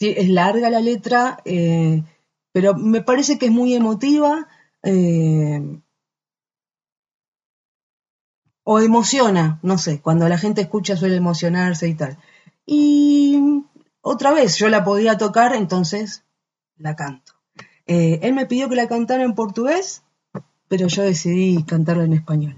es 0.00 0.28
larga 0.28 0.70
la 0.70 0.80
letra, 0.80 1.38
eh, 1.44 2.02
pero 2.52 2.74
me 2.74 3.02
parece 3.02 3.38
que 3.38 3.46
es 3.46 3.52
muy 3.52 3.74
emotiva. 3.74 4.46
eh, 4.82 5.80
o 8.70 8.80
emociona, 8.80 9.58
no 9.62 9.78
sé, 9.78 10.02
cuando 10.02 10.28
la 10.28 10.36
gente 10.36 10.60
escucha 10.60 10.94
suele 10.94 11.16
emocionarse 11.16 11.88
y 11.88 11.94
tal. 11.94 12.18
Y 12.66 13.64
otra 14.02 14.30
vez, 14.30 14.56
yo 14.56 14.68
la 14.68 14.84
podía 14.84 15.16
tocar, 15.16 15.54
entonces 15.54 16.22
la 16.76 16.94
canto. 16.94 17.32
Eh, 17.86 18.20
él 18.20 18.34
me 18.34 18.44
pidió 18.44 18.68
que 18.68 18.76
la 18.76 18.86
cantara 18.86 19.24
en 19.24 19.34
portugués, 19.34 20.02
pero 20.68 20.86
yo 20.86 21.02
decidí 21.02 21.62
cantarla 21.62 22.04
en 22.04 22.12
español. 22.12 22.56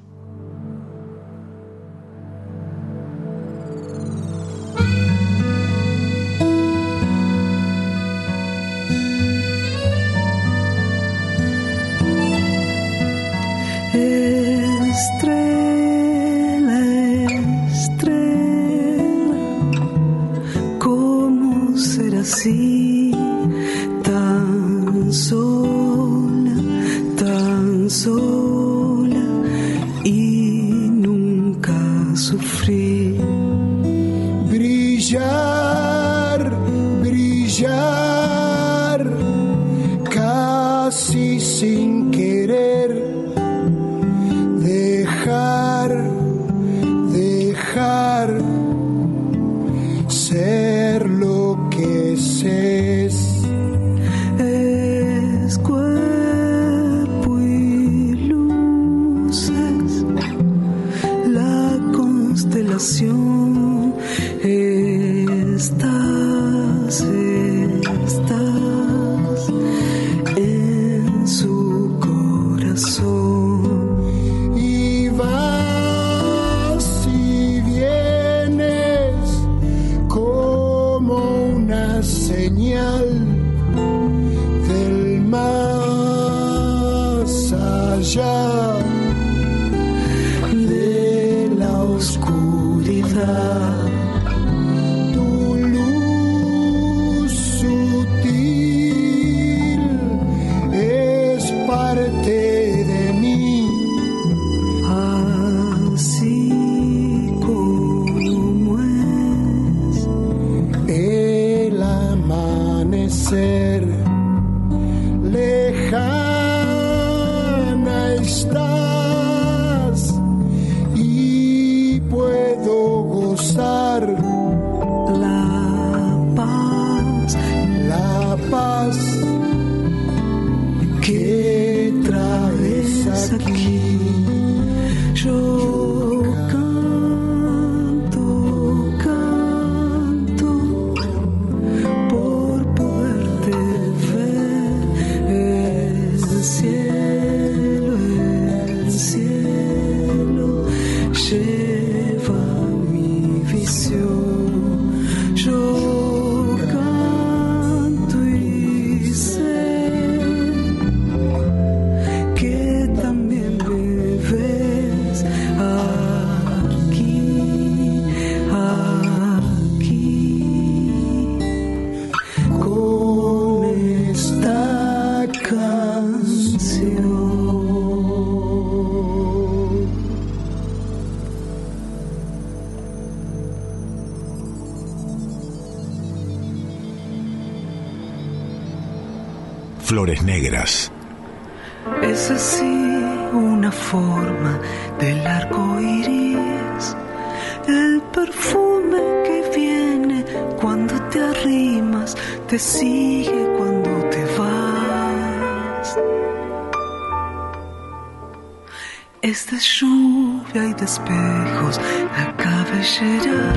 Esta 209.31 209.59
lluvia 209.59 210.71
y 210.71 210.75
despejos, 210.75 211.77
de 211.79 212.03
la 212.03 212.37
cabellera 212.37 213.55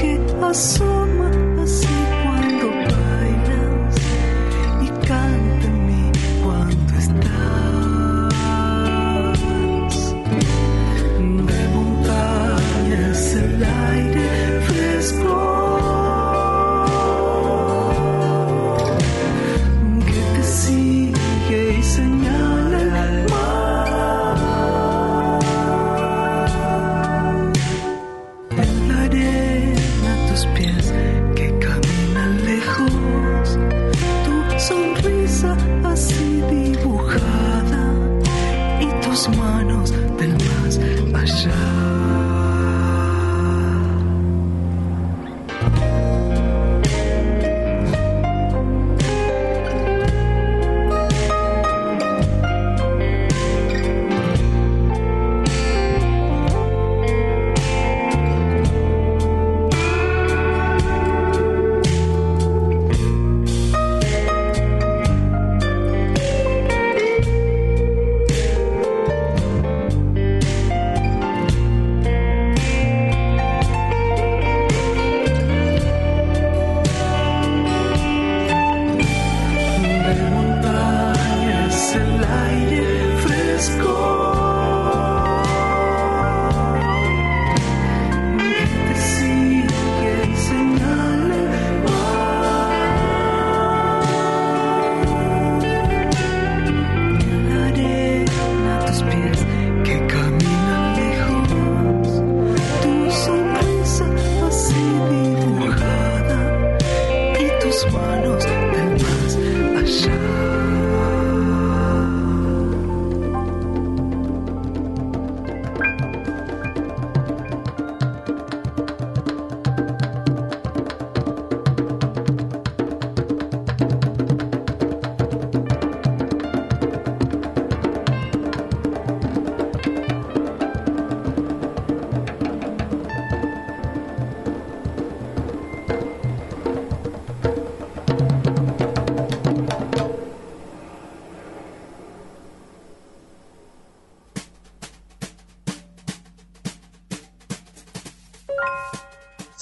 que 0.00 0.18
azul. 0.42 1.07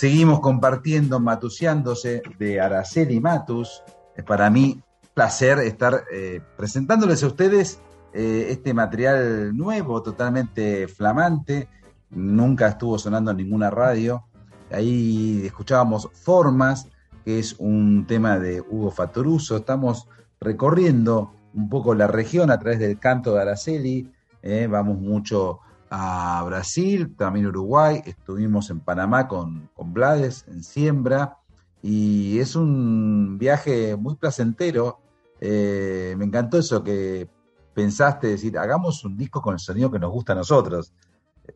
Seguimos 0.07 0.39
compartiendo, 0.39 1.19
matuseándose 1.19 2.23
de 2.39 2.61
Araceli 2.61 3.19
Matus. 3.19 3.83
Es 4.15 4.23
para 4.23 4.49
mí 4.51 4.81
placer 5.15 5.59
estar 5.59 6.05
eh, 6.13 6.41
presentándoles 6.57 7.25
a 7.25 7.27
ustedes 7.27 7.81
eh, 8.13 8.47
este 8.51 8.73
material 8.73 9.57
nuevo, 9.57 10.01
totalmente 10.05 10.87
flamante. 10.87 11.69
Nunca 12.11 12.69
estuvo 12.69 12.97
sonando 13.01 13.33
en 13.33 13.39
ninguna 13.39 13.69
radio. 13.69 14.23
Ahí 14.71 15.43
escuchábamos 15.45 16.09
Formas, 16.13 16.87
que 17.25 17.41
es 17.41 17.57
un 17.59 18.07
tema 18.07 18.39
de 18.39 18.61
Hugo 18.61 18.93
Fatoruso. 18.93 19.57
Estamos 19.57 20.07
recorriendo 20.41 21.33
un 21.53 21.69
poco 21.69 21.97
la 21.97 22.07
región 22.07 22.53
a 22.53 22.61
través 22.61 22.79
del 22.79 23.01
canto 23.01 23.35
de 23.35 23.43
Araceli. 23.43 24.13
Eh, 24.41 24.69
vamos 24.71 25.01
mucho 25.01 25.59
a 25.91 26.43
Brasil, 26.45 27.15
también 27.17 27.47
Uruguay. 27.47 28.03
Estuvimos 28.05 28.71
en 28.71 28.81
Panamá 28.81 29.29
con, 29.29 29.71
con 29.75 29.93
Blades, 29.93 30.45
en 30.49 30.63
Siembra. 30.63 31.39
Y 31.83 32.39
es 32.39 32.57
un 32.57 33.39
viaje 33.39 33.97
muy 33.97 34.17
placentero. 34.17 34.99
Eh, 35.41 36.15
me 36.19 36.25
encantó 36.25 36.59
eso 36.59 36.83
que 36.83 37.29
pensaste, 37.75 38.29
decir, 38.29 38.57
hagamos 38.59 39.05
un 39.05 39.17
disco 39.17 39.41
con 39.43 39.55
el 39.55 39.61
sonido 39.61 39.91
que 39.91 39.99
nos 39.99 40.11
gusta 40.11 40.33
a 40.33 40.37
nosotros. 40.37 40.93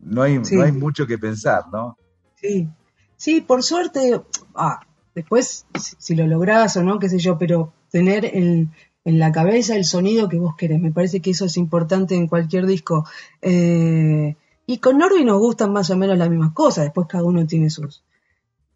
No 0.00 0.22
hay, 0.22 0.44
Sí. 0.44 0.54
no 0.56 0.62
hay 0.64 0.72
mucho 0.72 1.06
que 1.06 1.18
pensar, 1.18 1.64
¿no? 1.72 1.96
Sí, 2.36 2.68
sí, 3.16 3.40
por 3.40 3.62
suerte, 3.62 4.20
ah, 4.54 4.80
después 5.14 5.66
si, 5.74 5.96
si 5.98 6.14
lo 6.14 6.26
lográs 6.26 6.76
o 6.76 6.82
no, 6.84 6.98
qué 6.98 7.08
sé 7.08 7.18
yo, 7.18 7.38
pero 7.38 7.72
tener 7.90 8.24
en, 8.24 8.70
en 9.04 9.18
la 9.18 9.32
cabeza 9.32 9.76
el 9.76 9.84
sonido 9.84 10.28
que 10.28 10.38
vos 10.38 10.54
querés, 10.56 10.80
me 10.80 10.92
parece 10.92 11.20
que 11.20 11.30
eso 11.30 11.46
es 11.46 11.56
importante 11.56 12.14
en 12.14 12.26
cualquier 12.28 12.66
disco. 12.66 13.06
Eh, 13.40 14.36
y 14.66 14.78
con 14.78 14.98
Norby 14.98 15.24
nos 15.24 15.38
gustan 15.38 15.72
más 15.72 15.90
o 15.90 15.96
menos 15.96 16.18
las 16.18 16.28
mismas 16.30 16.52
cosas, 16.52 16.84
después 16.84 17.06
cada 17.08 17.24
uno 17.24 17.46
tiene 17.46 17.70
sus, 17.70 18.02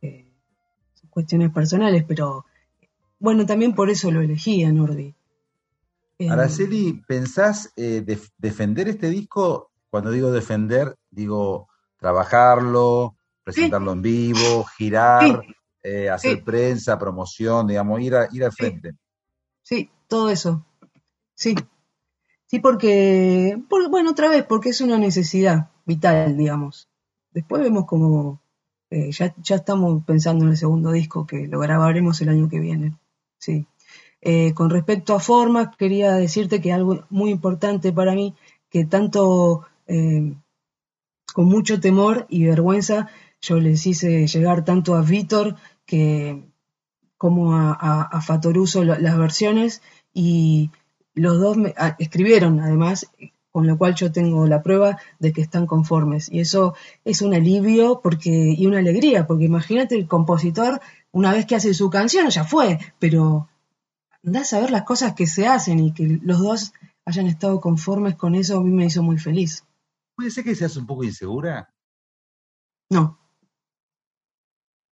eh, 0.02 0.26
sus 0.94 1.10
cuestiones 1.10 1.50
personales, 1.52 2.04
pero 2.06 2.44
bueno, 3.20 3.46
también 3.46 3.74
por 3.74 3.90
eso 3.90 4.10
lo 4.10 4.20
elegí 4.22 4.64
a 4.64 4.72
Norby. 4.72 5.14
Eh, 6.18 6.30
Araceli, 6.30 7.02
¿pensás 7.06 7.72
def- 7.76 8.30
defender 8.38 8.88
este 8.88 9.10
disco? 9.10 9.70
Cuando 9.90 10.10
digo 10.10 10.30
defender, 10.32 10.94
digo 11.10 11.68
trabajarlo, 11.98 13.16
presentarlo 13.44 13.92
en 13.92 14.02
vivo, 14.02 14.64
girar, 14.76 15.42
hacer 16.12 16.36
Sí. 16.38 16.42
prensa, 16.42 16.98
promoción, 16.98 17.66
digamos, 17.66 18.00
ir, 18.00 18.14
a- 18.14 18.28
ir 18.32 18.44
al 18.44 18.52
frente. 18.52 18.94
Sí, 19.62 19.88
todo 20.14 20.30
eso. 20.30 20.64
Sí. 21.34 21.56
Sí, 22.46 22.60
porque, 22.60 23.60
por- 23.68 23.88
bueno, 23.90 24.12
otra 24.12 24.28
vez, 24.28 24.44
porque 24.44 24.68
es 24.68 24.80
una 24.80 24.96
necesidad 24.96 25.70
vital, 25.84 26.36
digamos. 26.36 26.88
Después 27.32 27.60
vemos 27.62 27.84
como 27.86 28.40
eh, 28.90 29.10
ya, 29.10 29.34
ya 29.42 29.56
estamos 29.56 30.04
pensando 30.04 30.44
en 30.44 30.52
el 30.52 30.56
segundo 30.56 30.92
disco 30.92 31.26
que 31.26 31.48
lo 31.48 31.58
grabaremos 31.58 32.20
el 32.20 32.28
año 32.28 32.48
que 32.48 32.60
viene. 32.60 32.96
Sí. 33.38 33.66
Eh, 34.20 34.54
con 34.54 34.70
respecto 34.70 35.16
a 35.16 35.20
formas, 35.20 35.76
quería 35.76 36.12
decirte 36.14 36.60
que 36.60 36.72
algo 36.72 37.04
muy 37.10 37.30
importante 37.30 37.92
para 37.92 38.14
mí, 38.14 38.36
que 38.70 38.84
tanto 38.84 39.66
eh, 39.88 40.32
con 41.34 41.46
mucho 41.46 41.80
temor 41.80 42.26
y 42.28 42.44
vergüenza, 42.44 43.08
yo 43.40 43.58
les 43.58 43.84
hice 43.84 44.28
llegar 44.28 44.64
tanto 44.64 44.94
a 44.94 45.02
Víctor 45.02 45.56
que 45.86 46.44
como 47.16 47.54
a, 47.56 48.20
Fatoruso 48.20 48.84
las 48.84 49.18
versiones 49.18 49.82
y 50.14 50.70
los 51.14 51.38
dos 51.40 51.56
me, 51.58 51.74
a- 51.76 51.96
escribieron 51.98 52.60
además, 52.60 53.06
con 53.52 53.66
lo 53.66 53.76
cual 53.78 53.94
yo 53.94 54.10
tengo 54.10 54.46
la 54.46 54.62
prueba 54.62 54.98
de 55.18 55.32
que 55.32 55.42
están 55.42 55.66
conformes. 55.66 56.30
Y 56.32 56.40
eso 56.40 56.74
es 57.04 57.20
un 57.22 57.34
alivio 57.34 58.00
porque, 58.02 58.30
y 58.56 58.66
una 58.66 58.78
alegría, 58.78 59.26
porque 59.26 59.44
imagínate 59.44 59.94
el 59.96 60.08
compositor, 60.08 60.80
una 61.12 61.32
vez 61.32 61.44
que 61.46 61.54
hace 61.56 61.74
su 61.74 61.90
canción, 61.90 62.30
ya 62.30 62.44
fue, 62.44 62.78
pero 62.98 63.48
andás 64.24 64.52
a 64.54 64.60
ver 64.60 64.70
las 64.70 64.84
cosas 64.84 65.14
que 65.14 65.26
se 65.26 65.46
hacen 65.46 65.78
y 65.80 65.92
que 65.92 66.18
los 66.22 66.40
dos 66.40 66.72
hayan 67.04 67.26
estado 67.26 67.60
conformes 67.60 68.16
con 68.16 68.34
eso, 68.34 68.58
a 68.58 68.62
mí 68.62 68.70
me 68.70 68.86
hizo 68.86 69.02
muy 69.02 69.18
feliz. 69.18 69.64
¿Puede 70.16 70.30
ser 70.30 70.44
que 70.44 70.54
seas 70.54 70.76
un 70.76 70.86
poco 70.86 71.04
insegura? 71.04 71.68
No, 72.90 73.18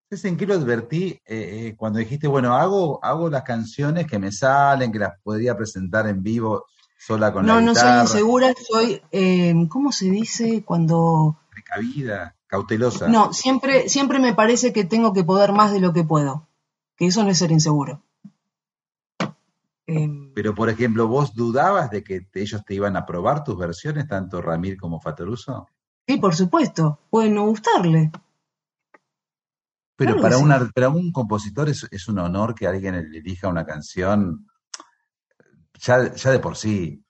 ¿Sabes 0.09 0.25
en 0.25 0.37
qué 0.37 0.47
lo 0.47 0.55
advertí 0.55 1.09
eh, 1.09 1.21
eh, 1.69 1.75
cuando 1.77 1.99
dijiste, 1.99 2.29
bueno, 2.29 2.55
hago, 2.55 3.05
hago 3.05 3.29
las 3.29 3.43
canciones 3.43 4.07
que 4.07 4.19
me 4.21 4.31
salen, 4.31 4.93
que 4.93 5.01
las 5.01 5.21
podría 5.21 5.57
presentar 5.57 6.07
en 6.07 6.23
vivo 6.23 6.67
sola 6.99 7.33
con 7.33 7.45
no, 7.45 7.57
la 7.57 7.61
no 7.61 7.75
soy 7.75 7.83
guitarra, 7.83 8.03
insegura, 8.03 8.55
soy, 8.71 9.03
eh, 9.11 9.55
¿cómo 9.69 9.91
se 9.91 10.09
dice 10.11 10.63
cuando 10.65 11.37
precavida, 11.51 12.37
cautelosa? 12.47 13.09
No, 13.09 13.33
siempre, 13.33 13.89
siempre 13.89 14.21
me 14.21 14.33
parece 14.33 14.73
que 14.73 14.85
tengo 14.85 15.13
que 15.13 15.25
poder 15.25 15.53
más 15.53 15.73
de 15.73 15.81
lo 15.81 15.93
que 15.93 16.05
puedo. 16.05 16.47
Que 16.97 17.07
eso 17.07 17.25
no 17.25 17.31
es 17.31 17.39
ser 17.39 17.51
inseguro. 17.51 18.01
Em, 19.89 20.33
Pero, 20.35 20.55
por 20.55 20.69
ejemplo, 20.69 21.07
¿vos 21.09 21.35
dudabas 21.35 21.91
de 21.91 22.03
que 22.03 22.21
te- 22.23 22.43
ellos 22.43 22.65
te 22.65 22.75
iban 22.75 22.97
a 22.97 23.05
probar 23.07 23.45
tus 23.45 23.57
versiones, 23.59 24.07
tanto 24.09 24.41
Ramir 24.41 24.77
como 24.79 25.01
Fatoruso? 25.01 25.69
sí, 26.07 26.17
por 26.19 26.35
supuesto. 26.35 27.01
Puede 27.11 27.31
no 27.31 27.45
gustarle. 27.47 28.11
Pero 29.97 30.13
Claro 30.13 30.23
para, 30.23 30.37
sí. 30.37 30.43
un, 30.43 30.53
ar- 30.53 30.73
para 30.75 30.89
un 30.91 31.11
compositor 31.13 31.69
es, 31.69 31.87
es 31.91 32.09
un 32.09 32.19
honor 32.19 32.55
que 32.55 32.67
alguien 32.67 32.95
le 33.11 33.19
elija 33.19 33.49
una 33.49 33.65
canción 33.65 34.47
ya, 35.81 36.15
ya 36.15 36.31
de 36.31 36.39
por 36.39 36.57
sí. 36.57 37.03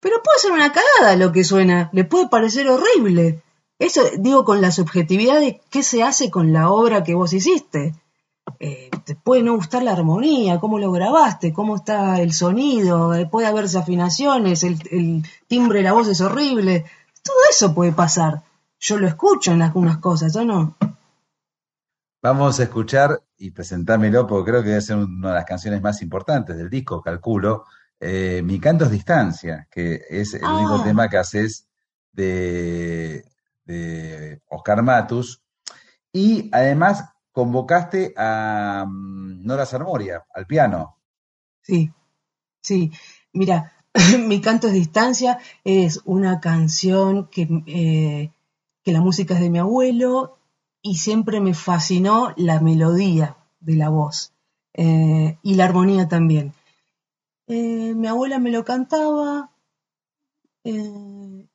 Pero 0.00 0.22
puede 0.22 0.38
ser 0.38 0.52
una 0.52 0.72
cagada 0.72 1.16
lo 1.16 1.32
que 1.32 1.44
suena. 1.44 1.90
Le 1.92 2.04
puede 2.04 2.28
parecer 2.28 2.68
horrible. 2.68 3.42
Eso 3.78 4.02
digo 4.18 4.44
con 4.44 4.60
la 4.60 4.70
subjetividad 4.72 5.40
de 5.40 5.60
qué 5.70 5.82
se 5.82 6.02
hace 6.02 6.30
con 6.30 6.52
la 6.52 6.70
obra 6.70 7.02
que 7.04 7.14
vos 7.14 7.32
hiciste. 7.32 7.94
Eh, 8.60 8.90
te 9.04 9.16
puede 9.16 9.42
no 9.42 9.54
gustar 9.56 9.82
la 9.82 9.92
armonía, 9.92 10.60
cómo 10.60 10.78
lo 10.78 10.92
grabaste, 10.92 11.52
cómo 11.52 11.76
está 11.76 12.20
el 12.20 12.32
sonido, 12.32 13.12
eh, 13.14 13.26
puede 13.26 13.48
haber 13.48 13.64
desafinaciones, 13.64 14.62
el, 14.62 14.78
el 14.92 15.24
timbre 15.48 15.78
de 15.78 15.84
la 15.84 15.92
voz 15.92 16.08
es 16.08 16.20
horrible. 16.20 16.84
Todo 17.22 17.36
eso 17.50 17.74
puede 17.74 17.92
pasar. 17.92 18.42
Yo 18.78 18.98
lo 18.98 19.08
escucho 19.08 19.52
en 19.52 19.62
algunas 19.62 19.98
cosas, 19.98 20.34
¿o 20.36 20.44
no? 20.44 20.76
Vamos 22.26 22.58
a 22.58 22.64
escuchar 22.64 23.22
y 23.38 23.52
presentámelo 23.52 24.26
porque 24.26 24.50
creo 24.50 24.62
que 24.64 24.70
debe 24.70 24.80
ser 24.80 24.96
una 24.96 25.28
de 25.28 25.34
las 25.36 25.44
canciones 25.44 25.80
más 25.80 26.02
importantes 26.02 26.56
del 26.56 26.68
disco, 26.68 27.00
calculo. 27.00 27.66
eh, 28.00 28.42
Mi 28.44 28.58
canto 28.58 28.84
es 28.86 28.90
distancia, 28.90 29.68
que 29.70 30.00
es 30.10 30.34
el 30.34 30.42
Ah. 30.44 30.54
único 30.56 30.82
tema 30.82 31.08
que 31.08 31.18
haces 31.18 31.68
de, 32.12 33.24
de 33.64 34.42
Oscar 34.48 34.82
Matus. 34.82 35.40
Y 36.12 36.50
además 36.52 37.04
convocaste 37.30 38.12
a 38.16 38.84
mm, 38.88 39.46
Nora 39.46 39.64
Sarmoria, 39.64 40.24
al 40.34 40.46
piano. 40.46 40.96
Sí, 41.62 41.92
sí. 42.60 42.90
Mira, 43.34 43.72
Mi 44.26 44.40
canto 44.40 44.66
es 44.66 44.72
distancia 44.72 45.38
es 45.62 46.00
una 46.04 46.40
canción 46.40 47.28
que, 47.28 47.42
eh, 47.68 48.32
que 48.82 48.92
la 48.92 49.00
música 49.00 49.34
es 49.34 49.40
de 49.40 49.48
mi 49.50 49.60
abuelo 49.60 50.35
y 50.86 50.94
siempre 50.94 51.40
me 51.40 51.52
fascinó 51.52 52.32
la 52.36 52.60
melodía 52.60 53.36
de 53.58 53.74
la 53.74 53.88
voz 53.88 54.32
eh, 54.72 55.36
y 55.42 55.54
la 55.54 55.64
armonía 55.64 56.06
también. 56.06 56.52
Eh, 57.48 57.92
mi 57.96 58.06
abuela 58.06 58.38
me 58.38 58.52
lo 58.52 58.64
cantaba, 58.64 59.50
eh, 60.62 61.48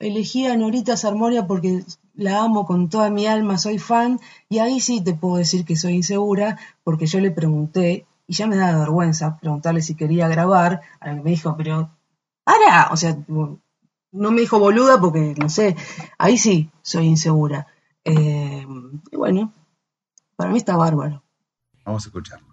elegí 0.00 0.46
a 0.46 0.56
Norita 0.56 0.96
Sarmoria 0.96 1.46
porque 1.46 1.84
la 2.14 2.42
amo 2.42 2.66
con 2.66 2.88
toda 2.88 3.08
mi 3.08 3.28
alma, 3.28 3.56
soy 3.56 3.78
fan, 3.78 4.18
y 4.48 4.58
ahí 4.58 4.80
sí 4.80 5.00
te 5.00 5.14
puedo 5.14 5.36
decir 5.36 5.64
que 5.64 5.76
soy 5.76 5.94
insegura, 5.94 6.58
porque 6.82 7.06
yo 7.06 7.20
le 7.20 7.30
pregunté, 7.30 8.06
y 8.26 8.34
ya 8.34 8.48
me 8.48 8.56
da 8.56 8.76
vergüenza 8.76 9.38
preguntarle 9.38 9.80
si 9.80 9.94
quería 9.94 10.26
grabar, 10.26 10.80
me 11.22 11.30
dijo, 11.30 11.56
pero, 11.56 11.90
¡para! 12.42 12.88
O 12.90 12.96
sea, 12.96 13.16
no 13.28 14.30
me 14.32 14.40
dijo 14.40 14.58
boluda 14.58 15.00
porque, 15.00 15.34
no 15.38 15.48
sé, 15.48 15.76
ahí 16.18 16.36
sí 16.36 16.68
soy 16.82 17.06
insegura. 17.06 17.68
Eh, 18.04 18.66
y 19.10 19.16
bueno, 19.16 19.52
para 20.36 20.50
mí 20.50 20.58
está 20.58 20.76
bárbaro. 20.76 21.22
Vamos 21.84 22.04
a 22.04 22.08
escucharlo. 22.08 22.48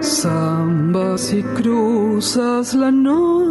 Zambas 0.00 1.32
y 1.32 1.42
cruzas 1.42 2.74
la 2.74 2.90
noche, 2.90 3.41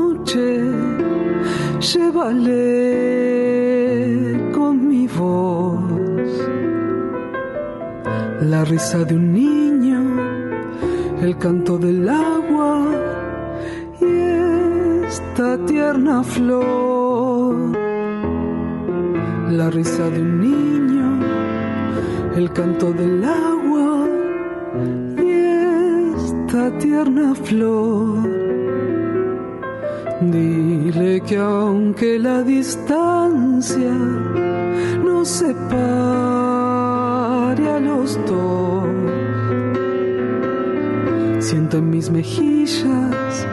la 8.71 8.77
risa 8.77 9.03
de 9.03 9.15
un 9.15 9.33
niño, 9.33 9.99
el 11.21 11.37
canto 11.37 11.77
del 11.77 12.07
agua 12.07 12.85
y 13.99 14.05
esta 15.05 15.57
tierna 15.65 16.23
flor. 16.23 17.53
La 19.49 19.69
risa 19.69 20.09
de 20.09 20.21
un 20.21 20.39
niño, 20.39 21.19
el 22.37 22.49
canto 22.53 22.93
del 22.93 23.25
agua 23.25 24.07
y 25.21 25.29
esta 26.15 26.77
tierna 26.77 27.35
flor. 27.35 28.23
Dile 30.21 31.19
que 31.27 31.37
aunque 31.37 32.17
la 32.19 32.41
distancia 32.41 33.91
nos 35.03 35.27
separe 35.27 36.21
a 37.69 37.79
los 37.81 38.17
dos, 38.25 38.60
siento 41.51 41.79
en 41.79 41.89
mis 41.89 42.09
mejillas 42.09 43.45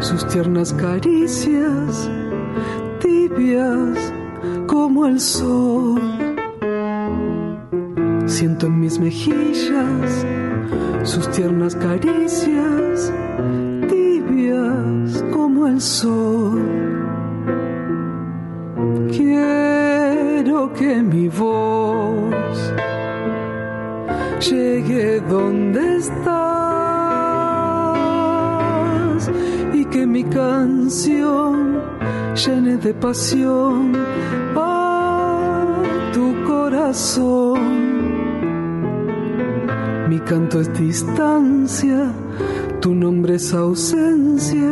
sus 0.00 0.26
tiernas 0.26 0.72
caricias, 0.72 2.10
tibias 2.98 4.14
como 4.66 5.04
el 5.04 5.20
sol. 5.20 6.00
Siento 8.24 8.68
en 8.68 8.80
mis 8.80 8.98
mejillas 8.98 10.24
sus 11.02 11.30
tiernas 11.30 11.76
caricias, 11.76 13.12
tibias 13.86 15.22
como 15.30 15.66
el 15.66 15.78
sol. 15.82 16.25
De 32.86 32.94
pasión 32.94 33.92
a 34.54 35.66
tu 36.14 36.44
corazón. 36.44 37.58
Mi 40.08 40.20
canto 40.20 40.60
es 40.60 40.72
distancia, 40.78 42.12
tu 42.80 42.94
nombre 42.94 43.34
es 43.36 43.52
ausencia, 43.52 44.70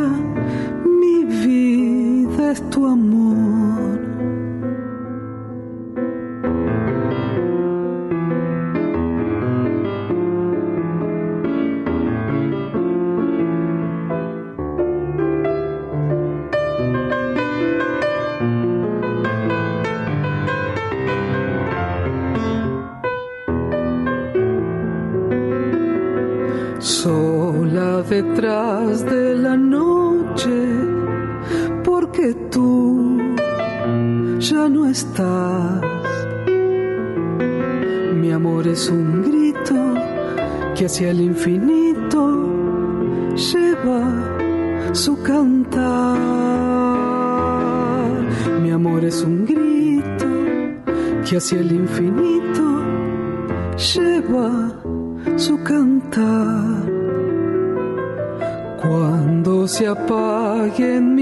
begin 60.75 61.14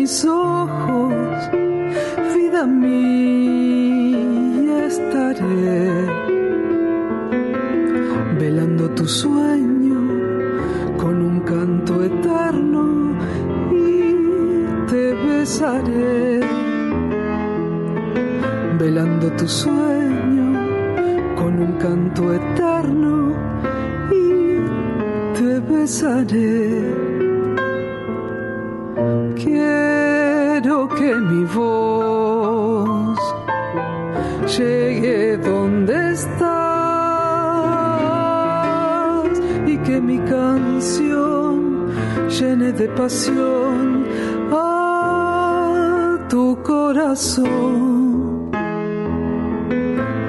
que 39.85 39.99
mi 39.99 40.17
canción 40.19 41.89
llene 42.29 42.71
de 42.71 42.87
pasión 42.89 44.05
a 44.51 46.17
tu 46.29 46.57
corazón. 46.63 48.51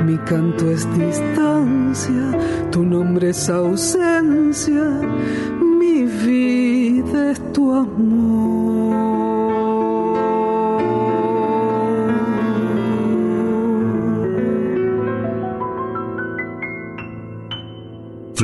Mi 0.06 0.16
canto 0.18 0.70
es 0.70 0.86
distancia, 0.98 2.39
tu 2.70 2.85
nombre 2.85 3.31
es 3.31 3.48
ausencia, 3.48 5.01
mi 5.78 6.05
vida 6.05 7.31
es 7.32 7.52
tu 7.52 7.72
amor. 7.72 8.44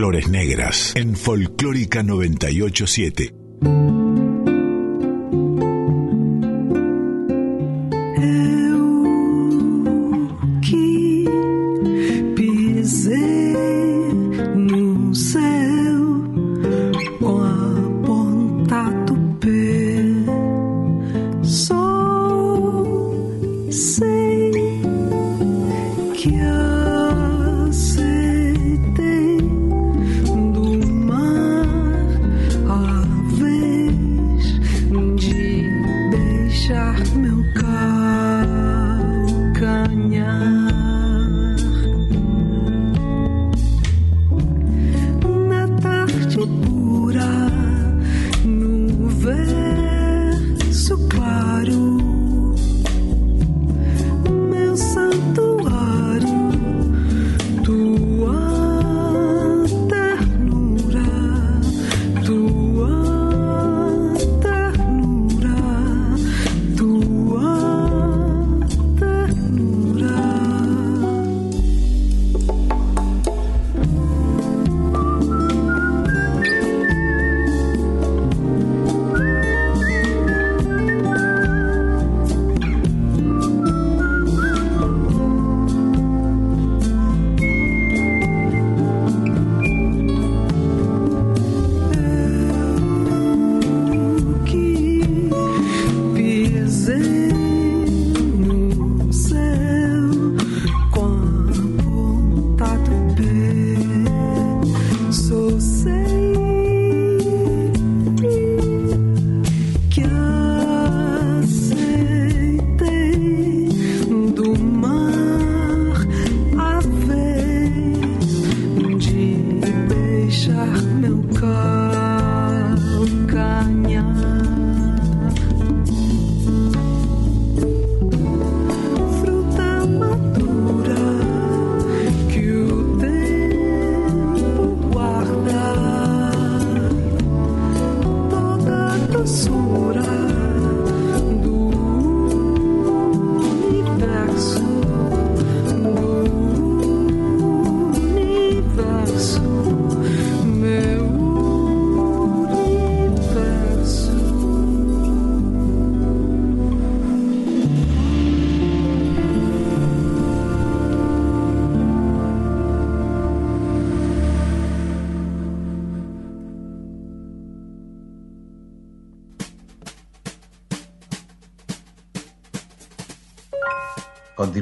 Flores 0.01 0.31
Negras 0.31 0.95
en 0.97 1.15
Folclórica 1.15 2.03
987. 2.03 4.00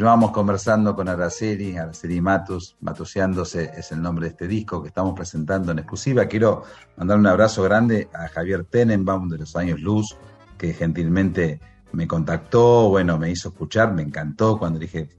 Continuamos 0.09 0.35
conversando 0.35 0.97
con 0.97 1.07
Araceli, 1.07 1.77
Araceli 1.77 2.19
Matus, 2.23 2.77
Matuseándose 2.81 3.73
es 3.77 3.93
el 3.93 4.01
nombre 4.01 4.25
de 4.25 4.31
este 4.31 4.49
disco 4.49 4.81
que 4.81 4.89
estamos 4.89 5.15
presentando 5.15 5.71
en 5.71 5.81
exclusiva. 5.81 6.25
Quiero 6.25 6.63
mandar 6.97 7.19
un 7.19 7.27
abrazo 7.27 7.63
grande 7.63 8.09
a 8.15 8.27
Javier 8.29 8.65
Tenenbaum 8.65 9.29
de 9.29 9.37
los 9.37 9.55
años 9.55 9.83
Luz, 9.83 10.17
que 10.57 10.73
gentilmente 10.73 11.61
me 11.93 12.09
contactó, 12.09 12.89
bueno, 12.89 13.19
me 13.19 13.31
hizo 13.31 13.51
escuchar, 13.51 13.93
me 13.93 14.01
encantó 14.01 14.59
cuando 14.59 14.79
dije, 14.79 15.11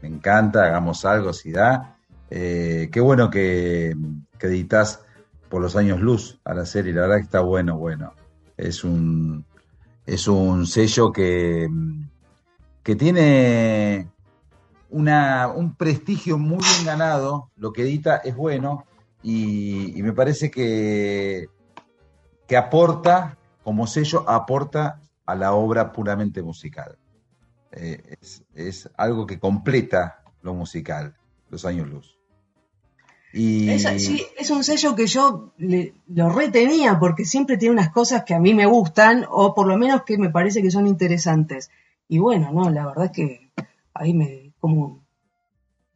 me 0.00 0.06
encanta, 0.06 0.66
hagamos 0.66 1.04
algo, 1.04 1.32
si 1.32 1.50
da. 1.50 1.98
Eh, 2.30 2.88
qué 2.92 3.00
bueno 3.00 3.28
que, 3.28 3.96
que 4.38 4.46
editas 4.46 5.02
por 5.48 5.60
los 5.60 5.74
años 5.74 6.00
Luz, 6.00 6.38
Araceli, 6.44 6.92
la 6.92 7.00
verdad 7.00 7.16
que 7.16 7.22
está 7.22 7.40
bueno, 7.40 7.78
bueno. 7.78 8.12
Es 8.56 8.84
un, 8.84 9.44
es 10.06 10.28
un 10.28 10.68
sello 10.68 11.10
que 11.10 11.68
que 12.84 12.94
tiene 12.94 14.12
una, 14.96 15.48
un 15.48 15.74
prestigio 15.74 16.38
muy 16.38 16.58
bien 16.58 16.86
ganado, 16.86 17.50
lo 17.56 17.72
que 17.72 17.82
edita 17.82 18.16
es 18.16 18.34
bueno 18.34 18.86
y, 19.22 19.92
me 20.02 20.14
parece 20.14 20.50
que, 20.50 21.48
que 22.48 22.56
aporta, 22.56 23.36
como 23.62 23.86
sello, 23.86 24.28
aporta 24.28 25.00
a 25.26 25.34
la 25.34 25.52
obra 25.52 25.92
puramente 25.92 26.42
musical. 26.42 26.96
Eh, 27.72 28.16
es, 28.20 28.42
es, 28.54 28.88
algo 28.96 29.26
que 29.26 29.38
completa 29.38 30.22
lo 30.40 30.54
musical, 30.54 31.14
los 31.50 31.66
años 31.66 31.88
luz. 31.88 32.16
Y... 33.34 33.78
Sí, 33.78 34.24
es 34.38 34.48
un 34.48 34.64
sello 34.64 34.94
que 34.94 35.06
yo 35.06 35.52
le, 35.58 35.92
lo 36.06 36.30
retenía 36.30 36.98
porque 36.98 37.26
siempre 37.26 37.58
tiene 37.58 37.74
unas 37.74 37.90
cosas 37.90 38.24
que 38.24 38.32
a 38.32 38.38
mí 38.38 38.54
me 38.54 38.64
gustan 38.64 39.26
o 39.28 39.54
por 39.54 39.66
lo 39.66 39.76
menos 39.76 40.04
que 40.04 40.16
me 40.16 40.30
parece 40.30 40.62
que 40.62 40.70
son 40.70 40.86
interesantes. 40.86 41.70
Y 42.08 42.18
bueno, 42.18 42.50
no, 42.50 42.70
la 42.70 42.86
verdad 42.86 43.06
es 43.06 43.10
que 43.10 43.50
ahí 43.92 44.14
me, 44.14 44.45
como, 44.60 45.04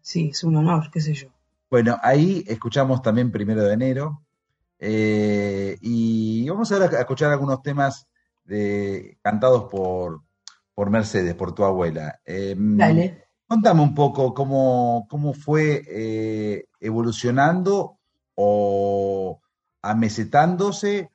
sí, 0.01 0.31
es 0.31 0.45
un 0.45 0.57
honor, 0.57 0.91
qué 0.93 1.01
sé 1.01 1.15
yo. 1.15 1.29
Bueno, 1.71 1.99
ahí 2.03 2.45
escuchamos 2.47 3.03
también 3.03 3.31
primero 3.31 3.63
de 3.63 3.73
enero. 3.75 4.23
Eh, 4.79 5.77
y 5.81 6.49
vamos 6.49 6.73
ahora 6.73 6.87
a 6.87 7.01
escuchar 7.01 7.31
algunos 7.31 7.63
temas 7.63 8.07
de, 8.45 9.19
cantados 9.23 9.65
por, 9.71 10.23
por 10.75 10.91
Mercedes, 10.91 11.35
por 11.35 11.55
tu 11.55 11.65
abuela. 11.65 12.21
Eh, 12.25 12.55
Dale. 12.59 13.25
Contame 13.47 13.83
un 13.83 13.95
poco 13.95 14.33
cómo, 14.33 15.07
cómo 15.11 15.35
fue 15.35 15.83
eh, 15.89 16.67
evolucionando 16.79 17.99
o 18.37 19.41
amesetándose 19.83 21.11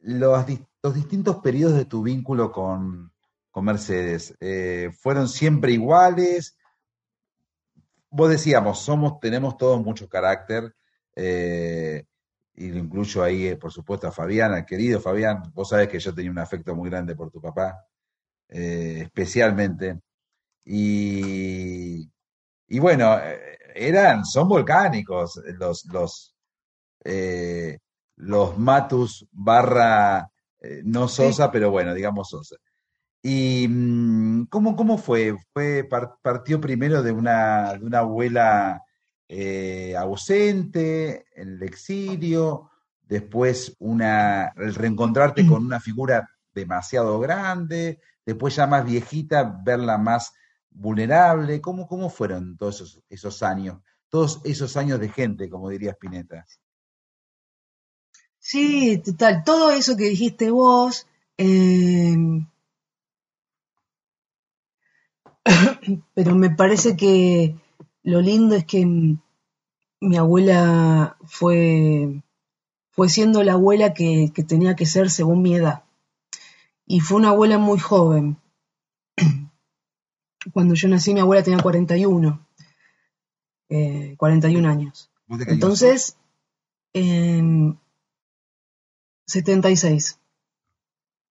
los, 0.00 0.46
los 0.82 0.94
distintos 0.94 1.36
periodos 1.36 1.76
de 1.76 1.84
tu 1.84 2.02
vínculo 2.02 2.52
con, 2.52 3.12
con 3.50 3.64
Mercedes? 3.64 4.34
Eh, 4.40 4.90
¿Fueron 4.98 5.28
siempre 5.28 5.72
iguales? 5.72 6.56
Vos 8.16 8.30
decíamos, 8.30 8.78
somos, 8.78 9.18
tenemos 9.18 9.56
todos 9.56 9.82
mucho 9.82 10.08
carácter, 10.08 10.72
eh, 11.16 12.04
y 12.54 12.68
lo 12.68 12.78
incluyo 12.78 13.24
ahí, 13.24 13.48
eh, 13.48 13.56
por 13.56 13.72
supuesto, 13.72 14.06
a 14.06 14.12
Fabián, 14.12 14.52
al 14.52 14.64
querido 14.64 15.00
Fabián. 15.00 15.42
Vos 15.52 15.70
sabés 15.70 15.88
que 15.88 15.98
yo 15.98 16.14
tenía 16.14 16.30
un 16.30 16.38
afecto 16.38 16.76
muy 16.76 16.88
grande 16.88 17.16
por 17.16 17.32
tu 17.32 17.40
papá, 17.40 17.84
eh, 18.50 19.00
especialmente. 19.02 19.98
Y, 20.64 22.08
y, 22.68 22.78
bueno, 22.78 23.18
eh, 23.18 23.58
eran, 23.74 24.24
son 24.24 24.46
volcánicos 24.48 25.40
los, 25.58 25.84
los, 25.86 26.36
eh, 27.04 27.78
los 28.14 28.56
Matus 28.56 29.26
barra, 29.32 30.30
no 30.84 31.08
Sosa, 31.08 31.46
sí. 31.46 31.50
pero 31.52 31.72
bueno, 31.72 31.92
digamos 31.92 32.28
Sosa. 32.28 32.54
¿Y 33.26 33.66
mm, 33.66 34.48
cómo, 34.50 34.76
cómo 34.76 34.98
fue? 34.98 35.34
fue? 35.54 35.88
Partió 36.22 36.60
primero 36.60 37.02
de 37.02 37.10
una, 37.10 37.72
de 37.72 37.86
una 37.86 38.00
abuela 38.00 38.84
eh, 39.26 39.96
ausente, 39.96 41.24
en 41.34 41.54
el 41.54 41.62
exilio, 41.62 42.70
después 43.02 43.76
una, 43.78 44.52
el 44.56 44.74
reencontrarte 44.74 45.46
con 45.46 45.64
una 45.64 45.80
figura 45.80 46.28
demasiado 46.52 47.18
grande, 47.18 47.98
después 48.26 48.56
ya 48.56 48.66
más 48.66 48.84
viejita, 48.84 49.58
verla 49.64 49.96
más 49.96 50.34
vulnerable. 50.68 51.62
¿Cómo, 51.62 51.88
cómo 51.88 52.10
fueron 52.10 52.58
todos 52.58 52.82
esos, 52.82 53.02
esos 53.08 53.42
años? 53.42 53.78
Todos 54.10 54.42
esos 54.44 54.76
años 54.76 55.00
de 55.00 55.08
gente, 55.08 55.48
como 55.48 55.70
diría 55.70 55.92
Spinetta. 55.92 56.44
Sí, 58.38 58.98
total. 59.02 59.44
Todo 59.44 59.70
eso 59.70 59.96
que 59.96 60.10
dijiste 60.10 60.50
vos. 60.50 61.06
Eh 61.38 62.44
pero 66.14 66.34
me 66.34 66.50
parece 66.50 66.96
que 66.96 67.56
lo 68.02 68.20
lindo 68.20 68.54
es 68.54 68.64
que 68.64 68.86
mi 70.00 70.16
abuela 70.16 71.16
fue, 71.24 72.22
fue 72.90 73.08
siendo 73.08 73.42
la 73.42 73.54
abuela 73.54 73.94
que, 73.94 74.30
que, 74.34 74.42
tenía 74.42 74.76
que 74.76 74.86
ser 74.86 75.10
según 75.10 75.42
mi 75.42 75.54
edad. 75.54 75.84
Y 76.86 77.00
fue 77.00 77.16
una 77.18 77.30
abuela 77.30 77.58
muy 77.58 77.78
joven. 77.78 78.36
Cuando 80.52 80.74
yo 80.74 80.88
nací 80.88 81.14
mi 81.14 81.20
abuela 81.20 81.42
tenía 81.42 81.62
41, 81.62 82.46
eh, 83.70 84.14
41 84.18 84.68
años. 84.68 85.10
Entonces, 85.28 86.18
eh, 86.92 87.42
76. 89.26 90.20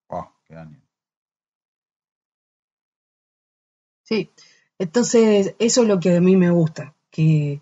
Oh, 0.07 0.31
qué 0.45 0.55
año. 0.55 0.82
Entonces 4.79 5.55
eso 5.59 5.81
es 5.83 5.87
lo 5.87 5.99
que 5.99 6.17
a 6.17 6.21
mí 6.21 6.35
me 6.35 6.51
gusta, 6.51 6.93
que, 7.11 7.61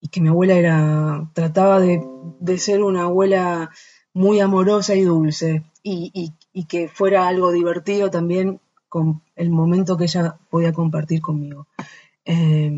y 0.00 0.08
que 0.08 0.20
mi 0.20 0.28
abuela 0.28 0.54
era, 0.54 1.30
trataba 1.34 1.80
de, 1.80 2.58
ser 2.58 2.82
una 2.82 3.04
abuela 3.04 3.70
muy 4.12 4.40
amorosa 4.40 4.94
y 4.94 5.02
dulce, 5.02 5.64
y, 5.82 6.32
que 6.68 6.88
fuera 6.88 7.28
algo 7.28 7.52
divertido 7.52 8.10
también 8.10 8.60
con 8.88 9.22
el 9.36 9.50
momento 9.50 9.96
que 9.96 10.04
ella 10.04 10.38
podía 10.50 10.72
compartir 10.72 11.20
conmigo. 11.20 11.66
Eh, 12.24 12.70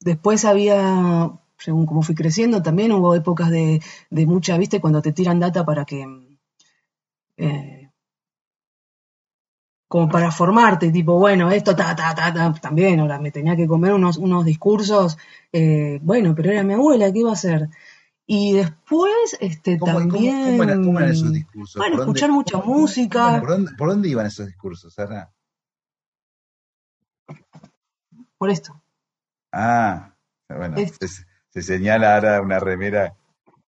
después 0.00 0.44
había, 0.44 1.32
según 1.58 1.86
como 1.86 2.02
fui 2.02 2.14
creciendo, 2.14 2.62
también 2.62 2.92
hubo 2.92 3.14
épocas 3.14 3.50
de, 3.50 3.82
de 4.10 4.26
mucha, 4.26 4.56
viste, 4.58 4.80
cuando 4.80 5.02
te 5.02 5.12
tiran 5.12 5.40
data 5.40 5.64
para 5.64 5.84
que... 5.84 6.06
Eh, 7.36 7.87
como 9.88 10.10
para 10.10 10.30
formarte, 10.30 10.92
tipo, 10.92 11.18
bueno, 11.18 11.50
esto, 11.50 11.74
ta, 11.74 11.96
ta, 11.96 12.14
ta, 12.14 12.32
ta, 12.32 12.52
también, 12.60 13.00
ahora 13.00 13.18
me 13.18 13.30
tenía 13.30 13.56
que 13.56 13.66
comer 13.66 13.94
unos, 13.94 14.18
unos 14.18 14.44
discursos, 14.44 15.16
eh, 15.50 15.98
bueno, 16.02 16.34
pero 16.36 16.50
era 16.52 16.62
mi 16.62 16.74
abuela, 16.74 17.10
¿qué 17.10 17.20
iba 17.20 17.30
a 17.30 17.32
hacer? 17.32 17.70
Y 18.26 18.52
después, 18.52 19.38
este, 19.40 19.78
¿Cómo, 19.78 19.98
también... 19.98 20.34
¿cómo, 20.34 20.50
cómo, 20.50 20.62
eran, 20.62 20.84
¿Cómo, 20.84 20.98
eran, 20.98 21.12
esos 21.12 21.32
discursos? 21.32 21.76
Bueno, 21.80 22.00
escuchar 22.00 22.28
dónde, 22.28 22.36
mucha 22.36 22.58
música. 22.58 23.40
¿por 23.40 23.48
dónde, 23.48 23.72
¿por 23.78 23.88
dónde, 23.88 24.08
iban 24.10 24.26
esos 24.26 24.46
discursos, 24.46 24.92
Sara? 24.92 25.32
Por 28.36 28.50
esto. 28.50 28.78
Ah, 29.50 30.14
bueno, 30.48 30.76
se, 30.76 31.08
se, 31.48 31.62
señala 31.62 32.14
ahora 32.14 32.42
una 32.42 32.60
remera 32.60 33.16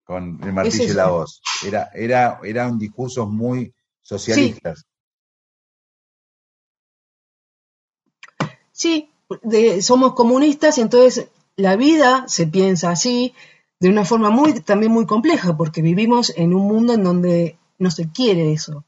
con 0.03 0.39
el 0.43 0.51
martillo 0.51 0.91
y 0.91 0.95
la 0.95 1.09
voz. 1.09 1.41
Era, 1.63 1.91
era, 1.93 2.39
eran 2.43 2.79
discursos 2.79 3.29
muy 3.29 3.71
socialistas. 4.01 4.79
Sí. 4.79 4.96
Sí, 8.77 9.09
de, 9.41 9.81
somos 9.81 10.13
comunistas 10.13 10.77
y 10.77 10.81
entonces 10.81 11.27
la 11.55 11.75
vida 11.75 12.25
se 12.27 12.45
piensa 12.47 12.91
así 12.91 13.33
de 13.79 13.89
una 13.89 14.05
forma 14.05 14.29
muy 14.29 14.53
también 14.61 14.91
muy 14.91 15.05
compleja 15.05 15.57
porque 15.57 15.81
vivimos 15.81 16.31
en 16.37 16.53
un 16.53 16.67
mundo 16.67 16.93
en 16.93 17.03
donde 17.03 17.57
no 17.79 17.91
se 17.91 18.09
quiere 18.11 18.53
eso. 18.53 18.85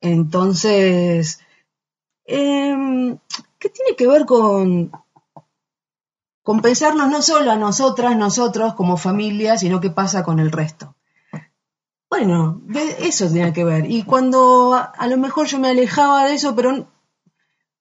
Entonces, 0.00 1.40
eh, 2.26 3.16
¿qué 3.58 3.68
tiene 3.68 3.96
que 3.96 4.06
ver 4.06 4.24
con, 4.24 4.92
con 6.42 6.60
pensarnos 6.62 7.08
no 7.10 7.20
solo 7.20 7.50
a 7.50 7.56
nosotras, 7.56 8.16
nosotros 8.16 8.74
como 8.74 8.96
familia, 8.96 9.58
sino 9.58 9.80
qué 9.80 9.90
pasa 9.90 10.22
con 10.22 10.38
el 10.38 10.52
resto? 10.52 10.94
Bueno, 12.08 12.60
eso 13.00 13.28
tiene 13.28 13.52
que 13.52 13.64
ver. 13.64 13.90
Y 13.90 14.04
cuando 14.04 14.74
a 14.74 15.06
lo 15.08 15.16
mejor 15.16 15.48
yo 15.48 15.58
me 15.58 15.70
alejaba 15.70 16.26
de 16.26 16.34
eso, 16.34 16.54
pero 16.54 16.86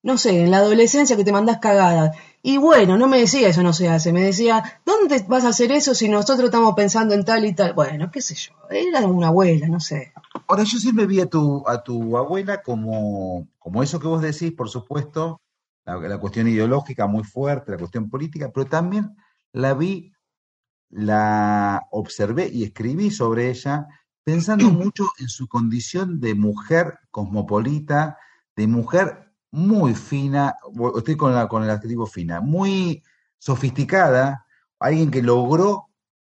no 0.03 0.17
sé, 0.17 0.43
en 0.43 0.51
la 0.51 0.57
adolescencia 0.57 1.15
que 1.15 1.23
te 1.23 1.31
mandás 1.31 1.59
cagadas. 1.59 2.15
Y 2.41 2.57
bueno, 2.57 2.97
no 2.97 3.07
me 3.07 3.19
decía 3.19 3.47
eso 3.47 3.63
no 3.63 3.71
se 3.71 3.88
hace, 3.88 4.11
me 4.11 4.21
decía, 4.21 4.81
¿dónde 4.85 5.23
vas 5.30 5.45
a 5.45 5.49
hacer 5.49 5.71
eso 5.71 5.95
si 5.95 6.09
nosotros 6.09 6.45
estamos 6.45 6.75
pensando 6.75 7.15
en 7.15 7.23
tal 7.23 7.45
y 7.45 7.53
tal? 7.53 7.73
Bueno, 7.73 8.11
qué 8.11 8.21
sé 8.21 8.35
yo, 8.35 8.51
era 8.69 9.07
una 9.07 9.27
abuela, 9.27 9.67
no 9.67 9.80
sé. 9.80 10.11
Ahora, 10.47 10.63
yo 10.63 10.77
siempre 10.77 11.05
vi 11.05 11.21
a 11.21 11.27
tu, 11.27 11.63
a 11.67 11.81
tu 11.81 12.17
abuela 12.17 12.61
como, 12.61 13.47
como 13.57 13.81
eso 13.81 13.97
que 13.97 14.07
vos 14.07 14.21
decís, 14.21 14.51
por 14.51 14.69
supuesto, 14.69 15.39
la, 15.85 15.95
la 15.97 16.17
cuestión 16.17 16.49
ideológica 16.49 17.07
muy 17.07 17.23
fuerte, 17.23 17.71
la 17.71 17.77
cuestión 17.77 18.09
política, 18.09 18.51
pero 18.53 18.65
también 18.65 19.15
la 19.53 19.73
vi, 19.73 20.11
la 20.89 21.88
observé 21.91 22.49
y 22.51 22.65
escribí 22.65 23.09
sobre 23.09 23.49
ella, 23.49 23.88
pensando 24.25 24.65
mucho 24.69 25.05
en 25.17 25.30
su 25.30 25.47
condición 25.47 26.19
de 26.19 26.35
mujer 26.35 26.99
cosmopolita, 27.09 28.17
de 28.57 28.67
mujer 28.67 29.22
muy 29.53 29.95
fina, 29.95 30.55
estoy 30.97 31.15
con, 31.17 31.34
la, 31.35 31.47
con 31.47 31.63
el 31.63 31.69
adjetivo 31.69 32.07
fina, 32.07 32.41
muy 32.41 33.03
sofisticada, 33.39 34.45
alguien 34.80 35.11
que 35.11 35.21
logró 35.21 35.89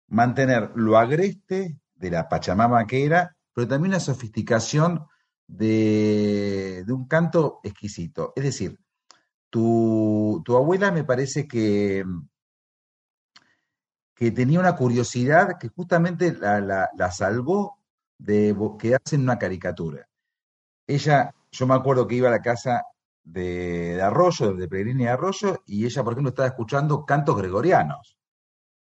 mantener 0.10 0.72
lo 0.76 0.98
agreste 0.98 1.80
de 1.96 2.12
la 2.12 2.28
Pachamama 2.30 2.86
que 2.88 3.06
era, 3.06 3.36
pero 3.54 3.68
también 3.68 3.94
la 3.94 4.02
sofisticación 4.02 5.06
de, 5.48 6.84
de 6.86 6.94
un 6.94 7.08
canto 7.08 7.62
exquisito. 7.64 8.34
Es 8.36 8.44
decir, 8.44 8.78
tu, 9.50 10.42
tu 10.46 10.58
abuela 10.58 10.92
me 10.92 11.04
parece 11.06 11.48
que, 11.48 12.04
que 14.16 14.32
tenía 14.32 14.60
una 14.60 14.76
curiosidad 14.76 15.58
que 15.60 15.70
justamente 15.70 16.34
la, 16.34 16.60
la- 16.62 16.90
la 16.96 17.12
salvó 17.12 17.80
de 18.18 18.56
quedarse 18.80 19.16
en 19.16 19.24
una 19.24 19.38
caricatura. 19.40 20.08
Ella, 20.88 21.34
yo 21.52 21.68
me 21.68 21.76
acuerdo 21.76 22.08
que 22.08 22.16
iba 22.16 22.30
a 22.30 22.32
la 22.32 22.42
casa 22.42 22.84
de, 23.24 23.96
de 23.96 24.02
Arroyo, 24.02 24.54
de 24.54 24.68
Pellegrini 24.68 25.04
de 25.06 25.10
Arroyo, 25.10 25.64
y 25.66 25.86
ella, 25.86 26.04
por 26.04 26.14
ejemplo, 26.14 26.30
estaba 26.30 26.48
escuchando 26.50 27.06
cantos 27.06 27.38
gregorianos. 27.38 28.18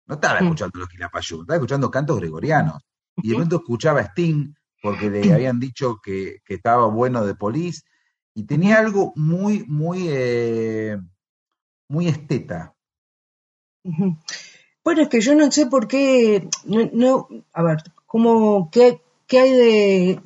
No 0.06 0.16
estaba 0.16 0.40
escuchando 0.40 0.78
los 0.80 0.88
Quilapayún, 0.88 1.42
estaba 1.42 1.56
escuchando 1.56 1.90
cantos 1.90 2.18
gregorianos. 2.18 2.82
Y 3.16 3.30
de 3.30 3.36
pronto 3.36 3.56
escuchaba 3.56 4.00
a 4.00 4.04
Sting, 4.04 4.52
porque 4.82 5.10
le 5.10 5.32
habían 5.32 5.60
dicho 5.60 6.00
que, 6.02 6.38
que 6.44 6.54
estaba 6.54 6.86
bueno 6.86 7.24
de 7.24 7.34
Police, 7.34 7.82
y 8.34 8.44
tenía 8.44 8.78
algo 8.78 9.12
muy, 9.16 9.64
muy, 9.68 10.06
eh, 10.10 10.98
muy 11.88 12.08
esteta. 12.08 12.74
Bueno, 14.84 15.02
es 15.02 15.08
que 15.08 15.20
yo 15.20 15.34
no 15.34 15.50
sé 15.50 15.66
por 15.66 15.86
qué, 15.88 16.48
no, 16.64 16.88
no- 16.92 17.28
a 17.52 17.62
ver, 17.62 17.78
¿cómo, 18.06 18.70
qué, 18.70 19.00
qué 19.26 19.38
hay 19.40 19.52
de, 19.52 20.22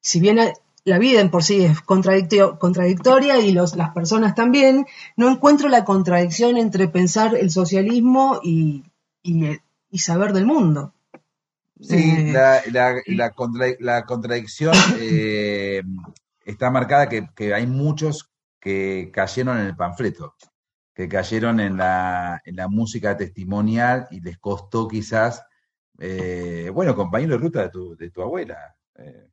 si 0.00 0.20
bien 0.20 0.38
la 0.84 0.98
vida 0.98 1.20
en 1.20 1.30
por 1.30 1.44
sí 1.44 1.64
es 1.64 1.80
contradictoria 1.82 3.38
y 3.40 3.52
los, 3.52 3.76
las 3.76 3.90
personas 3.92 4.34
también, 4.34 4.86
no 5.16 5.30
encuentro 5.30 5.68
la 5.68 5.84
contradicción 5.84 6.56
entre 6.56 6.88
pensar 6.88 7.34
el 7.36 7.50
socialismo 7.50 8.40
y, 8.42 8.84
y, 9.22 9.44
eh, 9.46 9.60
y 9.90 9.98
saber 9.98 10.32
del 10.32 10.46
mundo. 10.46 10.92
Sí, 11.80 12.22
Eh, 12.22 12.32
la, 12.32 12.62
la, 12.70 13.02
la 13.08 13.30
contra- 13.32 13.74
la 13.80 14.04
contradicción 14.04 14.72
eh, 14.94 15.82
está 16.44 16.70
marcada 16.70 17.08
que, 17.08 17.28
que 17.34 17.54
hay 17.54 17.66
muchos 17.66 18.30
que 18.60 19.10
cayeron 19.12 19.58
en 19.58 19.66
el 19.66 19.76
panfleto, 19.76 20.36
que 20.94 21.08
cayeron 21.08 21.60
en 21.60 21.76
la, 21.78 22.40
en 22.44 22.56
la 22.56 22.68
música 22.68 23.16
testimonial 23.16 24.06
y 24.10 24.20
les 24.20 24.38
costó 24.38 24.88
quizás, 24.88 25.42
eh, 25.98 26.70
bueno, 26.74 26.94
compañero 26.96 27.32
de 27.34 27.38
ruta 27.38 27.62
de 27.62 27.70
tu, 27.70 27.96
de 27.96 28.10
tu 28.10 28.22
abuela. 28.22 28.76
eh, 28.96 29.28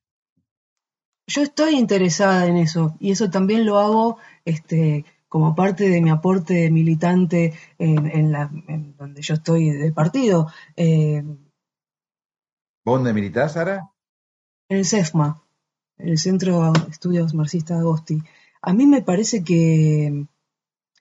Yo 1.30 1.44
estoy 1.44 1.76
interesada 1.76 2.48
en 2.48 2.58
eso 2.58 2.96
y 3.00 3.12
eso 3.12 3.30
también 3.30 3.66
lo 3.66 3.78
hago 3.78 4.18
este, 4.46 5.06
como 5.28 5.54
parte 5.54 5.88
de 5.88 6.02
mi 6.02 6.10
aporte 6.10 6.72
militante 6.72 7.54
en, 7.78 8.08
en 8.08 8.32
la, 8.32 8.50
en 8.68 8.98
donde 8.98 9.22
yo 9.22 9.36
estoy 9.36 9.70
de 9.70 9.92
partido, 9.92 10.48
eh, 10.76 11.24
¿Vos 12.84 12.96
dónde 12.96 13.14
militás, 13.14 13.54
Sara? 13.54 13.92
en 14.70 14.78
el 14.78 14.86
CEFMA, 14.86 15.44
en 16.00 16.10
el 16.10 16.18
Centro 16.18 16.72
de 16.72 16.90
Estudios 16.90 17.36
Marxista 17.36 17.76
de 17.76 17.82
Agosti. 17.82 18.24
A 18.62 18.74
mí 18.74 18.88
me 18.88 19.02
parece 19.04 19.44
que, 19.44 20.26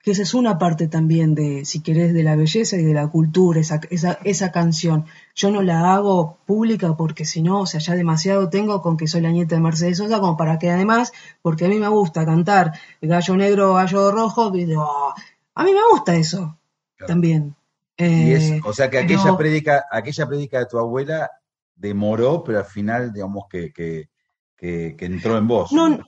que 0.03 0.13
esa 0.13 0.23
es 0.23 0.33
una 0.35 0.59
parte 0.59 0.87
también 0.89 1.35
de, 1.35 1.65
si 1.65 1.83
querés, 1.83 2.15
de 2.15 2.23
la 2.23 2.37
belleza 2.37 2.77
y 2.77 2.85
de 2.85 2.95
la 2.95 3.09
cultura, 3.09 3.61
esa, 3.61 3.81
esa, 3.91 4.19
esa 4.25 4.53
canción. 4.53 5.05
Yo 5.35 5.51
no 5.51 5.61
la 5.61 5.93
hago 5.95 6.39
pública 6.47 6.97
porque 6.97 7.25
si 7.25 7.43
no, 7.43 7.61
o 7.63 7.67
sea, 7.67 7.81
ya 7.81 7.95
demasiado 7.95 8.49
tengo 8.49 8.81
con 8.81 8.97
que 8.97 9.09
soy 9.09 9.21
la 9.23 9.31
nieta 9.31 9.57
de 9.57 9.61
Mercedes 9.61 9.99
Sosa 9.99 10.21
como 10.21 10.37
para 10.37 10.59
que 10.59 10.71
además, 10.71 11.13
porque 11.43 11.65
a 11.67 11.69
mí 11.69 11.79
me 11.79 11.89
gusta 11.89 12.25
cantar 12.25 12.73
gallo 13.03 13.37
negro, 13.37 13.75
gallo 13.75 14.11
rojo, 14.13 14.55
y 14.57 14.65
digo, 14.67 14.83
"Oh", 14.87 15.15
a 15.57 15.65
mí 15.65 15.73
me 15.73 15.81
gusta 15.91 16.15
eso 16.17 16.59
Claro. 16.97 17.09
también. 17.13 17.55
Y 17.97 18.33
es, 18.33 18.51
Eh, 18.51 18.61
o 18.65 18.73
sea 18.73 18.89
que 18.89 18.99
pero- 19.03 19.19
aquella 19.21 19.37
prédica, 19.37 19.85
aquella 19.91 20.27
prédica 20.27 20.59
de 20.61 20.67
tu 20.67 20.79
abuela 20.79 21.29
demoró, 21.75 22.43
pero 22.45 22.59
al 22.59 22.65
final, 22.65 23.13
digamos, 23.13 23.45
que, 23.51 23.73
que, 23.73 24.09
que, 24.57 24.95
que 24.97 25.05
entró 25.07 25.37
en 25.37 25.47
vos. 25.49 25.73
No, 25.73 25.99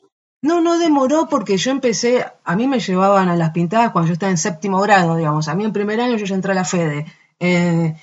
no, 0.42 0.60
no 0.60 0.78
demoró 0.78 1.28
porque 1.28 1.56
yo 1.58 1.70
empecé, 1.70 2.24
a 2.44 2.56
mí 2.56 2.66
me 2.66 2.80
llevaban 2.80 3.28
a 3.28 3.36
las 3.36 3.50
pintadas 3.50 3.90
cuando 3.92 4.08
yo 4.08 4.14
estaba 4.14 4.30
en 4.30 4.38
séptimo 4.38 4.80
grado, 4.80 5.16
digamos, 5.16 5.48
a 5.48 5.54
mí 5.54 5.64
en 5.64 5.72
primer 5.72 6.00
año 6.00 6.16
yo 6.16 6.24
ya 6.26 6.34
entré 6.34 6.52
a 6.52 6.54
la 6.54 6.64
FEDE, 6.64 7.06
Eh, 7.40 7.94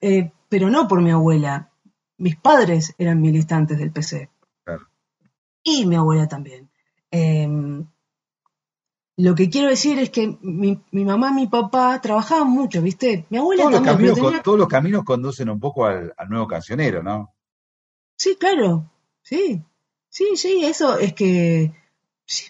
eh, 0.00 0.32
pero 0.48 0.68
no 0.70 0.86
por 0.88 1.00
mi 1.00 1.10
abuela, 1.10 1.70
mis 2.18 2.36
padres 2.36 2.94
eran 2.98 3.20
militantes 3.20 3.78
del 3.78 3.90
PC 3.92 4.28
Claro. 4.64 4.86
y 5.62 5.86
mi 5.86 5.96
abuela 5.96 6.26
también. 6.28 6.68
Eh, 7.10 7.48
lo 9.18 9.34
que 9.34 9.48
quiero 9.48 9.68
decir 9.68 9.98
es 9.98 10.10
que 10.10 10.36
mi, 10.42 10.82
mi 10.90 11.04
mamá 11.04 11.30
y 11.30 11.34
mi 11.34 11.46
papá 11.46 11.98
trabajaban 12.02 12.50
mucho, 12.50 12.82
¿viste? 12.82 13.26
Mi 13.30 13.38
abuela 13.38 13.62
Todos 13.64 13.74
también, 13.82 13.96
caminos, 13.96 14.14
tenía- 14.16 14.42
todos 14.42 14.58
los 14.58 14.68
caminos 14.68 15.04
conducen 15.04 15.48
un 15.48 15.58
poco 15.58 15.86
al, 15.86 16.12
al 16.16 16.28
nuevo 16.28 16.46
cancionero, 16.46 17.02
¿no? 17.02 17.32
Sí, 18.18 18.36
claro, 18.38 18.90
sí, 19.22 19.62
sí, 20.16 20.36
sí, 20.36 20.64
eso 20.64 20.98
es 20.98 21.12
que 21.12 21.72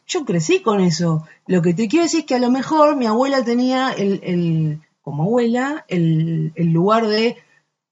yo 0.06 0.24
crecí 0.24 0.62
con 0.62 0.80
eso. 0.80 1.26
Lo 1.46 1.62
que 1.62 1.74
te 1.74 1.88
quiero 1.88 2.04
decir 2.04 2.20
es 2.20 2.26
que 2.26 2.36
a 2.36 2.38
lo 2.38 2.50
mejor 2.50 2.94
mi 2.94 3.06
abuela 3.06 3.44
tenía 3.44 3.90
el, 3.90 4.20
el 4.22 4.80
como 5.02 5.24
abuela, 5.24 5.84
el, 5.88 6.52
el 6.54 6.68
lugar 6.72 7.08
de, 7.08 7.36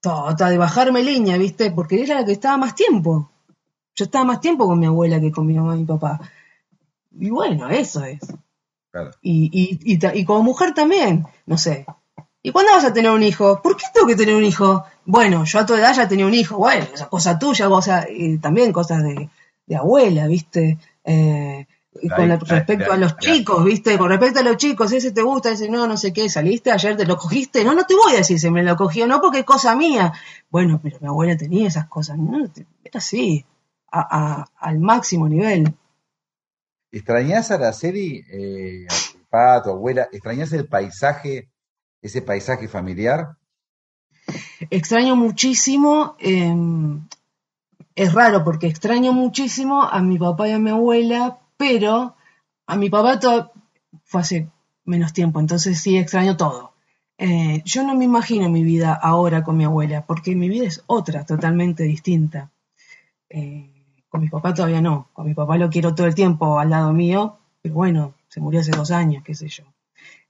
ta, 0.01 0.37
ta, 0.37 0.49
de 0.49 0.59
bajarme 0.59 1.03
leña, 1.03 1.37
¿viste? 1.39 1.73
Porque 1.73 1.97
ella 1.97 2.05
era 2.05 2.21
la 2.21 2.27
que 2.27 2.33
estaba 2.33 2.57
más 2.57 2.77
tiempo. 2.77 3.31
Yo 3.97 4.05
estaba 4.05 4.25
más 4.25 4.41
tiempo 4.41 4.67
con 4.67 4.79
mi 4.79 4.87
abuela 4.87 5.21
que 5.21 5.33
con 5.33 5.45
mi 5.45 5.55
mamá 5.55 5.75
y 5.75 5.81
mi 5.81 5.87
papá. 5.87 6.21
Y 7.19 7.31
bueno, 7.31 7.69
eso 7.69 8.05
es. 8.05 8.21
Claro. 8.93 9.11
Y, 9.23 9.51
y, 9.53 9.93
y, 9.93 10.21
y 10.21 10.25
como 10.25 10.45
mujer 10.45 10.73
también, 10.73 11.27
no 11.47 11.59
sé. 11.59 11.85
¿Y 12.43 12.53
cuándo 12.53 12.73
vas 12.73 12.85
a 12.85 12.93
tener 12.93 13.11
un 13.11 13.25
hijo? 13.25 13.61
¿Por 13.61 13.77
qué 13.77 13.87
tengo 13.93 14.07
que 14.07 14.17
tener 14.17 14.37
un 14.37 14.45
hijo? 14.45 14.85
Bueno, 15.05 15.45
yo 15.45 15.59
a 15.59 15.67
tu 15.67 15.75
edad 15.75 15.95
ya 15.95 16.07
tenía 16.07 16.27
un 16.27 16.35
hijo, 16.35 16.59
bueno, 16.59 16.87
esa 16.95 17.09
cosa 17.09 17.39
tuya, 17.39 17.69
cosa, 17.69 18.07
y 18.09 18.39
también 18.39 18.73
cosas 18.73 19.03
de, 19.03 19.31
de 19.66 19.77
abuela, 19.77 20.27
¿viste? 20.27 20.78
Eh, 21.05 21.66
con 22.16 22.28
la- 22.28 22.36
respecto 22.36 22.93
a 22.93 22.97
los 22.97 23.16
chicos, 23.19 23.65
¿viste? 23.65 23.97
Con 23.99 24.09
respecto 24.09 24.41
a 24.41 24.43
los 24.43 24.57
chicos, 24.57 24.93
ese 24.93 25.12
te 25.12 25.23
gusta, 25.23 25.51
ese 25.53 25.69
no, 25.70 25.86
no 25.86 25.97
sé 25.97 26.12
qué, 26.12 26.28
saliste 26.28 26.70
ayer, 26.73 26.97
te 26.97 27.07
lo 27.07 27.16
cogiste, 27.16 27.65
no, 27.65 27.73
no 27.74 27.85
te 27.85 27.95
voy 27.95 28.15
a 28.15 28.16
decir 28.19 28.39
si 28.39 28.51
me 28.51 28.62
lo 28.62 28.77
cogió, 28.77 29.07
no 29.07 29.20
porque 29.20 29.41
es 29.41 29.45
cosa 29.45 29.77
mía. 29.77 30.12
Bueno, 30.51 30.81
pero 30.82 30.99
mi 31.01 31.07
abuela 31.09 31.36
tenía 31.36 31.69
esas 31.69 31.86
cosas, 31.86 32.19
¿no? 32.19 32.45
Era 32.45 32.99
así, 32.99 33.45
a, 33.91 34.01
a- 34.41 34.49
al 34.59 34.78
máximo 34.81 35.28
nivel. 35.28 35.73
¿Extrañás 36.91 37.51
a 37.51 37.55
Araceli, 37.55 38.24
eh, 38.31 38.86
a 38.89 39.12
tu 39.12 39.19
papá, 39.24 39.57
a 39.57 39.62
tu 39.62 39.70
abuela? 39.70 40.09
¿Extrañás 40.12 40.53
el 40.53 40.66
paisaje, 40.69 41.49
ese 42.03 42.23
paisaje 42.23 42.69
familiar? 42.69 43.36
Extraño 44.70 45.16
muchísimo, 45.16 46.16
eh, 46.19 46.55
es 47.95 48.12
raro 48.12 48.45
porque 48.45 48.66
extraño 48.66 49.12
muchísimo 49.12 49.83
a 49.83 50.01
mi 50.01 50.19
papá 50.19 50.49
y 50.49 50.53
a 50.53 50.59
mi 50.59 50.71
abuela, 50.71 51.39
pero 51.57 52.16
a 52.66 52.77
mi 52.77 52.91
papá 52.91 53.21
fue 54.05 54.21
hace 54.21 54.49
menos 54.85 55.12
tiempo, 55.12 55.41
entonces 55.41 55.81
sí 55.81 55.97
extraño 55.97 56.37
todo. 56.37 56.73
Eh, 57.16 57.62
yo 57.65 57.85
no 57.85 57.95
me 57.95 58.05
imagino 58.05 58.49
mi 58.51 58.65
vida 58.65 58.93
ahora 58.93 59.45
con 59.45 59.57
mi 59.57 59.65
abuela, 59.65 60.05
porque 60.07 60.35
mi 60.35 60.49
vida 60.49 60.66
es 60.66 60.83
otra, 60.87 61.25
totalmente 61.25 61.85
distinta. 61.85 62.51
Eh, 63.29 63.71
con 64.09 64.21
mi 64.21 64.29
papá 64.29 64.53
todavía 64.55 64.81
no, 64.81 65.09
con 65.12 65.27
mi 65.27 65.35
papá 65.35 65.57
lo 65.57 65.71
quiero 65.71 65.95
todo 65.95 66.07
el 66.07 66.15
tiempo 66.15 66.59
al 66.59 66.71
lado 66.71 66.93
mío, 66.93 67.39
pero 67.62 67.75
bueno, 67.75 68.15
se 68.29 68.41
murió 68.41 68.61
hace 68.61 68.73
dos 68.73 68.91
años, 68.91 69.23
qué 69.25 69.35
sé 69.35 69.49
yo. 69.49 69.65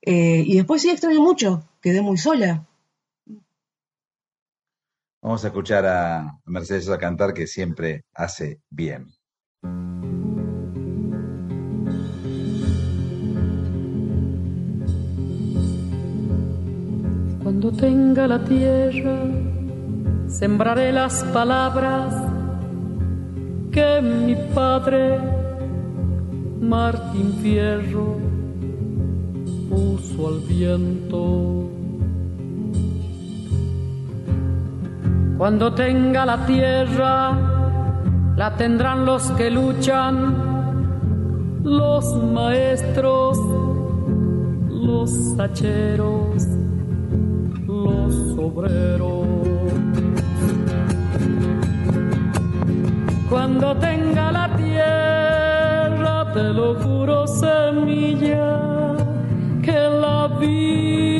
Eh, 0.03 0.45
y 0.47 0.57
después 0.57 0.83
sí 0.83 0.91
extraño 0.91 1.23
mucho, 1.23 1.65
quedé 1.81 2.03
muy 2.03 2.19
sola. 2.19 2.67
Vamos 5.25 5.43
a 5.43 5.47
escuchar 5.47 5.87
a 5.87 6.39
Mercedes 6.45 6.85
Sosa 6.85 6.99
cantar 6.99 7.33
que 7.33 7.47
siempre 7.47 8.05
hace 8.13 8.61
bien. 8.69 9.07
Cuando 17.43 17.73
tenga 17.73 18.29
la 18.29 18.45
tierra, 18.45 19.23
sembraré 20.29 20.93
las 20.93 21.25
palabras 21.33 22.15
que 23.73 24.03
mi 24.03 24.37
padre, 24.55 25.19
Martín 26.61 27.33
Fierro, 27.41 28.19
puso 29.71 30.29
al 30.29 30.41
viento. 30.41 31.74
Cuando 35.39 35.73
tenga 35.75 36.25
la 36.25 36.47
tierra, 36.47 37.33
la 38.37 38.57
tendrán 38.57 39.05
los 39.05 39.31
que 39.33 39.51
luchan, 39.51 40.35
los 41.63 42.05
maestros, 42.33 43.39
los 44.69 45.39
hacheros 45.39 46.47
los 47.85 48.39
obreros. 48.39 49.27
Cuando 53.29 53.77
tenga 53.77 54.33
la 54.33 54.57
tierra 54.57 56.33
te 56.33 56.43
lo 56.43 56.75
juro, 56.77 57.27
semilla, 57.27 58.59
que 59.63 59.73
la 59.73 60.29
vida 60.39 61.14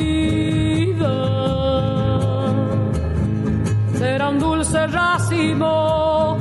un 4.29 4.39
dulce 4.39 4.87
racimo 4.87 6.37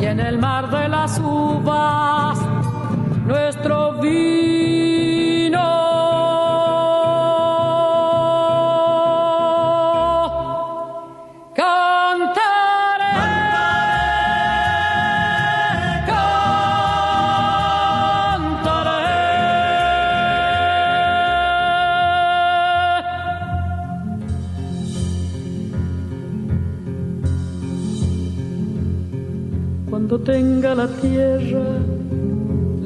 y 0.00 0.04
en 0.04 0.20
el 0.20 0.38
mar 0.38 0.70
de 0.70 0.88
las 0.88 1.18
uvas 1.18 2.38
nuestro 3.26 3.92
vino. 4.00 4.91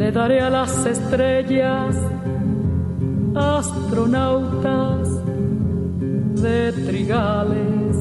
Le 0.06 0.12
daré 0.12 0.40
a 0.40 0.48
las 0.48 0.86
estrellas 0.86 1.96
astronautas 3.34 5.08
de 6.42 6.72
trigales, 6.86 7.96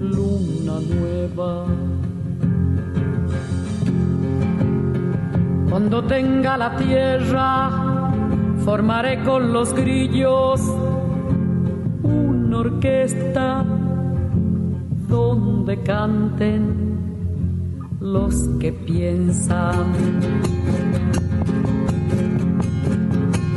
luna 0.00 0.76
nueva. 0.94 1.66
Cuando 5.68 6.02
tenga 6.04 6.56
la 6.56 6.74
tierra, 6.76 7.70
formaré 8.64 9.22
con 9.22 9.52
los 9.52 9.74
grillos 9.74 10.62
una 12.02 12.56
orquesta 12.56 13.66
donde 15.08 15.82
canten 15.82 16.89
los 18.12 18.48
que 18.58 18.72
piensan. 18.72 19.86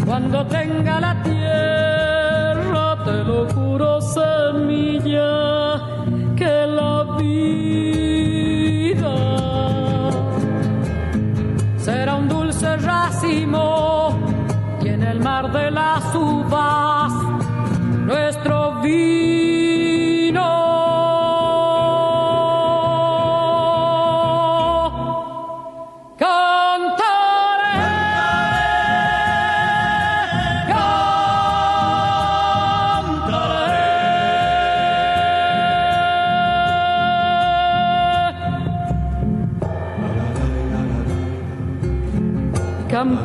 Cuando 0.06 0.46
tenga 0.46 1.00
la 1.00 1.24
tierra, 1.24 3.04
te 3.04 3.24
lo 3.24 3.50
juro, 3.50 4.00
semilla, 4.02 5.82
que 6.36 6.68
la 6.68 7.18
vida 7.18 8.13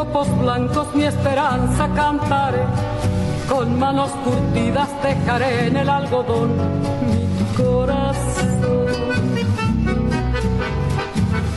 copos 0.00 0.28
blancos 0.38 0.94
mi 0.94 1.04
esperanza 1.04 1.86
cantaré 1.94 2.64
con 3.50 3.78
manos 3.78 4.10
curtidas 4.24 4.88
dejaré 5.02 5.66
en 5.66 5.76
el 5.76 5.88
algodón 5.90 6.50
mi 7.06 7.62
corazón. 7.62 8.86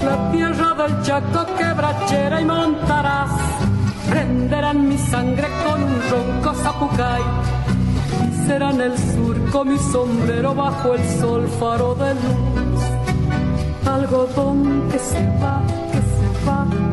La 0.03 0.31
tierra 0.33 0.73
del 0.73 1.01
Chaco 1.03 1.45
quebrachera 1.57 2.41
y 2.41 2.45
montarás 2.45 3.31
prenderán 4.09 4.89
mi 4.89 4.97
sangre 4.97 5.47
con 5.63 5.81
un 5.81 5.95
ronco 6.11 6.53
zapucay. 6.53 7.23
Serán 8.45 8.81
el 8.81 8.97
surco 8.97 9.63
mi 9.63 9.77
sombrero 9.77 10.53
bajo 10.53 10.95
el 10.95 11.03
sol 11.19 11.47
faro 11.59 11.95
de 11.95 12.13
luz. 12.15 12.83
Algodón 13.85 14.89
que 14.91 14.99
se 14.99 15.25
va, 15.41 15.61
que 15.93 16.01
se 16.13 16.27
va, 16.45 16.92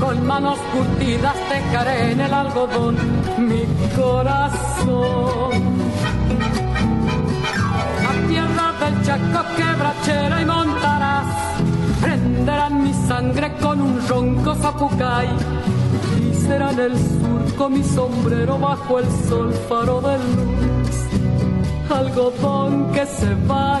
Con 0.00 0.26
manos 0.26 0.58
curtidas 0.72 1.34
dejaré 1.48 2.12
en 2.12 2.20
el 2.20 2.32
algodón 2.32 2.96
mi 3.38 3.64
corazón. 3.96 5.50
La 8.04 8.28
tierra 8.28 8.72
del 8.80 9.02
Chaco 9.02 9.44
quebrachera 9.56 10.42
y 10.42 10.44
montarás 10.44 11.26
prenderán 12.00 12.82
mi 12.84 12.92
sangre 12.92 13.56
con 13.56 13.80
un 13.80 14.06
ronco 14.06 14.54
zapucay 14.54 15.28
y 16.20 16.34
será 16.34 16.70
en 16.72 16.80
el 16.80 16.98
surco 16.98 17.68
mi 17.70 17.82
sombrero 17.82 18.58
bajo 18.58 18.98
el 18.98 19.10
sol 19.28 19.52
faro 19.68 20.00
de 20.02 20.18
luz. 20.18 20.96
Algodón 21.90 22.92
que 22.92 23.06
se 23.06 23.34
va, 23.50 23.80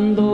despertando 0.00 0.29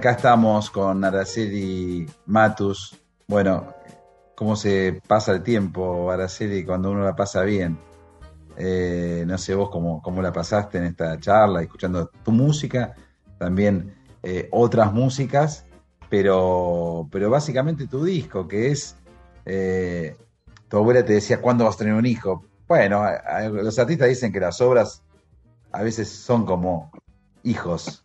acá 0.00 0.12
estamos 0.12 0.70
con 0.70 1.04
Araceli 1.04 2.06
Matus. 2.24 2.96
Bueno, 3.28 3.74
cómo 4.34 4.56
se 4.56 4.98
pasa 5.06 5.32
el 5.32 5.42
tiempo, 5.42 6.10
Araceli, 6.10 6.64
cuando 6.64 6.90
uno 6.90 7.04
la 7.04 7.14
pasa 7.14 7.42
bien. 7.42 7.78
Eh, 8.56 9.24
no 9.26 9.36
sé 9.36 9.54
vos 9.54 9.68
cómo, 9.68 10.00
cómo 10.00 10.22
la 10.22 10.32
pasaste 10.32 10.78
en 10.78 10.84
esta 10.84 11.20
charla, 11.20 11.60
escuchando 11.60 12.10
tu 12.24 12.32
música, 12.32 12.94
también 13.36 13.94
eh, 14.22 14.48
otras 14.52 14.90
músicas, 14.90 15.66
pero, 16.08 17.06
pero 17.12 17.28
básicamente 17.28 17.86
tu 17.86 18.02
disco, 18.02 18.48
que 18.48 18.70
es, 18.70 18.96
eh, 19.44 20.16
tu 20.68 20.78
abuela 20.78 21.04
te 21.04 21.12
decía, 21.12 21.42
¿cuándo 21.42 21.66
vas 21.66 21.74
a 21.74 21.78
tener 21.80 21.92
un 21.92 22.06
hijo? 22.06 22.46
Bueno, 22.66 23.04
los 23.52 23.78
artistas 23.78 24.08
dicen 24.08 24.32
que 24.32 24.40
las 24.40 24.62
obras 24.62 25.02
a 25.72 25.82
veces 25.82 26.08
son 26.08 26.46
como 26.46 26.90
hijos. 27.42 28.02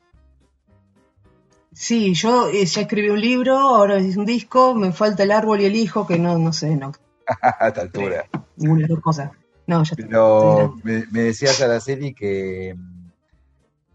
Sí, 1.75 2.13
yo 2.13 2.47
eh, 2.47 2.65
ya 2.65 2.81
escribí 2.81 3.09
un 3.09 3.19
libro, 3.19 3.57
ahora 3.57 3.97
es 3.97 4.15
un 4.15 4.25
disco, 4.25 4.73
me 4.75 4.93
falta 4.93 5.23
el 5.23 5.31
árbol 5.31 5.59
y 5.59 5.65
el 5.65 5.75
hijo, 5.75 6.07
que 6.07 6.17
no, 6.17 6.37
no 6.37 6.53
sé, 6.53 6.73
no, 6.77 6.93
a 7.41 7.67
esta 7.67 7.81
altura. 7.81 8.25
ninguna 8.55 8.77
de 8.77 8.81
las 8.83 8.89
dos 8.91 9.01
cosas. 9.01 9.31
No, 9.67 9.83
ya 9.83 9.95
Pero 9.97 10.75
me, 10.83 11.03
me 11.11 11.19
decías, 11.21 11.61
Araceli, 11.61 12.13
que, 12.13 12.77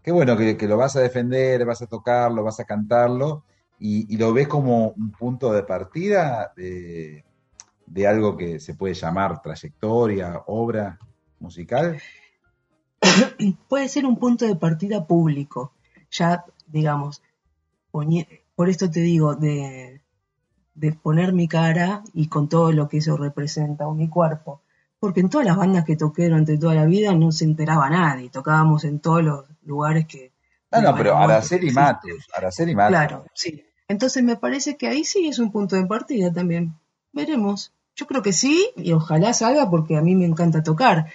que 0.03 0.11
bueno, 0.11 0.37
que, 0.37 0.57
que 0.57 0.67
lo 0.67 0.77
vas 0.77 0.95
a 0.95 0.99
defender, 0.99 1.65
vas 1.65 1.81
a 1.81 1.87
tocarlo, 1.87 2.43
vas 2.43 2.59
a 2.59 2.65
cantarlo, 2.65 3.45
y, 3.79 4.13
y 4.13 4.17
lo 4.17 4.31
ves 4.31 4.47
como 4.47 4.89
un 4.89 5.11
punto 5.11 5.51
de 5.51 5.63
partida 5.63 6.53
de, 6.55 7.25
de 7.87 8.07
algo 8.07 8.37
que 8.37 8.59
se 8.59 8.75
puede 8.75 8.93
llamar 8.93 9.41
trayectoria, 9.41 10.43
obra 10.45 10.99
musical. 11.39 11.99
puede 13.67 13.89
ser 13.89 14.05
un 14.05 14.19
punto 14.19 14.45
de 14.45 14.55
partida 14.55 15.07
público. 15.07 15.73
Ya, 16.11 16.45
digamos, 16.67 17.23
por 17.91 18.69
esto 18.69 18.89
te 18.89 19.01
digo, 19.01 19.35
de 19.35 20.01
de 20.73 20.93
poner 20.93 21.33
mi 21.33 21.47
cara 21.47 22.03
y 22.13 22.27
con 22.27 22.49
todo 22.49 22.71
lo 22.71 22.87
que 22.87 22.97
eso 22.97 23.17
representa, 23.17 23.87
o 23.87 23.93
mi 23.93 24.09
cuerpo. 24.09 24.61
Porque 24.99 25.19
en 25.19 25.29
todas 25.29 25.47
las 25.47 25.57
bandas 25.57 25.85
que 25.85 25.95
toqué 25.95 26.25
durante 26.25 26.57
toda 26.57 26.75
la 26.75 26.85
vida 26.85 27.13
no 27.13 27.31
se 27.31 27.45
enteraba 27.45 27.89
nadie, 27.89 28.29
tocábamos 28.29 28.83
en 28.83 28.99
todos 28.99 29.23
los 29.23 29.45
lugares 29.63 30.05
que... 30.07 30.31
No, 30.71 30.81
no, 30.81 30.95
pero 30.95 31.17
Araceli 31.17 31.69
sí, 31.69 31.75
Matus, 31.75 32.27
Araceli 32.33 32.75
Matus. 32.75 32.89
Claro, 32.89 33.25
sí. 33.33 33.65
Entonces 33.87 34.23
me 34.23 34.37
parece 34.37 34.77
que 34.77 34.87
ahí 34.87 35.03
sí 35.03 35.27
es 35.27 35.37
un 35.39 35.51
punto 35.51 35.75
de 35.75 35.85
partida 35.85 36.31
también. 36.31 36.75
Veremos. 37.11 37.73
Yo 37.95 38.07
creo 38.07 38.21
que 38.21 38.31
sí, 38.31 38.69
y 38.77 38.93
ojalá 38.93 39.33
salga 39.33 39.69
porque 39.69 39.97
a 39.97 40.01
mí 40.01 40.15
me 40.15 40.25
encanta 40.25 40.63
tocar. 40.63 41.07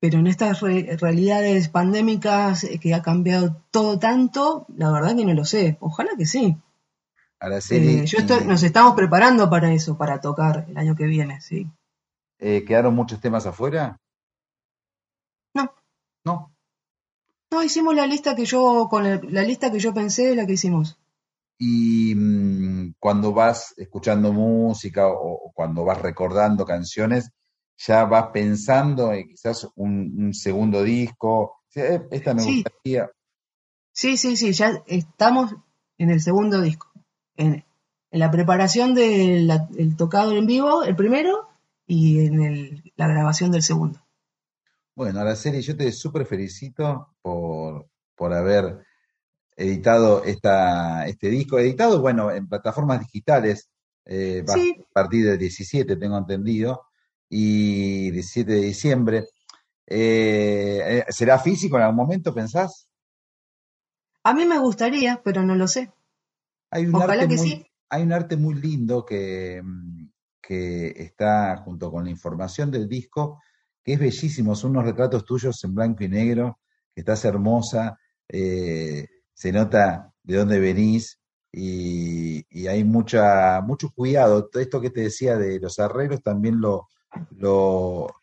Pero 0.00 0.18
en 0.20 0.26
estas 0.28 0.60
re- 0.60 0.96
realidades 1.00 1.68
pandémicas 1.68 2.64
eh, 2.64 2.78
que 2.78 2.94
ha 2.94 3.02
cambiado 3.02 3.56
todo 3.70 3.98
tanto, 3.98 4.66
la 4.76 4.92
verdad 4.92 5.16
que 5.16 5.24
no 5.24 5.34
lo 5.34 5.44
sé. 5.44 5.76
Ojalá 5.80 6.10
que 6.16 6.26
sí. 6.26 6.56
Araceli, 7.40 8.00
Eh, 8.00 8.06
yo 8.06 8.18
estoy- 8.18 8.44
nos 8.44 8.62
estamos 8.62 8.94
preparando 8.94 9.48
para 9.50 9.72
eso, 9.72 9.96
para 9.96 10.20
tocar 10.20 10.66
el 10.68 10.76
año 10.76 10.94
que 10.96 11.04
viene, 11.06 11.40
sí. 11.40 11.66
eh, 12.40 12.64
¿quedaron 12.64 12.94
muchos 12.94 13.20
temas 13.20 13.46
afuera? 13.46 13.96
No. 15.54 15.72
No. 16.24 16.52
No, 17.50 17.62
hicimos 17.64 17.94
la 17.94 18.06
lista 18.06 18.36
que 18.36 18.44
yo, 18.44 18.86
con 18.90 19.06
el- 19.06 19.32
la 19.34 19.42
lista 19.42 19.70
que 19.72 19.80
yo 19.80 19.92
pensé, 19.94 20.34
la 20.36 20.46
que 20.46 20.52
hicimos. 20.52 20.98
Y 21.58 22.14
mm, 22.14 22.94
cuando 23.00 23.32
vas 23.32 23.74
escuchando 23.78 24.32
música 24.32 25.08
o, 25.08 25.32
o 25.48 25.52
cuando 25.52 25.84
vas 25.84 26.00
recordando 26.00 26.64
canciones, 26.64 27.30
ya 27.78 28.04
vas 28.04 28.26
pensando 28.32 29.12
en 29.12 29.28
quizás 29.28 29.66
un, 29.76 30.14
un 30.18 30.34
segundo 30.34 30.82
disco. 30.82 31.60
Eh, 31.74 32.00
Esta 32.10 32.34
me 32.34 32.42
Sí. 32.42 32.54
gustaría. 32.64 33.10
Sí, 33.92 34.16
sí, 34.16 34.36
sí, 34.36 34.52
ya 34.52 34.82
estamos 34.86 35.54
en 35.96 36.10
el 36.10 36.20
segundo 36.20 36.60
disco. 36.60 36.90
En, 37.36 37.64
en 38.10 38.20
la 38.20 38.30
preparación 38.30 38.94
del 38.94 39.50
el 39.76 39.96
tocado 39.96 40.32
en 40.36 40.46
vivo, 40.46 40.82
el 40.84 40.96
primero, 40.96 41.48
y 41.86 42.26
en 42.26 42.42
el- 42.42 42.92
la 42.96 43.08
grabación 43.08 43.50
del 43.50 43.62
segundo. 43.62 44.00
Bueno, 44.94 45.20
Araceli, 45.20 45.60
yo 45.62 45.76
te 45.76 45.90
súper 45.92 46.26
felicito 46.26 47.14
por, 47.22 47.88
por 48.16 48.32
haber 48.34 48.84
editado 49.56 50.24
esta, 50.24 51.06
este 51.06 51.28
disco. 51.28 51.58
Editado, 51.58 52.00
bueno, 52.00 52.30
en 52.30 52.48
plataformas 52.48 53.00
digitales, 53.00 53.68
eh, 54.04 54.44
Sí. 54.46 54.76
a 54.80 54.92
partir 54.92 55.26
del 55.26 55.38
17, 55.38 55.96
tengo 55.96 56.18
entendido, 56.18 56.82
y 57.28 58.10
17 58.10 58.52
de 58.52 58.60
diciembre. 58.60 59.26
Eh, 59.86 60.80
eh, 60.84 61.04
¿será 61.08 61.38
físico 61.38 61.76
en 61.76 61.82
algún 61.82 61.96
momento, 61.96 62.34
pensás? 62.34 62.88
A 64.22 64.34
mí 64.34 64.44
me 64.44 64.58
gustaría, 64.58 65.20
pero 65.24 65.42
no 65.42 65.54
lo 65.54 65.66
sé. 65.66 65.92
Hay 66.70 66.86
un 66.86 66.94
Ojalá 66.94 67.14
arte 67.14 67.28
que 67.28 67.36
muy, 67.36 67.48
sí. 67.48 67.66
hay 67.88 68.02
un 68.02 68.12
arte 68.12 68.36
muy 68.36 68.54
lindo 68.54 69.04
que, 69.04 69.62
mm, 69.64 70.08
que 70.42 70.88
está 70.96 71.56
junto 71.58 71.90
con 71.90 72.04
la 72.04 72.10
información 72.10 72.70
del 72.70 72.88
disco, 72.88 73.40
que 73.82 73.94
es 73.94 73.98
bellísimo. 73.98 74.54
Son 74.54 74.72
unos 74.72 74.84
retratos 74.84 75.24
tuyos 75.24 75.62
en 75.64 75.74
blanco 75.74 76.04
y 76.04 76.08
negro, 76.08 76.58
que 76.94 77.00
estás 77.00 77.24
hermosa, 77.24 77.98
eh, 78.28 79.06
se 79.32 79.52
nota 79.52 80.12
de 80.22 80.36
dónde 80.36 80.58
venís 80.58 81.18
y, 81.50 82.44
y 82.50 82.66
hay 82.66 82.84
mucha, 82.84 83.62
mucho 83.62 83.90
cuidado. 83.90 84.48
Todo 84.48 84.62
esto 84.62 84.80
que 84.80 84.90
te 84.90 85.02
decía 85.02 85.38
de 85.38 85.58
los 85.60 85.78
arreglos 85.78 86.22
también 86.22 86.60
lo, 86.60 86.88
lo, 87.36 88.14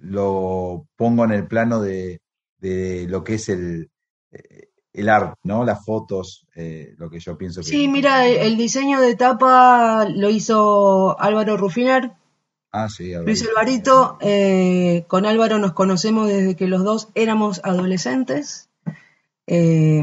lo 0.00 0.86
pongo 0.96 1.24
en 1.24 1.32
el 1.32 1.46
plano 1.46 1.80
de, 1.80 2.20
de 2.58 3.06
lo 3.08 3.22
que 3.24 3.34
es 3.34 3.48
el, 3.48 3.90
eh, 4.32 4.68
el 4.92 5.08
arte, 5.08 5.38
¿no? 5.44 5.64
Las 5.64 5.84
fotos, 5.84 6.46
eh, 6.54 6.94
lo 6.98 7.10
que 7.10 7.20
yo 7.20 7.36
pienso 7.36 7.60
que... 7.60 7.66
Sí, 7.68 7.88
mira, 7.88 8.26
el, 8.26 8.36
el 8.38 8.56
diseño 8.56 9.00
de 9.00 9.14
tapa 9.14 10.06
lo 10.08 10.30
hizo 10.30 11.18
Álvaro 11.20 11.56
Rufiner, 11.56 12.12
Ah, 12.72 12.90
sí, 12.90 13.14
Luis 13.14 13.42
Alvarito. 13.48 14.18
Alvarito. 14.18 14.18
eh, 14.20 15.04
con 15.08 15.24
Álvaro 15.24 15.56
nos 15.58 15.72
conocemos 15.72 16.28
desde 16.28 16.56
que 16.56 16.66
los 16.66 16.84
dos 16.84 17.08
éramos 17.14 17.60
adolescentes. 17.64 18.68
Eh, 19.46 20.02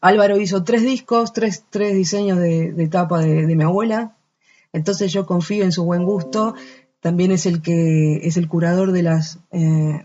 Álvaro 0.00 0.38
hizo 0.40 0.64
tres 0.64 0.82
discos, 0.82 1.34
tres, 1.34 1.64
tres 1.68 1.92
diseños 1.94 2.38
de, 2.38 2.72
de 2.72 2.88
tapa 2.88 3.20
de, 3.20 3.44
de 3.46 3.56
mi 3.56 3.62
abuela. 3.64 4.16
Entonces 4.72 5.12
yo 5.12 5.26
confío 5.26 5.64
en 5.64 5.72
su 5.72 5.84
buen 5.84 6.04
gusto. 6.04 6.54
También 7.00 7.30
es 7.30 7.46
el 7.46 7.62
que 7.62 8.26
es 8.26 8.36
el 8.36 8.48
curador 8.48 8.92
de 8.92 9.02
las 9.02 9.38
eh, 9.52 10.04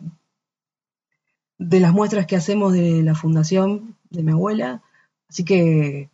de 1.57 1.79
las 1.79 1.93
muestras 1.93 2.25
que 2.25 2.35
hacemos 2.35 2.73
de 2.73 3.01
la 3.03 3.15
fundación 3.15 3.95
de 4.09 4.23
mi 4.23 4.31
abuela. 4.31 4.81
Así 5.29 5.43
que 5.43 6.09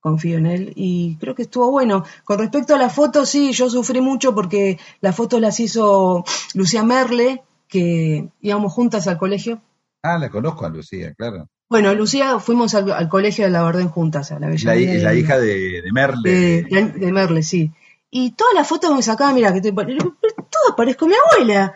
confío 0.00 0.38
en 0.38 0.46
él 0.46 0.72
y 0.74 1.16
creo 1.20 1.34
que 1.34 1.42
estuvo 1.42 1.70
bueno. 1.70 2.04
Con 2.24 2.38
respecto 2.38 2.74
a 2.74 2.78
las 2.78 2.94
fotos, 2.94 3.28
sí, 3.28 3.52
yo 3.52 3.68
sufrí 3.70 4.00
mucho 4.00 4.34
porque 4.34 4.78
las 5.00 5.14
fotos 5.14 5.40
las 5.40 5.60
hizo 5.60 6.24
Lucía 6.54 6.82
Merle, 6.82 7.42
que 7.68 8.28
íbamos 8.40 8.72
juntas 8.72 9.06
al 9.06 9.18
colegio. 9.18 9.60
Ah, 10.02 10.18
la 10.18 10.30
conozco 10.30 10.64
a 10.64 10.70
Lucía, 10.70 11.14
claro. 11.14 11.48
Bueno, 11.68 11.94
Lucía, 11.94 12.40
fuimos 12.40 12.74
al, 12.74 12.90
al 12.90 13.08
colegio 13.08 13.44
de 13.44 13.50
la 13.50 13.62
Verdén 13.62 13.90
juntas, 13.90 14.32
a 14.32 14.40
la 14.40 14.50
Es 14.50 14.64
la, 14.64 14.74
la 14.74 15.14
hija 15.14 15.38
de, 15.38 15.82
de 15.82 15.92
Merle. 15.92 16.62
de 16.62 17.12
Merle, 17.12 17.44
sí. 17.44 17.70
Y 18.10 18.32
todas 18.32 18.54
las 18.54 18.68
fotos 18.68 18.94
me 18.94 19.02
sacaba, 19.02 19.32
mira, 19.32 19.52
que 19.52 19.72
pare- 19.72 19.96
todas 19.96 20.76
parezco 20.76 21.06
mi 21.06 21.14
abuela. 21.14 21.74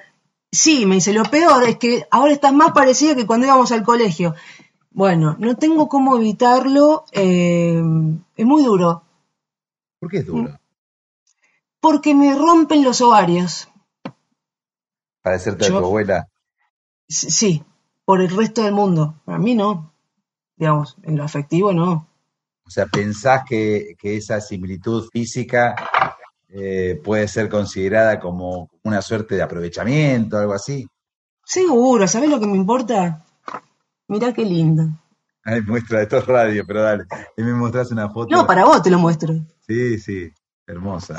Sí, 0.50 0.86
me 0.86 0.96
dice, 0.96 1.12
lo 1.12 1.24
peor 1.24 1.64
es 1.64 1.78
que 1.78 2.06
ahora 2.10 2.32
estás 2.32 2.52
más 2.52 2.72
parecida 2.72 3.14
que 3.14 3.26
cuando 3.26 3.46
íbamos 3.46 3.70
al 3.72 3.82
colegio. 3.82 4.34
Bueno, 4.90 5.36
no 5.38 5.56
tengo 5.56 5.88
cómo 5.88 6.16
evitarlo, 6.16 7.04
eh, 7.12 7.82
es 8.36 8.46
muy 8.46 8.62
duro, 8.64 9.02
¿Por 10.00 10.10
qué 10.10 10.18
es 10.18 10.26
duro? 10.26 10.58
porque 11.80 12.14
me 12.14 12.34
rompen 12.34 12.84
los 12.84 13.00
ovarios. 13.00 13.68
Parecerte 15.22 15.64
a 15.66 15.68
Yo- 15.68 15.78
tu 15.80 15.84
abuela. 15.86 16.28
Sí, 17.08 17.62
por 18.04 18.20
el 18.20 18.30
resto 18.34 18.62
del 18.62 18.74
mundo. 18.74 19.20
Para 19.24 19.38
mí 19.38 19.54
no. 19.54 19.92
Digamos, 20.56 20.96
en 21.02 21.16
lo 21.16 21.24
afectivo 21.24 21.72
no. 21.72 22.06
O 22.66 22.70
sea, 22.70 22.86
¿pensás 22.86 23.42
que, 23.46 23.94
que 23.98 24.16
esa 24.16 24.40
similitud 24.40 25.08
física 25.12 25.74
eh, 26.56 27.00
puede 27.02 27.26
ser 27.26 27.48
considerada 27.48 28.20
como 28.20 28.70
una 28.84 29.02
suerte 29.02 29.34
de 29.34 29.42
aprovechamiento, 29.42 30.38
algo 30.38 30.52
así? 30.52 30.86
Seguro, 31.44 32.06
¿sabes 32.06 32.30
lo 32.30 32.38
que 32.38 32.46
me 32.46 32.56
importa? 32.56 33.24
Mirá 34.06 34.32
qué 34.32 34.44
lindo. 34.44 34.84
Ay, 35.44 35.62
muestra, 35.62 36.00
esto 36.02 36.18
es 36.18 36.26
radio, 36.26 36.64
pero 36.64 36.82
dale. 36.82 37.04
Y 37.36 37.42
me 37.42 37.54
mostrás 37.54 37.90
una 37.90 38.08
foto. 38.08 38.28
No, 38.30 38.46
para 38.46 38.64
vos 38.64 38.80
te 38.82 38.90
lo 38.90 39.00
muestro. 39.00 39.34
Sí, 39.66 39.98
sí, 39.98 40.32
hermosa. 40.64 41.18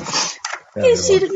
Es 0.74 1.06
decir, 1.06 1.30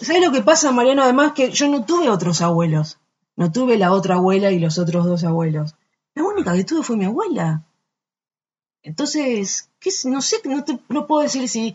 ¿sabes 0.00 0.24
lo 0.24 0.32
que 0.32 0.42
pasa, 0.42 0.72
Mariano? 0.72 1.02
Además 1.02 1.32
que 1.32 1.50
yo 1.50 1.68
no 1.68 1.84
tuve 1.84 2.08
otros 2.08 2.40
abuelos. 2.40 2.98
No 3.36 3.52
tuve 3.52 3.76
la 3.76 3.92
otra 3.92 4.14
abuela 4.14 4.52
y 4.52 4.58
los 4.58 4.78
otros 4.78 5.04
dos 5.04 5.22
abuelos. 5.22 5.76
La 6.14 6.24
única 6.24 6.54
que 6.54 6.64
tuve 6.64 6.82
fue 6.82 6.96
mi 6.96 7.04
abuela. 7.04 7.66
Entonces, 8.82 9.70
¿qué, 9.80 9.90
no 10.06 10.22
sé, 10.22 10.36
no, 10.44 10.64
te, 10.64 10.78
no 10.88 11.06
puedo 11.06 11.22
decir 11.22 11.48
si 11.48 11.74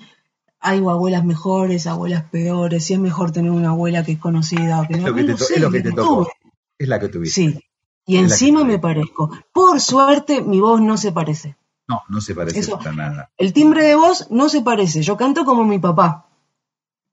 hay 0.60 0.80
abuelas 0.80 1.24
mejores, 1.26 1.88
abuelas 1.88 2.24
peores, 2.30 2.86
si 2.86 2.94
es 2.94 3.00
mejor 3.00 3.32
tener 3.32 3.52
una 3.52 3.70
abuela 3.70 4.04
que 4.04 4.14
es 4.14 4.20
conocida 4.20 4.82
o 4.82 4.88
que 4.88 4.94
Es 4.96 5.00
no. 5.02 5.14
que 5.16 5.22
no 5.22 5.28
te, 5.28 5.36
to- 5.36 5.46
sé, 5.46 5.56
es 5.56 5.62
lo 5.62 5.72
que 5.72 5.82
te 5.82 5.92
tocó. 5.92 6.24
tuve. 6.26 6.32
Es 6.78 6.88
la 6.88 7.00
que 7.00 7.08
tuviste. 7.10 7.34
Sí. 7.42 7.60
Y 8.06 8.18
Es 8.18 8.24
encima 8.24 8.64
me 8.64 8.80
parezco. 8.80 9.30
Por 9.54 9.80
suerte, 9.80 10.42
mi 10.42 10.60
voz 10.60 10.82
no 10.82 10.98
se 10.98 11.12
parece. 11.12 11.56
No, 11.88 12.02
no 12.10 12.22
se 12.22 12.36
parece 12.36 12.60
Eso. 12.60 12.78
para 12.78 12.92
nada. 12.94 13.32
El 13.38 13.52
timbre 13.54 13.84
de 13.84 13.96
voz 13.96 14.30
no 14.32 14.50
se 14.50 14.62
parece. 14.62 15.02
Yo 15.02 15.16
canto 15.18 15.46
como 15.46 15.64
mi 15.66 15.80
papá. 15.80 16.28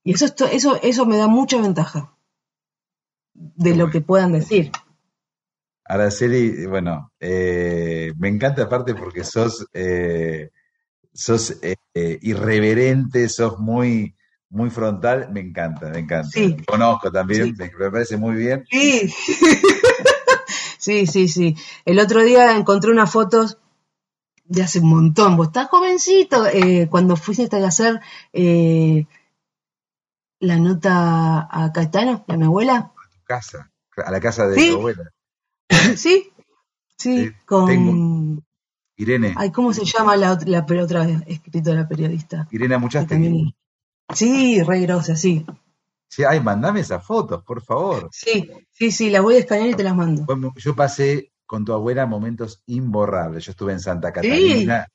Y 0.05 0.13
eso, 0.15 0.27
eso, 0.51 0.81
eso 0.83 1.07
me 1.07 1.17
da 1.17 1.27
mucha 1.29 1.61
ventaja 1.61 2.13
de 3.35 3.75
lo 3.75 3.91
que 3.91 4.01
puedan 4.01 4.33
decir. 4.33 4.71
Araceli, 5.85 6.67
bueno, 6.67 7.13
eh, 7.21 8.13
me 8.19 8.29
encanta 8.29 8.63
aparte 8.65 8.95
porque 8.95 9.23
sos, 9.25 9.67
eh, 9.73 10.51
sos 11.17 11.57
eh, 11.63 11.77
eh, 11.95 12.19
irreverente, 12.23 13.29
sos 13.29 13.59
muy, 13.59 14.15
muy 14.51 14.71
frontal, 14.71 15.31
me 15.33 15.41
encanta, 15.41 15.89
me 15.91 15.99
encanta. 16.01 16.29
Sí. 16.31 16.55
Te 16.55 16.65
Conozco 16.65 17.11
también, 17.11 17.47
Sí. 17.47 17.55
me, 17.59 17.71
me 17.79 17.91
parece 17.91 18.17
muy 18.17 18.37
bien. 18.37 18.65
Sí. 18.71 19.13
sí, 20.79 21.07
sí, 21.07 21.29
sí. 21.29 21.57
El 21.85 21.99
otro 21.99 22.23
día 22.23 22.57
encontré 22.57 22.91
unas 22.91 23.11
fotos 23.11 23.59
de 24.45 24.63
hace 24.63 24.79
un 24.81 24.89
montón. 24.91 25.37
Vos 25.37 25.49
estás 25.49 25.69
jovencito. 25.69 26.47
eh, 26.47 26.89
cuando 26.91 27.17
fuiste 27.17 27.49
a 27.57 27.67
hacer 27.67 28.01
eh, 28.33 29.07
la 30.41 30.57
nota 30.59 31.49
a 31.51 31.73
Caetano, 31.73 32.25
a 32.29 32.37
mi 32.37 32.45
abuela. 32.45 32.93
Tu 33.13 33.25
casa, 33.25 33.71
a 33.97 34.11
la 34.11 34.21
casa 34.21 34.47
de 34.47 34.57
Sí. 34.57 34.71
tu 34.71 34.77
abuela. 34.77 35.11
Sí, 35.97 36.31
sí, 36.97 37.27
Sí, 37.27 37.33
con... 37.45 37.67
tengo. 37.67 38.43
Irene, 38.97 39.35
Ay, 39.37 39.51
¿cómo 39.53 39.73
se 39.73 39.85
llama 39.85 40.17
la, 40.17 40.39
la, 40.47 40.65
pe- 40.65 40.81
otra 40.83 41.05
escritora 41.27 41.87
periodista? 41.87 42.49
Irene 42.51 42.79
Muchaste. 42.79 43.15
también- 43.15 43.55
Sí, 44.15 44.63
re 44.63 44.81
grosa, 44.81 45.17
sí. 45.17 45.45
Sí, 46.09 46.23
ay, 46.25 46.41
mandame 46.41 46.81
esas 46.81 47.05
fotos, 47.05 47.43
por 47.43 47.61
favor. 47.63 48.09
Sí, 48.13 48.49
sí, 48.71 48.91
sí, 48.93 49.11
las 49.11 49.23
voy 49.23 49.35
a 49.35 49.39
escanear 49.41 49.69
y 49.71 49.75
te 49.75 49.83
las 49.83 49.97
mando. 49.97 50.25
Bueno, 50.25 50.53
Yo 50.57 50.75
pasé 50.77 51.33
con 51.45 51.65
tu 51.65 51.73
abuela 51.73 52.07
momentos 52.07 52.63
imborrables. 52.67 53.45
Yo 53.45 53.51
estuve 53.51 53.73
en 53.73 53.81
Santa 53.81 54.13
Catalina. 54.13 54.87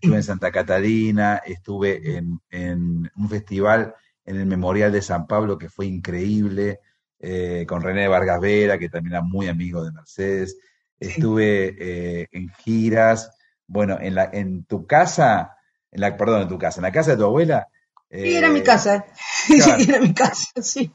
estuve 0.00 0.16
en 0.16 0.22
Santa 0.22 0.50
Catalina, 0.50 1.36
estuve 1.44 2.16
en, 2.16 2.40
en 2.50 3.10
un 3.16 3.28
festival 3.28 3.94
en 4.24 4.36
el 4.40 4.46
Memorial 4.46 4.90
de 4.90 5.02
San 5.02 5.26
Pablo 5.26 5.56
que 5.58 5.68
fue 5.68 5.86
increíble, 5.86 6.80
eh, 7.20 7.64
con 7.68 7.80
René 7.82 8.08
Vargas 8.08 8.40
Vera, 8.40 8.78
que 8.78 8.88
también 8.88 9.14
era 9.14 9.22
muy 9.22 9.48
amigo 9.48 9.84
de 9.84 9.92
Mercedes. 9.92 10.58
Estuve 10.98 11.76
eh, 11.78 12.28
en 12.32 12.48
giras, 12.50 13.30
bueno, 13.66 13.98
en, 14.00 14.14
la, 14.14 14.30
en 14.32 14.64
tu 14.64 14.86
casa, 14.86 15.56
en 15.90 16.00
la, 16.00 16.16
perdón, 16.16 16.42
en 16.42 16.48
tu 16.48 16.58
casa, 16.58 16.80
en 16.80 16.84
la 16.84 16.92
casa 16.92 17.12
de 17.12 17.16
tu 17.16 17.24
abuela. 17.24 17.68
Sí, 18.10 18.34
era 18.34 18.48
eh, 18.48 18.50
mi 18.50 18.62
casa. 18.62 19.04
claro. 19.46 19.82
Sí, 19.82 19.90
era 19.90 20.00
mi 20.00 20.14
casa, 20.14 20.62
sí. 20.62 20.92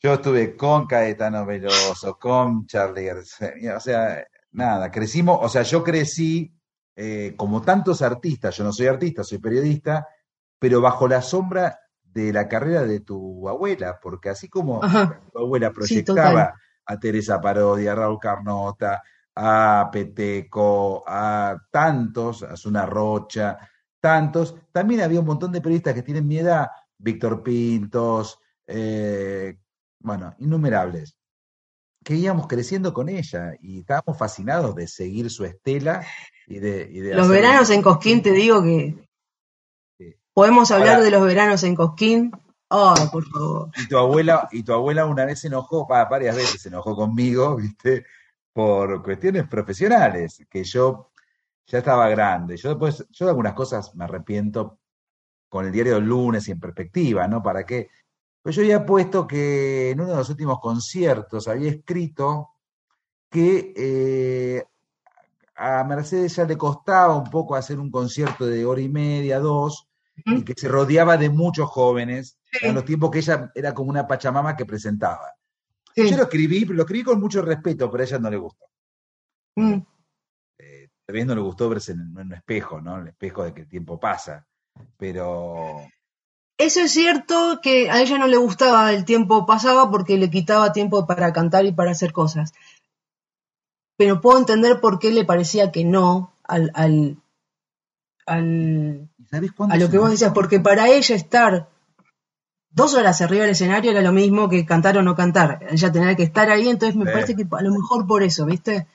Yo 0.00 0.14
estuve 0.14 0.56
con 0.56 0.86
Caetano 0.86 1.46
Veloso, 1.46 2.18
con 2.18 2.66
Charlie 2.66 3.04
García, 3.04 3.76
o 3.76 3.80
sea, 3.80 4.24
nada, 4.50 4.90
crecimos, 4.90 5.38
o 5.40 5.48
sea, 5.48 5.62
yo 5.62 5.84
crecí 5.84 6.52
eh, 6.96 7.34
como 7.36 7.62
tantos 7.62 8.02
artistas, 8.02 8.56
yo 8.56 8.64
no 8.64 8.72
soy 8.72 8.88
artista, 8.88 9.22
soy 9.22 9.38
periodista, 9.38 10.08
pero 10.58 10.80
bajo 10.80 11.06
la 11.06 11.22
sombra 11.22 11.78
de 12.02 12.32
la 12.32 12.48
carrera 12.48 12.82
de 12.82 13.00
tu 13.00 13.48
abuela, 13.48 13.98
porque 14.02 14.28
así 14.28 14.48
como 14.48 14.82
Ajá. 14.82 15.20
tu 15.32 15.38
abuela 15.38 15.70
proyectaba 15.72 16.54
a 16.84 16.98
Teresa 16.98 17.40
Parodi, 17.40 17.86
a 17.86 17.94
Raúl 17.94 18.18
Carnota, 18.20 19.02
a 19.34 19.88
Peteco, 19.92 21.04
a 21.06 21.56
tantos, 21.70 22.42
a 22.42 22.56
Zuna 22.56 22.86
Rocha, 22.86 23.58
tantos, 24.00 24.54
también 24.72 25.00
había 25.02 25.20
un 25.20 25.26
montón 25.26 25.52
de 25.52 25.60
periodistas 25.60 25.94
que 25.94 26.02
tienen 26.02 26.26
mi 26.26 26.38
edad, 26.38 26.68
Víctor 26.98 27.42
Pintos, 27.42 28.38
eh, 28.66 29.58
bueno, 30.00 30.34
innumerables, 30.38 31.16
que 32.04 32.14
íbamos 32.14 32.46
creciendo 32.48 32.92
con 32.92 33.08
ella 33.08 33.54
y 33.60 33.80
estábamos 33.80 34.18
fascinados 34.18 34.74
de 34.74 34.86
seguir 34.88 35.30
su 35.30 35.44
estela 35.44 36.04
y 36.46 36.58
de, 36.58 36.88
y 36.90 37.00
de 37.00 37.14
Los 37.14 37.26
hacer- 37.28 37.36
veranos 37.42 37.70
en 37.70 37.82
Cosquín, 37.82 38.22
te 38.22 38.32
digo 38.32 38.62
que 38.62 39.08
Sí. 39.98 40.14
podemos 40.34 40.70
hablar 40.72 40.94
Ahora- 40.96 41.04
de 41.04 41.10
los 41.10 41.24
veranos 41.24 41.62
en 41.62 41.74
Cosquín. 41.76 42.32
Oh, 42.74 42.94
por 43.12 43.24
favor. 43.26 43.70
Y 43.76 43.86
tu 43.86 43.98
abuela, 43.98 44.48
y 44.50 44.62
tu 44.62 44.72
abuela 44.72 45.04
una 45.06 45.26
vez 45.26 45.40
se 45.40 45.48
enojó, 45.48 45.86
va, 45.86 46.06
varias 46.06 46.34
veces 46.34 46.62
se 46.62 46.68
enojó 46.70 46.96
conmigo, 46.96 47.54
¿viste? 47.56 48.04
Por 48.52 49.02
cuestiones 49.02 49.48
profesionales, 49.48 50.44
que 50.50 50.62
yo 50.64 51.10
ya 51.66 51.78
estaba 51.78 52.08
grande. 52.08 52.56
Yo 52.56 52.70
después, 52.70 53.06
yo 53.10 53.24
de 53.26 53.30
algunas 53.30 53.54
cosas 53.54 53.94
me 53.94 54.04
arrepiento 54.04 54.78
con 55.48 55.66
el 55.66 55.72
diario 55.72 55.94
del 55.94 56.04
lunes 56.04 56.48
y 56.48 56.52
en 56.52 56.60
perspectiva, 56.60 57.26
¿no? 57.28 57.42
¿Para 57.42 57.64
qué? 57.64 57.88
Pues 58.42 58.56
yo 58.56 58.62
había 58.62 58.84
puesto 58.84 59.26
que 59.26 59.90
en 59.90 60.00
uno 60.00 60.10
de 60.10 60.16
los 60.16 60.28
últimos 60.30 60.58
conciertos 60.60 61.46
había 61.48 61.70
escrito 61.70 62.50
que 63.30 63.72
eh, 63.76 64.64
a 65.54 65.84
Mercedes 65.84 66.36
ya 66.36 66.44
le 66.44 66.56
costaba 66.58 67.16
un 67.16 67.30
poco 67.30 67.54
hacer 67.54 67.78
un 67.78 67.90
concierto 67.90 68.44
de 68.46 68.64
hora 68.66 68.80
y 68.80 68.88
media, 68.88 69.38
dos, 69.38 69.88
y 70.26 70.42
que 70.44 70.54
se 70.56 70.68
rodeaba 70.68 71.16
de 71.16 71.30
muchos 71.30 71.68
jóvenes, 71.70 72.38
Sí. 72.52 72.66
en 72.66 72.74
los 72.74 72.84
tiempos 72.84 73.10
que 73.10 73.20
ella 73.20 73.50
era 73.54 73.72
como 73.72 73.88
una 73.88 74.06
pachamama 74.06 74.54
que 74.54 74.66
presentaba. 74.66 75.32
Sí. 75.94 76.10
Yo 76.10 76.16
lo 76.16 76.22
escribí, 76.24 76.64
lo 76.64 76.82
escribí 76.82 77.04
con 77.04 77.20
mucho 77.20 77.42
respeto, 77.42 77.90
pero 77.90 78.02
a 78.02 78.06
ella 78.06 78.18
no 78.18 78.30
le 78.30 78.36
gustó. 78.36 78.66
Mm. 79.56 79.80
Eh, 80.58 80.88
vez 81.08 81.26
no 81.26 81.34
le 81.34 81.40
gustó 81.42 81.68
verse 81.68 81.92
en, 81.92 82.16
un 82.16 82.32
espejo, 82.32 82.80
¿no? 82.80 82.98
El 82.98 83.08
espejo 83.08 83.44
de 83.44 83.52
que 83.52 83.62
el 83.62 83.68
tiempo 83.68 84.00
pasa. 84.00 84.46
Pero 84.96 85.86
Eso 86.58 86.80
es 86.80 86.92
cierto 86.92 87.60
que 87.62 87.90
a 87.90 88.00
ella 88.00 88.16
no 88.18 88.26
le 88.26 88.38
gustaba 88.38 88.92
el 88.92 89.04
tiempo 89.04 89.44
pasaba 89.44 89.90
porque 89.90 90.16
le 90.16 90.30
quitaba 90.30 90.72
tiempo 90.72 91.06
para 91.06 91.32
cantar 91.32 91.66
y 91.66 91.72
para 91.72 91.90
hacer 91.90 92.12
cosas. 92.12 92.52
Pero 93.98 94.20
puedo 94.20 94.38
entender 94.38 94.80
por 94.80 94.98
qué 94.98 95.12
le 95.12 95.24
parecía 95.24 95.70
que 95.70 95.84
no 95.84 96.32
al, 96.44 96.70
al, 96.74 97.18
al- 98.26 99.10
¿sabés 99.28 99.52
cuándo 99.52 99.74
a 99.74 99.78
lo 99.78 99.90
que 99.90 99.98
vos 99.98 100.10
decías, 100.10 100.32
porque 100.32 100.60
para 100.60 100.88
ella 100.88 101.14
estar 101.14 101.68
dos 102.72 102.94
horas 102.94 103.20
arriba 103.20 103.42
del 103.42 103.52
escenario 103.52 103.90
era 103.90 104.00
lo 104.02 104.12
mismo 104.12 104.48
que 104.48 104.64
cantar 104.66 104.96
o 104.98 105.02
no 105.02 105.14
cantar. 105.14 105.60
Ella 105.70 105.92
tenía 105.92 106.14
que 106.16 106.22
estar 106.24 106.50
ahí, 106.50 106.68
entonces 106.68 106.96
me 106.96 107.04
Sí. 107.06 107.10
parece 107.12 107.36
que 107.36 107.46
a 107.50 107.62
lo 107.62 107.70
mejor 107.72 108.06
por 108.06 108.22
eso, 108.22 108.44
¿viste? 108.46 108.86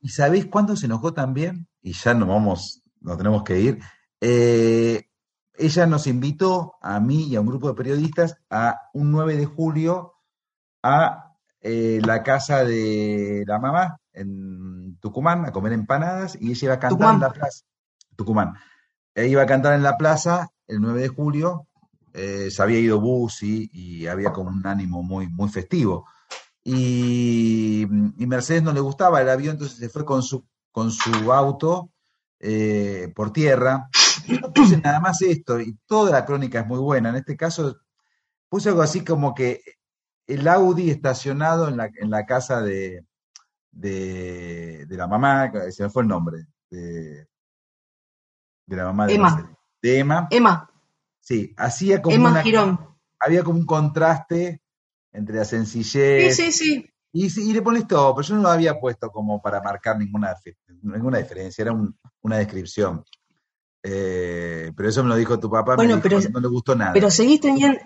¿Y 0.00 0.10
sabéis 0.10 0.46
cuándo 0.46 0.76
se 0.76 0.86
enojó 0.86 1.12
también? 1.12 1.66
Y 1.82 1.92
ya 1.92 2.14
nos 2.14 2.28
vamos, 2.28 2.82
nos 3.00 3.16
tenemos 3.18 3.42
que 3.42 3.60
ir. 3.60 3.78
Eh, 4.20 5.04
ella 5.54 5.86
nos 5.86 6.06
invitó 6.06 6.74
a 6.80 7.00
mí 7.00 7.24
y 7.28 7.36
a 7.36 7.40
un 7.40 7.46
grupo 7.46 7.68
de 7.68 7.74
periodistas 7.74 8.36
a 8.50 8.80
un 8.94 9.10
9 9.10 9.36
de 9.36 9.46
julio 9.46 10.14
a 10.82 11.34
eh, 11.60 12.00
la 12.04 12.22
casa 12.22 12.64
de 12.64 13.44
la 13.46 13.58
mamá 13.58 13.98
en 14.12 14.96
Tucumán 15.00 15.44
a 15.44 15.52
comer 15.52 15.72
empanadas 15.72 16.36
y 16.40 16.50
ella 16.50 16.64
iba 16.66 16.74
a 16.74 16.78
cantar 16.78 16.90
Tucumán. 16.98 17.14
en 17.16 17.20
la 17.20 17.30
plaza. 17.30 17.64
Tucumán. 18.16 18.54
Ella 19.14 19.26
iba 19.28 19.42
a 19.42 19.46
cantar 19.46 19.74
en 19.74 19.82
la 19.82 19.96
plaza 19.96 20.48
el 20.68 20.80
9 20.80 21.00
de 21.02 21.08
julio. 21.08 21.66
Eh, 22.18 22.50
se 22.50 22.62
había 22.62 22.80
ido 22.80 23.00
Bussi 23.00 23.70
y 23.72 24.06
había 24.08 24.32
como 24.32 24.50
un 24.50 24.66
ánimo 24.66 25.04
muy, 25.04 25.28
muy 25.28 25.48
festivo. 25.48 26.06
Y, 26.64 27.82
y 27.82 28.26
Mercedes 28.26 28.64
no 28.64 28.72
le 28.72 28.80
gustaba 28.80 29.20
el 29.20 29.28
avión, 29.28 29.52
entonces 29.52 29.78
se 29.78 29.88
fue 29.88 30.04
con 30.04 30.22
su, 30.22 30.44
con 30.72 30.90
su 30.90 31.32
auto 31.32 31.92
eh, 32.40 33.12
por 33.14 33.32
tierra. 33.32 33.88
Yo 34.26 34.40
no 34.40 34.52
puse 34.52 34.76
nada 34.82 34.98
más 34.98 35.22
esto, 35.22 35.60
y 35.60 35.78
toda 35.86 36.10
la 36.10 36.24
crónica 36.24 36.60
es 36.60 36.66
muy 36.66 36.80
buena. 36.80 37.10
En 37.10 37.16
este 37.16 37.36
caso, 37.36 37.76
puse 38.48 38.70
algo 38.70 38.82
así 38.82 39.04
como 39.04 39.32
que 39.32 39.62
el 40.26 40.48
Audi 40.48 40.90
estacionado 40.90 41.68
en 41.68 41.76
la, 41.76 41.88
en 41.94 42.10
la 42.10 42.26
casa 42.26 42.60
de, 42.60 43.06
de, 43.70 44.86
de 44.86 44.96
la 44.96 45.06
mamá, 45.06 45.52
se 45.70 45.84
me 45.84 45.88
fue 45.88 46.02
el 46.02 46.08
nombre, 46.08 46.46
de, 46.68 47.28
de 48.66 48.76
la 48.76 48.84
mamá 48.86 49.06
de 49.06 49.14
Emma. 49.14 49.34
Mercedes. 49.36 49.56
De 49.80 49.98
Emma. 50.00 50.28
Emma, 50.32 50.70
Sí, 51.28 51.52
hacía 51.58 52.00
como 52.00 52.16
Emma 52.16 52.30
una- 52.30 52.42
Girón. 52.42 52.80
había 53.20 53.42
como 53.44 53.58
un 53.58 53.66
contraste 53.66 54.62
entre 55.12 55.36
la 55.36 55.44
sencillez 55.44 56.34
sí, 56.34 56.50
sí. 56.52 56.90
y, 57.12 57.28
sí, 57.28 57.50
y 57.50 57.52
le 57.52 57.60
pones 57.60 57.86
todo, 57.86 58.14
pero 58.14 58.26
yo 58.28 58.34
no 58.36 58.40
lo 58.44 58.48
había 58.48 58.80
puesto 58.80 59.10
como 59.10 59.42
para 59.42 59.60
marcar 59.60 59.98
ninguna, 59.98 60.34
ninguna 60.80 61.18
diferencia, 61.18 61.60
era 61.60 61.72
un- 61.72 61.94
una 62.22 62.38
descripción. 62.38 63.04
Eh, 63.82 64.72
pero 64.74 64.88
eso 64.88 65.02
me 65.02 65.10
lo 65.10 65.16
dijo 65.16 65.38
tu 65.38 65.50
papá, 65.50 65.72
me 65.72 65.76
Bueno, 65.76 65.96
dijo, 65.96 66.08
pero- 66.08 66.30
no 66.30 66.40
le 66.40 66.48
gustó 66.48 66.74
nada. 66.74 66.94
Pero 66.94 67.10
seguís 67.10 67.40
teniendo, 67.42 67.78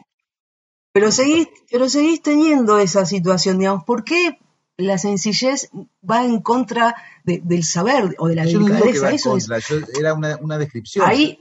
pero 0.93 1.11
seguís, 1.11 1.49
pero 1.69 1.89
seguís 1.89 2.23
teniendo 2.23 2.79
esa 2.79 3.05
situación, 3.07 3.59
digamos, 3.59 3.83
¿por 3.83 4.05
qué 4.05 4.39
la 4.77 4.99
sencillez 4.99 5.69
va 6.09 6.25
en 6.25 6.41
contra 6.43 6.95
de- 7.25 7.41
del 7.43 7.65
saber 7.65 8.15
o 8.19 8.29
de 8.29 8.37
la 8.37 8.45
yo 8.47 8.61
no 8.61 8.67
digo 8.67 8.79
que 8.79 8.85
delicadeza? 8.85 9.09
en 9.09 9.15
Eso 9.17 9.37
es, 9.37 9.49
contra, 9.49 9.59
yo- 9.59 10.01
era 10.01 10.15
una, 10.15 10.37
una 10.41 10.59
descripción. 10.59 11.05
ahí, 11.09 11.41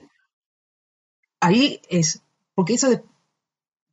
ahí 1.41 1.81
es, 1.89 2.21
porque 2.55 2.75
eso 2.75 2.89
de, 2.89 3.03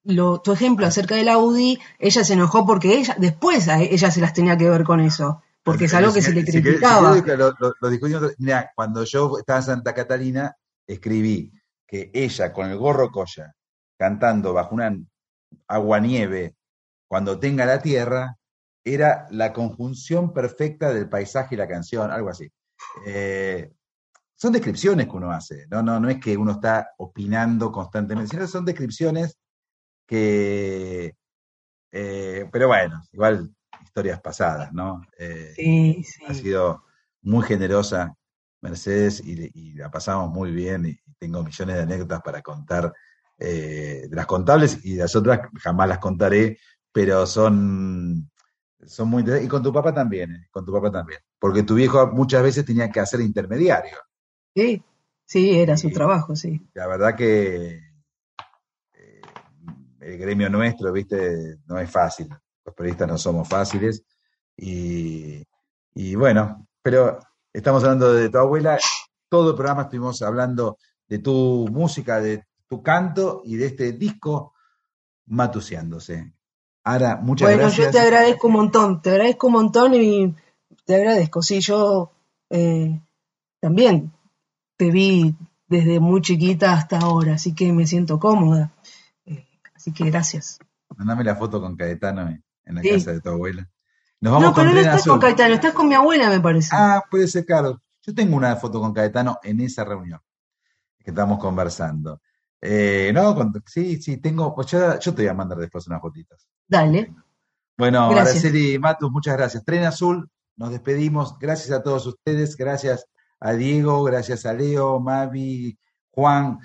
lo, 0.04 0.40
tu 0.40 0.52
ejemplo 0.52 0.86
acerca 0.86 1.14
del 1.16 1.28
Audi, 1.28 1.78
ella 1.98 2.24
se 2.24 2.32
enojó 2.34 2.64
porque 2.66 2.98
ella, 2.98 3.16
después 3.18 3.68
a 3.68 3.80
ella 3.82 4.10
se 4.10 4.20
las 4.20 4.32
tenía 4.32 4.56
que 4.56 4.68
ver 4.70 4.84
con 4.84 5.00
eso, 5.00 5.42
porque 5.64 5.84
es 5.86 5.94
algo 5.94 6.12
que 6.14 6.22
se 6.22 6.32
le 6.32 6.44
criticaba. 6.44 7.10
querés 7.10 7.24
que 7.24 7.36
lo, 7.36 7.52
lo- 7.58 7.74
lo 7.80 7.90
discutimos, 7.90 8.32
mirá, 8.38 8.70
cuando 8.74 9.04
yo 9.04 9.38
estaba 9.38 9.58
en 9.60 9.64
Santa 9.66 9.94
Catalina, 9.94 10.56
escribí 10.86 11.52
que 11.86 12.10
ella 12.14 12.52
con 12.52 12.70
el 12.70 12.78
gorro 12.78 13.10
colla, 13.10 13.54
cantando 13.98 14.52
bajo 14.54 14.74
una 14.74 14.96
aguanieve, 15.66 16.54
cuando 17.08 17.38
tenga 17.38 17.64
la 17.66 17.80
tierra, 17.80 18.36
era 18.84 19.26
la 19.30 19.52
conjunción 19.52 20.32
perfecta 20.32 20.92
del 20.92 21.08
paisaje 21.08 21.54
y 21.54 21.58
la 21.58 21.68
canción, 21.68 22.10
algo 22.10 22.30
así. 22.30 22.50
Eh, 23.06 23.72
son 24.40 24.52
descripciones 24.52 25.06
que 25.06 25.16
uno 25.16 25.32
hace, 25.32 25.66
no, 25.68 25.82
no, 25.82 25.98
no 25.98 26.08
es 26.08 26.20
que 26.20 26.36
uno 26.36 26.52
está 26.52 26.92
opinando 26.98 27.72
constantemente, 27.72 28.30
sino 28.30 28.46
son 28.46 28.64
descripciones 28.64 29.36
que, 30.06 31.16
eh, 31.90 32.48
pero 32.52 32.68
bueno, 32.68 33.02
igual 33.12 33.50
historias 33.82 34.20
pasadas, 34.20 34.72
¿no? 34.72 35.02
Eh, 35.18 35.52
Sí, 35.56 36.04
sí. 36.04 36.24
ha 36.28 36.34
sido 36.34 36.84
muy 37.22 37.44
generosa 37.44 38.14
Mercedes 38.60 39.20
y, 39.24 39.50
y 39.54 39.72
la 39.74 39.90
pasamos 39.90 40.30
muy 40.30 40.52
bien 40.52 40.86
y 40.86 40.98
tengo 41.18 41.42
millones 41.42 41.76
de 41.76 41.82
anécdotas 41.82 42.22
para 42.22 42.40
contar 42.40 42.92
eh, 43.38 44.06
de 44.08 44.16
las 44.16 44.26
contables 44.26 44.84
y 44.84 44.94
de 44.94 45.02
las 45.02 45.16
otras 45.16 45.40
jamás 45.60 45.88
las 45.88 45.98
contaré, 45.98 46.58
pero 46.92 47.26
son, 47.26 48.30
son 48.86 49.08
muy 49.08 49.20
interesantes. 49.20 49.46
Y 49.46 49.48
con 49.50 49.62
tu 49.64 49.72
papá 49.72 49.92
también, 49.92 50.46
con 50.50 50.64
tu 50.64 50.72
papá 50.72 50.92
también, 50.92 51.20
porque 51.40 51.64
tu 51.64 51.74
viejo 51.74 52.06
muchas 52.12 52.42
veces 52.42 52.64
tenía 52.64 52.88
que 52.90 53.00
hacer 53.00 53.20
intermediario. 53.20 53.96
Sí, 54.54 54.82
sí, 55.24 55.58
era 55.58 55.76
su 55.76 55.90
trabajo, 55.90 56.34
sí. 56.36 56.60
La 56.74 56.86
verdad 56.86 57.14
que 57.16 57.80
eh, 58.94 59.22
el 60.00 60.18
gremio 60.18 60.48
nuestro, 60.50 60.92
viste, 60.92 61.58
no 61.66 61.78
es 61.78 61.90
fácil. 61.90 62.28
Los 62.64 62.74
periodistas 62.74 63.08
no 63.08 63.18
somos 63.18 63.48
fáciles. 63.48 64.04
Y, 64.56 65.42
y 65.94 66.14
bueno, 66.14 66.66
pero 66.82 67.18
estamos 67.52 67.82
hablando 67.84 68.12
de 68.12 68.28
tu 68.28 68.38
abuela. 68.38 68.78
Todo 69.28 69.50
el 69.50 69.56
programa 69.56 69.82
estuvimos 69.82 70.22
hablando 70.22 70.78
de 71.06 71.18
tu 71.18 71.68
música, 71.70 72.20
de 72.20 72.44
tu 72.66 72.82
canto 72.82 73.42
y 73.44 73.56
de 73.56 73.66
este 73.66 73.92
disco 73.92 74.54
matuseándose. 75.26 76.32
Ara, 76.84 77.16
muchas 77.16 77.48
Bueno, 77.48 77.62
gracias. 77.64 77.86
yo 77.86 77.92
te 77.92 77.98
agradezco 78.00 78.46
un 78.46 78.52
montón, 78.54 79.02
te 79.02 79.10
agradezco 79.10 79.46
un 79.48 79.52
montón 79.52 79.94
y 79.94 80.34
te 80.84 80.94
agradezco. 80.94 81.42
Sí, 81.42 81.60
yo 81.60 82.12
eh, 82.50 83.00
también 83.60 84.12
te 84.78 84.90
vi 84.90 85.36
desde 85.66 86.00
muy 86.00 86.22
chiquita 86.22 86.72
hasta 86.72 86.98
ahora, 86.98 87.34
así 87.34 87.54
que 87.54 87.70
me 87.74 87.86
siento 87.86 88.18
cómoda. 88.18 88.72
Eh, 89.26 89.46
así 89.74 89.92
que 89.92 90.04
gracias. 90.10 90.58
Mandame 90.96 91.24
la 91.24 91.36
foto 91.36 91.60
con 91.60 91.76
Caetano 91.76 92.22
en 92.28 92.42
en 92.64 92.74
la 92.74 92.82
Sí. 92.82 92.90
casa 92.90 93.12
de 93.12 93.20
tu 93.22 93.30
abuela. 93.30 93.66
Nos 94.20 94.32
vamos 94.32 94.48
No, 94.50 94.54
pero 94.54 94.66
con 94.68 94.74
no 94.74 94.80
estás 94.80 95.06
con. 95.06 95.18
Caetano, 95.20 95.54
estás 95.54 95.72
con 95.72 95.88
mi 95.88 95.94
abuela, 95.94 96.28
me 96.28 96.38
parece. 96.40 96.68
Ah, 96.72 97.02
puede 97.10 97.26
ser, 97.28 97.46
claro. 97.46 97.80
Yo 98.02 98.14
tengo 98.14 98.36
una 98.36 98.56
foto 98.56 98.78
con 98.80 98.92
Caetano 98.92 99.38
en 99.42 99.60
esa 99.60 99.84
reunión 99.84 100.20
que 101.02 101.10
estamos 101.10 101.38
conversando. 101.38 102.20
Eh, 102.60 103.10
no, 103.14 103.34
con- 103.34 103.62
sí, 103.66 104.02
sí, 104.02 104.18
tengo. 104.18 104.54
Pues 104.54 104.66
yo, 104.68 104.98
yo 104.98 105.14
te 105.14 105.22
voy 105.22 105.28
a 105.28 105.34
mandar 105.34 105.56
después 105.58 105.86
unas 105.86 106.00
fotitos. 106.02 106.46
Dale. 106.66 107.10
Bueno, 107.78 108.10
Gracias. 108.10 108.44
Araceli 108.44 108.78
Matus, 108.78 109.10
muchas 109.10 109.36
gracias. 109.36 109.64
Tren 109.64 109.84
Azul, 109.84 110.28
nos 110.56 110.70
despedimos. 110.70 111.38
Gracias 111.38 111.70
a 111.70 111.82
todos 111.82 112.06
ustedes. 112.06 112.54
Gracias 112.56 113.06
a 113.40 113.52
Diego, 113.52 114.02
gracias 114.04 114.46
a 114.46 114.52
Leo, 114.52 115.00
Mavi, 115.00 115.78
Juan. 116.10 116.58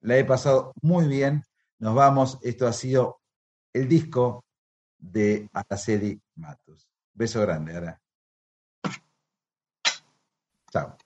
La 0.00 0.16
he 0.16 0.24
pasado 0.24 0.72
muy 0.82 1.08
bien. 1.08 1.42
Nos 1.78 1.94
vamos. 1.94 2.38
Esto 2.42 2.66
ha 2.66 2.72
sido 2.72 3.20
el 3.72 3.88
disco 3.88 4.44
de 4.98 5.48
Araceli 5.52 6.20
Matus. 6.36 6.88
Beso 7.14 7.40
grande, 7.40 7.76
Ara. 7.76 8.00
Chao. 10.70 10.96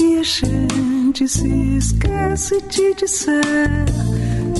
Que 0.00 0.18
a 0.18 0.22
gente 0.22 1.28
se 1.28 1.76
esquece 1.76 2.58
de 2.70 2.94
dizer. 2.94 3.84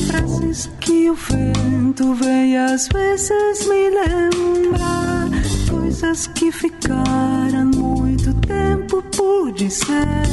Frases 0.06 0.70
que 0.80 1.08
o 1.08 1.14
vento 1.14 2.12
vem 2.12 2.58
às 2.58 2.86
vezes 2.88 3.66
me 3.66 3.88
lembrar. 3.88 5.30
Coisas 5.70 6.26
que 6.26 6.52
ficaram 6.52 7.70
muito 7.74 8.34
tempo 8.46 9.02
por 9.16 9.50
dizer. 9.52 10.28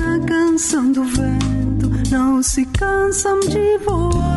Na 0.00 0.18
canção 0.26 0.90
do 0.90 1.04
vento 1.04 1.90
não 2.10 2.42
se 2.42 2.64
cansam 2.64 3.40
de 3.40 3.76
voar. 3.84 4.33